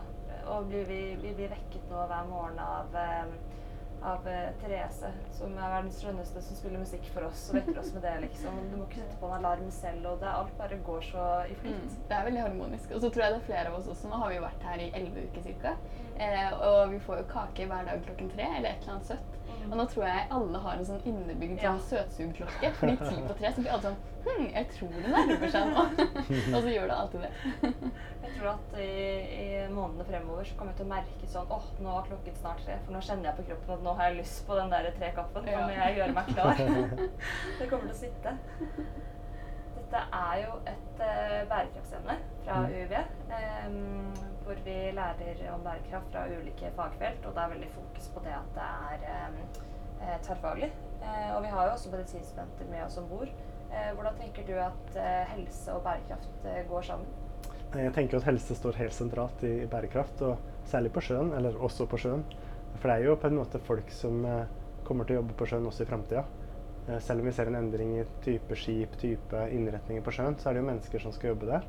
Og 0.52 0.68
blir 0.70 0.86
vi, 0.88 1.00
vi 1.22 1.34
blir 1.34 1.50
vekket 1.52 1.88
nå 1.90 2.06
hver 2.10 2.28
morgen 2.30 2.58
av 2.62 2.94
eh, 2.96 3.36
av 4.06 4.28
eh, 4.28 4.50
Therese, 4.60 5.08
som 5.34 5.54
er 5.56 5.72
verdens 5.72 5.98
skjønneste, 6.02 6.42
som 6.44 6.58
spiller 6.58 6.82
musikk 6.82 7.06
for 7.14 7.26
oss 7.26 7.46
og 7.50 7.58
vekker 7.58 7.80
oss 7.80 7.92
med 7.94 8.04
det, 8.06 8.14
liksom. 8.26 8.58
Du 8.70 8.76
må 8.78 8.86
ikke 8.86 9.00
sette 9.02 9.18
på 9.20 9.30
en 9.30 9.36
alarm 9.38 9.70
selv, 9.74 10.06
og 10.12 10.20
det, 10.22 10.30
alt 10.30 10.52
bare 10.60 10.78
går 10.86 11.06
så 11.10 11.26
i 11.50 11.56
Mm, 11.66 11.88
det 12.08 12.14
er 12.16 12.26
veldig 12.28 12.42
harmonisk. 12.44 12.92
Og 12.94 13.00
så 13.02 13.10
tror 13.10 13.24
jeg 13.24 13.32
det 13.34 13.40
er 13.40 13.46
flere 13.48 13.70
av 13.72 13.78
oss 13.80 13.88
også. 13.90 14.10
Nå 14.10 14.20
har 14.22 14.30
vi 14.30 14.42
vært 14.44 14.66
her 14.68 14.82
i 14.84 14.90
elleve 14.94 15.24
uker 15.26 15.48
ca. 15.64 15.72
Eh, 16.22 16.52
og 16.68 16.92
vi 16.92 17.00
får 17.06 17.22
jo 17.22 17.30
kake 17.32 17.66
hver 17.66 17.88
dag 17.88 18.04
klokken 18.06 18.30
tre, 18.30 18.46
eller 18.58 18.70
et 18.70 18.84
eller 18.84 18.94
annet 18.94 19.10
søtt. 19.10 19.40
Og 19.66 19.78
nå 19.80 19.86
tror 19.90 20.04
jeg 20.06 20.26
alle 20.38 20.60
har 20.66 20.76
en 20.76 20.88
sånn 20.90 21.08
innebygd 21.10 21.62
sånn 21.62 21.80
søtsugklokke. 21.90 22.70
Fordi 22.80 22.98
ti 23.08 23.16
på 23.22 23.38
tre 23.38 23.52
så 23.52 23.64
blir 23.64 23.74
alle 23.76 23.90
sånn 23.90 24.04
Hm, 24.26 24.48
jeg 24.50 24.66
tror 24.74 24.88
det 24.90 25.10
nærmer 25.12 25.50
seg 25.54 25.68
nå. 25.70 25.82
og 26.56 26.56
så 26.56 26.70
gjør 26.72 26.88
det 26.90 26.94
alltid 26.96 27.20
det. 27.22 27.28
Jeg 28.26 28.32
tror 28.40 28.48
at 28.50 28.72
i, 28.82 28.86
i 29.38 29.44
månedene 29.70 30.04
fremover 30.08 30.48
så 30.48 30.56
kommer 30.58 30.74
jeg 30.74 30.80
til 30.80 30.86
å 30.88 30.90
merke 30.90 31.28
sånn 31.30 31.52
åh, 31.54 31.68
nå 31.78 31.92
er 31.94 32.08
klokken 32.08 32.38
snart 32.40 32.64
tre. 32.66 32.74
For 32.82 32.96
nå 32.96 33.02
kjenner 33.06 33.30
jeg 33.30 33.38
på 33.38 33.44
kroppen 33.52 33.76
at 33.76 33.84
nå 33.86 33.92
har 34.00 34.10
jeg 34.10 34.18
lyst 34.18 34.40
på 34.48 34.58
den 34.58 34.72
der 34.74 34.88
trekaffen. 34.98 35.46
Nå 35.46 35.60
må 35.62 35.76
jeg 35.76 36.00
gjøre 36.00 36.16
meg 36.16 36.32
klar. 36.32 36.64
det 37.60 37.68
kommer 37.70 37.86
til 37.86 37.94
å 37.94 38.00
sitte. 38.02 38.34
Dette 39.86 40.00
er 40.18 40.38
jo 40.42 40.54
et 40.66 40.96
uh, 40.98 41.42
bærekraftsemne 41.46 42.14
fra 42.42 42.54
UiB. 42.66 42.94
Um, 43.30 44.14
hvor 44.42 44.58
vi 44.64 44.74
lærer 44.96 45.42
om 45.52 45.60
bærekraft 45.62 46.08
fra 46.10 46.24
ulike 46.26 46.70
fagfelt. 46.74 47.26
Og 47.26 47.36
det 47.36 47.42
er 47.42 47.52
veldig 47.52 47.68
fokus 47.74 48.08
på 48.14 48.22
det 48.24 48.32
at 48.34 48.48
det 48.56 48.64
er 48.66 49.28
um, 49.28 49.36
tverrfaglig. 50.24 50.72
Og 51.36 51.38
vi 51.44 51.52
har 51.52 51.68
jo 51.68 51.74
også 51.76 51.92
medisinstudenter 51.92 52.66
med 52.70 52.82
oss 52.82 52.96
om 52.98 53.06
bord. 53.08 53.30
Hvordan 53.70 54.16
tenker 54.18 54.46
du 54.48 54.56
at 54.58 54.96
helse 55.30 55.72
og 55.72 55.84
bærekraft 55.84 56.46
går 56.68 56.82
sammen? 56.88 57.06
Jeg 57.74 57.92
tenker 57.94 58.18
at 58.18 58.26
helse 58.26 58.56
står 58.58 58.78
helt 58.80 58.94
sentralt 58.94 59.44
i 59.46 59.66
bærekraft, 59.70 60.22
og 60.26 60.66
særlig 60.66 60.90
på 60.92 61.04
sjøen, 61.04 61.30
eller 61.36 61.58
også 61.62 61.86
på 61.86 62.00
sjøen. 62.00 62.24
For 62.74 62.88
det 62.88 62.96
er 62.96 63.06
jo 63.06 63.14
på 63.22 63.30
en 63.30 63.38
måte 63.38 63.60
folk 63.62 63.92
som 63.94 64.26
kommer 64.84 65.06
til 65.06 65.16
å 65.16 65.20
jobbe 65.20 65.38
på 65.38 65.48
sjøen 65.52 65.70
også 65.70 65.86
i 65.86 65.90
framtida. 65.92 66.24
Selv 66.86 67.18
om 67.18 67.26
vi 67.26 67.32
ser 67.34 67.48
en 67.50 67.58
endring 67.58 67.96
i 67.98 68.04
type 68.22 68.54
skip, 68.58 68.92
type 69.00 69.40
innretninger 69.50 70.04
på 70.06 70.12
sjøen, 70.14 70.36
så 70.38 70.48
er 70.48 70.54
det 70.54 70.60
jo 70.62 70.68
mennesker 70.68 71.02
som 71.02 71.14
skal 71.14 71.32
jobbe 71.32 71.48
der. 71.48 71.66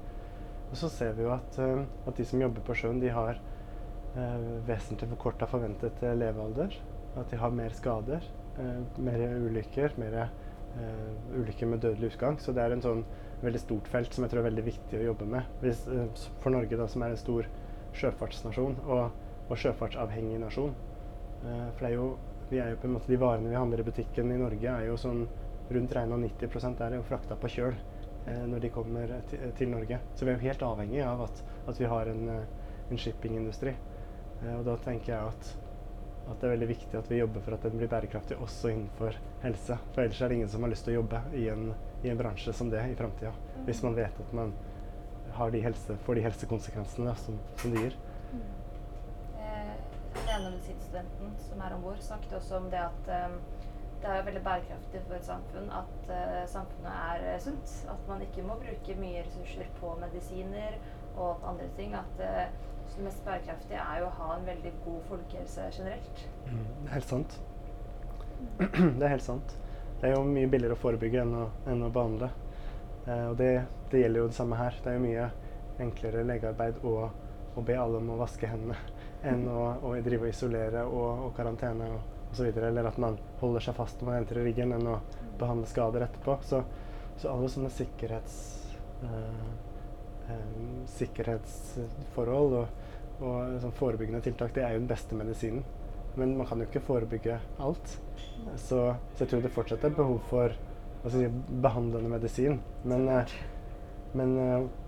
Og 0.67 0.75
så 0.77 0.89
ser 0.91 1.15
vi 1.17 1.23
jo 1.25 1.31
at, 1.33 1.57
at 1.57 2.17
de 2.17 2.25
som 2.27 2.41
jobber 2.43 2.65
på 2.67 2.75
sjøen, 2.77 2.99
de 3.01 3.09
har 3.13 3.39
eh, 3.39 4.49
vesentlig 4.67 5.09
forkorta 5.15 5.47
forventet 5.49 6.03
levealder. 6.19 6.75
At 7.17 7.31
de 7.31 7.39
har 7.41 7.55
mer 7.55 7.73
skader, 7.73 8.25
eh, 8.59 8.81
mer 9.01 9.23
ulykker, 9.47 9.95
mer 9.97 10.19
eh, 10.21 11.39
ulykker 11.39 11.71
med 11.71 11.81
dødelig 11.81 12.13
utgang. 12.13 12.37
Så 12.43 12.53
det 12.53 12.65
er 12.65 12.75
en 12.75 12.83
sånn 12.83 13.05
veldig 13.41 13.63
stort 13.63 13.89
felt 13.89 14.13
som 14.13 14.25
jeg 14.25 14.33
tror 14.33 14.43
er 14.43 14.49
veldig 14.51 14.67
viktig 14.67 14.99
å 14.99 15.07
jobbe 15.11 15.29
med. 15.33 15.49
Hvis, 15.63 15.85
for 16.43 16.53
Norge, 16.53 16.77
da, 16.77 16.89
som 16.91 17.05
er 17.05 17.15
en 17.15 17.21
stor 17.21 17.47
sjøfartsnasjon 17.97 18.81
og, 18.85 19.23
og 19.47 19.57
sjøfartsavhengig 19.57 20.41
nasjon. 20.41 20.75
for 21.41 21.79
det 21.85 21.89
er 21.89 21.95
jo 21.95 22.07
vi 22.49 22.59
er 22.63 22.71
jo 22.71 22.79
på 22.81 22.87
en 22.87 22.95
måte 22.95 23.11
De 23.11 23.19
varene 23.19 23.49
vi 23.49 23.59
handler 23.59 23.81
i 23.81 23.87
butikken 23.87 24.31
i 24.31 24.39
Norge, 24.39 24.71
er 24.71 24.87
jo 24.87 24.97
sånn 24.99 25.25
rundt 25.69 25.95
regna 25.95 26.17
90 26.17 26.81
er 26.85 26.95
jo 26.95 27.03
frakta 27.03 27.35
på 27.35 27.49
kjøl 27.51 27.73
eh, 27.75 28.43
når 28.47 28.63
de 28.63 28.71
kommer 28.71 29.13
til, 29.29 29.49
til, 29.57 29.71
Norge. 29.73 29.99
Så 30.15 30.25
vi 30.25 30.31
er 30.31 30.37
jo 30.37 30.47
helt 30.47 30.63
avhengig 30.63 31.01
av 31.03 31.25
at, 31.27 31.41
at 31.67 31.81
vi 31.81 31.89
har 31.91 32.11
en, 32.11 32.29
en 32.87 33.01
shippingindustri. 33.03 33.73
Eh, 34.43 34.53
og 34.55 34.63
da 34.67 34.77
tenker 34.85 35.13
jeg 35.13 35.33
at, 35.33 35.51
at, 36.29 36.37
det 36.39 36.47
er 36.47 36.55
veldig 36.55 36.69
viktig 36.71 36.99
at 37.01 37.11
vi 37.11 37.19
jobber 37.19 37.43
for 37.43 37.57
at 37.57 37.67
den 37.67 37.75
blir 37.81 37.91
bærekraftig 37.91 38.39
også 38.39 38.71
innenfor 38.71 39.19
helse. 39.43 39.79
For 39.91 40.05
ellers 40.05 40.21
er 40.21 40.31
det 40.31 40.39
ingen 40.39 40.55
som 40.55 40.63
har 40.63 40.71
lyst 40.71 40.87
til 40.87 40.95
å 40.95 41.01
jobbe 41.01 41.21
i 41.35 41.49
en, 41.51 41.69
i 42.05 42.13
en 42.13 42.19
bransje 42.23 42.55
som 42.55 42.71
det 42.71 42.85
i 42.87 42.95
framtida. 42.95 43.35
Hvis 43.67 43.83
man 43.83 43.99
vet 43.99 44.23
at 44.23 44.35
man 44.37 44.55
de 45.51 45.59
helse, 45.61 45.93
får 46.07 46.17
de 46.17 46.21
helsekonsekvensene 46.23 47.11
da, 47.11 47.13
som, 47.19 47.35
som 47.59 47.73
det 47.73 47.81
gir 47.83 47.97
ene 50.37 50.51
medisinstudenten 50.53 51.33
som 51.41 51.61
er 51.61 51.73
om 51.75 51.83
bord, 51.85 51.99
snakket 52.03 52.37
også 52.37 52.59
om 52.61 52.69
det 52.73 52.81
at 52.81 53.09
um, 53.25 53.37
det 53.97 54.09
er 54.13 54.25
veldig 54.27 54.43
bærekraftig 54.45 55.01
for 55.07 55.17
et 55.17 55.25
samfunn 55.25 55.69
at 55.73 56.09
uh, 56.11 56.41
samfunnet 56.51 56.91
er 56.93 57.25
uh, 57.25 57.39
sunt. 57.41 57.73
At 57.89 58.09
man 58.09 58.21
ikke 58.21 58.45
må 58.45 58.57
bruke 58.61 58.97
mye 58.99 59.23
ressurser 59.25 59.69
på 59.79 59.93
medisiner 60.01 60.77
og 61.15 61.45
andre 61.49 61.69
ting. 61.77 61.95
At 61.97 62.21
uh, 62.21 62.43
det 62.95 63.05
mest 63.05 63.23
bærekraftige 63.25 63.81
er 63.81 64.01
jo 64.03 64.09
å 64.09 64.15
ha 64.19 64.35
en 64.35 64.45
veldig 64.47 64.73
god 64.85 64.99
folkehelse 65.09 65.69
generelt. 65.79 66.27
Mm, 66.45 66.67
det 66.83 66.89
er 66.89 66.93
helt 66.97 67.13
sant. 67.13 67.39
det 68.99 69.07
er 69.07 69.15
helt 69.15 69.25
sant. 69.25 69.57
Det 69.97 70.11
er 70.11 70.13
jo 70.13 70.21
mye 70.29 70.49
billigere 70.49 70.77
å 70.77 70.81
forebygge 70.81 71.23
enn 71.23 71.33
å, 71.33 71.47
enn 71.69 71.81
å 71.85 71.89
behandle. 71.93 72.29
og 73.07 73.37
det, 73.39 73.51
det, 73.89 74.01
gjelder 74.03 74.21
jo 74.21 74.27
det 74.29 74.37
samme 74.37 74.59
her. 74.59 74.77
Det 74.83 74.91
er 74.91 74.97
jo 74.99 75.05
mye 75.07 75.29
enklere 75.81 76.25
legearbeid 76.25 76.77
å, 76.85 76.93
å 77.57 77.63
be 77.65 77.77
alle 77.81 77.97
om 77.97 78.11
å 78.13 78.19
vaske 78.21 78.49
hendene 78.49 78.77
enn 79.25 79.47
å, 79.49 79.61
å 79.81 79.95
drive 80.03 80.27
og 80.27 80.33
isolere 80.33 80.83
og, 80.85 81.27
og 81.27 81.33
karantene 81.37 81.89
og 81.93 82.31
osv. 82.31 82.51
Eller 82.51 82.87
at 82.87 82.99
man 83.01 83.17
holder 83.41 83.67
seg 83.67 83.77
fast 83.77 84.01
når 84.01 84.09
man 84.09 84.19
entrer 84.21 84.45
riggen, 84.47 84.73
enn 84.75 84.91
å 84.91 84.99
behandle 85.39 85.69
skader 85.69 86.05
etterpå. 86.07 86.37
Så, 86.45 86.61
så 87.17 87.31
alle 87.33 87.49
sånne 87.51 87.71
sikkerhets, 87.73 88.37
øh, 89.07 89.49
øh, 90.33 90.55
sikkerhetsforhold 90.97 92.57
og, 92.61 92.87
og 93.21 93.59
sånn 93.63 93.77
forebyggende 93.77 94.23
tiltak, 94.25 94.53
det 94.55 94.65
er 94.65 94.75
jo 94.75 94.83
den 94.83 94.91
beste 94.91 95.17
medisinen. 95.17 95.65
Men 96.17 96.33
man 96.37 96.49
kan 96.49 96.61
jo 96.61 96.65
ikke 96.65 96.85
forebygge 96.85 97.37
alt. 97.61 97.99
Så, 98.55 98.79
så 98.89 99.21
jeg 99.21 99.29
tror 99.29 99.43
det 99.43 99.53
fortsatt 99.53 99.85
er 99.85 99.93
behov 99.97 100.17
for 100.31 100.53
si, 101.13 101.27
behandlende 101.61 102.09
medisin. 102.09 102.57
Men, 102.89 103.05
uh, 103.09 103.35
men 104.17 104.33
uh, 104.41 104.86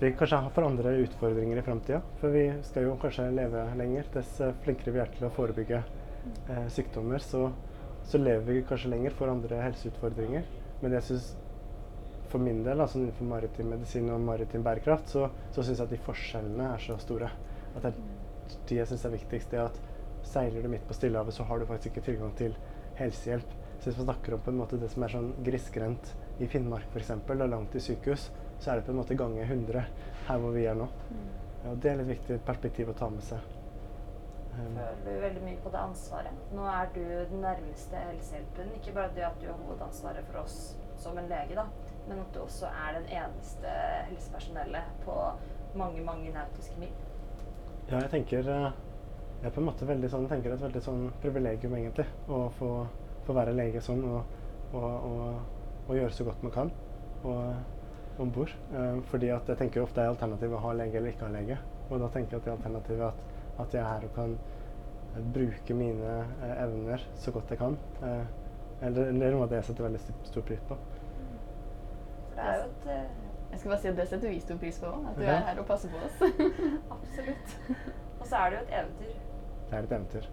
vi 0.00 0.12
kanskje 0.16 0.38
får 0.54 0.64
andre 0.64 0.94
utfordringer 1.04 1.58
i 1.60 1.62
framtida. 1.62 2.00
For 2.20 2.32
vi 2.32 2.46
skal 2.64 2.86
jo 2.88 2.96
kanskje 3.00 3.26
leve 3.36 3.66
lenger. 3.76 4.06
Dess 4.14 4.38
flinkere 4.64 4.94
vi 4.94 5.02
er 5.02 5.12
til 5.12 5.26
å 5.28 5.34
forebygge 5.36 5.82
eh, 5.82 6.66
sykdommer, 6.72 7.20
så, 7.20 7.50
så, 8.08 8.20
lever 8.20 8.48
vi 8.48 8.64
kanskje 8.68 8.94
lenger 8.94 9.16
for 9.18 9.32
andre 9.32 9.60
helseutfordringer. 9.66 10.48
Men 10.80 10.96
jeg 10.96 11.08
synes, 11.10 11.28
for 12.32 12.40
min 12.40 12.64
del, 12.64 12.80
altså 12.80 13.00
innenfor 13.00 13.28
maritim 13.28 13.68
medisin 13.74 14.08
og 14.14 14.24
maritim 14.24 14.64
bærekraft, 14.64 15.12
så, 15.12 15.28
så 15.52 15.66
syns 15.66 15.82
jeg 15.82 15.90
at 15.90 15.94
de 15.94 16.02
forskjellene 16.08 16.72
er 16.72 16.84
så 16.88 16.96
store. 17.02 17.30
At 17.74 17.84
det 17.84 17.92
er 17.92 18.02
de 18.70 18.80
jeg 18.80 18.88
syns 18.88 19.04
er 19.06 19.16
viktigst. 19.18 19.52
Det 19.52 19.64
at 19.66 19.80
seiler 20.26 20.64
du 20.64 20.72
midt 20.72 20.86
på 20.88 20.96
Stillehavet, 20.96 21.36
så 21.36 21.44
har 21.44 21.60
du 21.60 21.68
faktisk 21.68 21.92
ikke 21.92 22.08
tilgang 22.08 22.32
til 22.38 22.56
helsehjelp. 22.98 23.56
Så 23.80 23.88
hvis 23.88 24.00
man 24.00 24.10
snakker 24.10 24.36
om 24.36 24.42
på 24.44 24.52
en 24.52 24.60
måte 24.60 24.80
det 24.80 24.90
som 24.92 25.04
er 25.04 25.12
sånn 25.12 25.32
grisgrendt 25.44 26.14
i 26.40 26.48
Finnmark 26.48 26.88
f.eks., 26.92 27.12
og 27.16 27.48
langt 27.48 27.76
i 27.76 27.82
sykehus, 27.84 28.30
så 28.60 28.70
er 28.70 28.80
det 28.80 28.86
på 28.86 28.94
en 28.94 29.00
måte 29.00 29.16
ganger 29.18 29.44
100 29.44 29.84
her 30.28 30.42
hvor 30.42 30.54
vi 30.56 30.66
er 30.68 30.76
nå. 30.78 30.88
Mm. 31.10 31.30
Ja, 31.64 31.74
det 31.74 31.90
er 31.90 31.98
litt 32.00 32.12
viktig 32.14 32.38
perspektiv 32.46 32.92
å 32.92 32.96
ta 32.96 33.08
med 33.12 33.24
seg. 33.24 33.56
Um, 34.50 34.76
Føler 34.76 35.00
du 35.04 35.24
veldig 35.24 35.42
mye 35.44 35.60
på 35.64 35.72
det 35.72 35.80
ansvaret? 35.80 36.44
Nå 36.56 36.66
er 36.68 36.90
du 36.94 37.02
den 37.30 37.44
nærmeste 37.44 38.04
helsehjelpen. 38.08 38.74
Ikke 38.80 38.94
bare 38.96 39.14
det 39.16 39.26
at 39.28 39.38
du 39.40 39.48
har 39.48 39.58
hovedansvaret 39.62 40.26
for 40.30 40.42
oss 40.44 40.58
som 41.00 41.18
en 41.18 41.30
lege, 41.30 41.56
da, 41.56 41.64
men 42.08 42.20
at 42.20 42.34
du 42.34 42.42
også 42.42 42.68
er 42.68 42.98
den 42.98 43.08
eneste 43.22 43.72
helsepersonellet 44.10 44.92
på 45.04 45.16
mange, 45.80 46.02
mange 46.04 46.32
nautiske 46.34 46.76
mil. 46.80 46.92
Ja, 47.90 48.02
jeg 48.02 48.10
tenker 48.12 48.50
eh, 48.52 48.80
jeg 49.40 49.48
er 49.48 49.54
på 49.54 49.62
en 49.62 49.70
måte 49.70 49.86
veldig 49.88 50.08
sånn, 50.12 50.26
tenker 50.28 50.52
et 50.52 50.60
veldig 50.60 50.80
sånn 50.84 51.06
privilegium, 51.22 51.72
egentlig, 51.78 52.04
å 52.28 52.42
få, 52.58 52.70
få 53.24 53.36
være 53.36 53.54
lege 53.56 53.80
sånn 53.84 54.02
og, 54.04 54.34
og, 54.76 54.84
og, 54.84 55.22
og, 55.86 55.94
gjøre 55.96 56.12
så 56.12 56.26
godt 56.28 56.44
man 56.44 56.52
kan. 56.56 56.72
Og 57.24 57.79
om 58.20 58.32
bord. 58.32 58.52
Eh, 58.74 59.00
fordi 59.10 59.30
at 59.34 59.48
jeg 59.48 59.58
tenker 59.60 59.84
ofte 59.84 60.02
er 60.02 60.12
alternativet 60.12 60.56
å 60.56 60.64
ha 60.64 60.72
lege 60.76 61.00
eller 61.00 61.14
ikke 61.14 61.26
ha 61.26 61.34
lege. 61.34 61.58
Og 61.88 62.02
da 62.02 62.10
tenker 62.14 62.36
jeg 62.36 62.42
at 62.42 62.48
det 62.48 62.56
alternativet 62.56 63.06
at, 63.08 63.38
at 63.64 63.76
jeg 63.76 63.82
er 63.82 63.88
her 63.88 64.06
og 64.08 64.14
kan 64.16 64.36
eh, 64.36 65.24
bruke 65.36 65.76
mine 65.76 66.12
eh, 66.20 66.54
evner 66.66 67.06
så 67.22 67.34
godt 67.34 67.54
jeg 67.54 67.62
kan. 67.62 67.78
eller, 68.80 69.08
eller, 69.08 69.26
er 69.26 69.34
noe 69.36 69.46
av 69.46 69.50
det 69.52 69.60
jeg 69.60 69.70
setter 69.70 69.88
veldig 69.88 70.02
stor 70.28 70.46
pris 70.50 70.62
på. 70.68 70.78
For 72.30 72.38
det 72.40 72.46
er 72.50 72.60
jo 72.60 72.68
et 72.68 72.86
Jeg 73.50 73.58
skal 73.58 73.70
bare 73.72 73.80
si 73.82 73.88
at 73.90 73.96
det 73.98 74.04
setter 74.08 74.30
vi 74.30 74.40
stor 74.40 74.58
pris 74.60 74.76
på 74.78 74.90
òg. 74.90 75.08
At 75.10 75.16
du 75.18 75.24
ja. 75.24 75.32
er 75.32 75.48
her 75.48 75.58
og 75.58 75.66
passer 75.66 75.90
på 75.90 76.04
oss. 76.06 76.20
Absolutt. 76.96 77.56
Og 78.20 78.26
så 78.26 78.36
er 78.36 78.52
det 78.52 78.60
jo 78.60 78.62
et 78.62 78.76
eventyr. 78.80 79.16
Det 79.70 79.78
er 79.78 79.82
et 79.88 79.96
eventyr. 79.96 80.28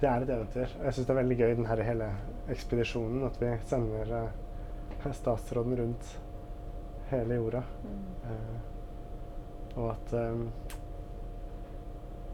Det 0.00 0.08
er 0.08 0.26
et 0.26 0.32
eventyr. 0.34 0.74
Jeg 0.84 0.94
syns 0.96 1.06
det 1.06 1.14
er 1.14 1.20
veldig 1.20 1.38
gøy 1.38 1.54
den 1.56 1.70
her 1.70 1.82
hele 1.84 2.10
ekspedisjonen. 2.52 3.24
At 3.24 3.40
vi 3.40 3.54
sender 3.68 4.12
uh, 4.12 5.08
statsråden 5.16 5.78
rundt 5.80 6.12
hele 7.10 7.38
jorda. 7.40 7.62
Mm. 7.84 8.58
Og 9.76 9.90
at 9.92 10.14
um, 10.18 10.46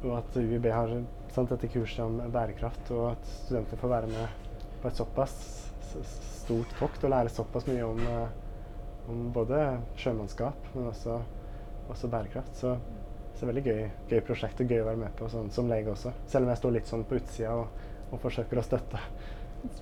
og 0.04 0.18
at 0.18 0.36
UiB 0.38 0.68
har 0.70 0.92
sant, 1.32 1.50
dette 1.50 1.70
kurset 1.72 2.02
om 2.04 2.18
bærekraft, 2.32 2.90
og 2.94 3.12
at 3.14 3.30
studenter 3.44 3.80
får 3.80 3.92
være 3.92 4.10
med 4.12 4.52
på 4.82 4.90
et 4.90 4.98
såpass 4.98 5.38
stort 6.44 6.74
tokt 6.78 7.06
og 7.06 7.12
lære 7.14 7.32
såpass 7.32 7.66
mye 7.70 7.86
om, 7.86 8.02
uh, 8.04 9.10
om 9.10 9.26
både 9.34 9.62
sjømannskap, 9.98 10.70
men 10.74 10.90
også, 10.92 11.18
også 11.88 12.12
bærekraft. 12.12 12.54
Så, 12.60 12.76
så 13.36 13.48
veldig 13.48 13.64
gøy, 13.66 13.82
gøy 14.12 14.22
prosjekt 14.24 14.60
og 14.62 14.70
gøy 14.70 14.82
å 14.84 14.88
være 14.90 15.02
med 15.06 15.16
på 15.18 15.28
sånn, 15.32 15.50
som 15.52 15.68
lege 15.70 15.92
også. 15.92 16.14
Selv 16.30 16.46
om 16.46 16.52
jeg 16.52 16.62
står 16.62 16.76
litt 16.78 16.92
sånn 16.92 17.04
på 17.08 17.18
utsida 17.18 17.56
og, 17.56 17.84
og 18.12 18.22
forsøker 18.22 18.60
å 18.60 18.64
støtte 18.64 19.02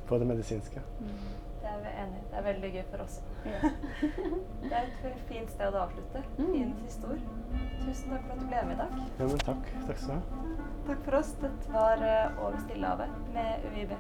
på 0.09 0.19
det 0.19 0.29
medisinske. 0.31 0.83
Mm. 1.03 1.44
Det 1.85 1.91
er 1.93 2.05
enig. 2.07 2.21
Det 2.31 2.39
er 2.39 2.45
veldig 2.45 2.69
gøy 2.75 2.85
for 2.91 3.03
oss. 3.05 3.17
Ja. 3.45 3.71
det 4.63 4.73
er 4.73 4.87
et 4.89 5.19
fint 5.29 5.51
sted 5.53 5.75
å 5.77 5.83
avslutte. 5.83 6.23
Mm. 6.39 6.47
Fine 6.47 6.77
siste 6.87 7.11
ord. 7.13 7.27
Tusen 7.83 8.15
takk 8.15 8.25
for 8.25 8.33
at 8.33 8.41
du 8.41 8.47
ble 8.49 8.63
med 8.71 8.73
i 8.73 8.79
dag. 8.79 8.95
Ja, 9.19 9.27
men 9.27 9.43
takk. 9.45 9.69
Takk 9.85 10.01
skal 10.01 10.15
du 10.15 10.39
ha. 10.39 10.45
Takk 10.89 11.03
for 11.05 11.19
oss. 11.21 11.35
Dette 11.43 11.75
var 11.77 12.07
eh, 12.09 12.41
Over 12.41 12.57
Stillehavet 12.65 13.19
med 13.37 13.69
UiB. 13.75 13.93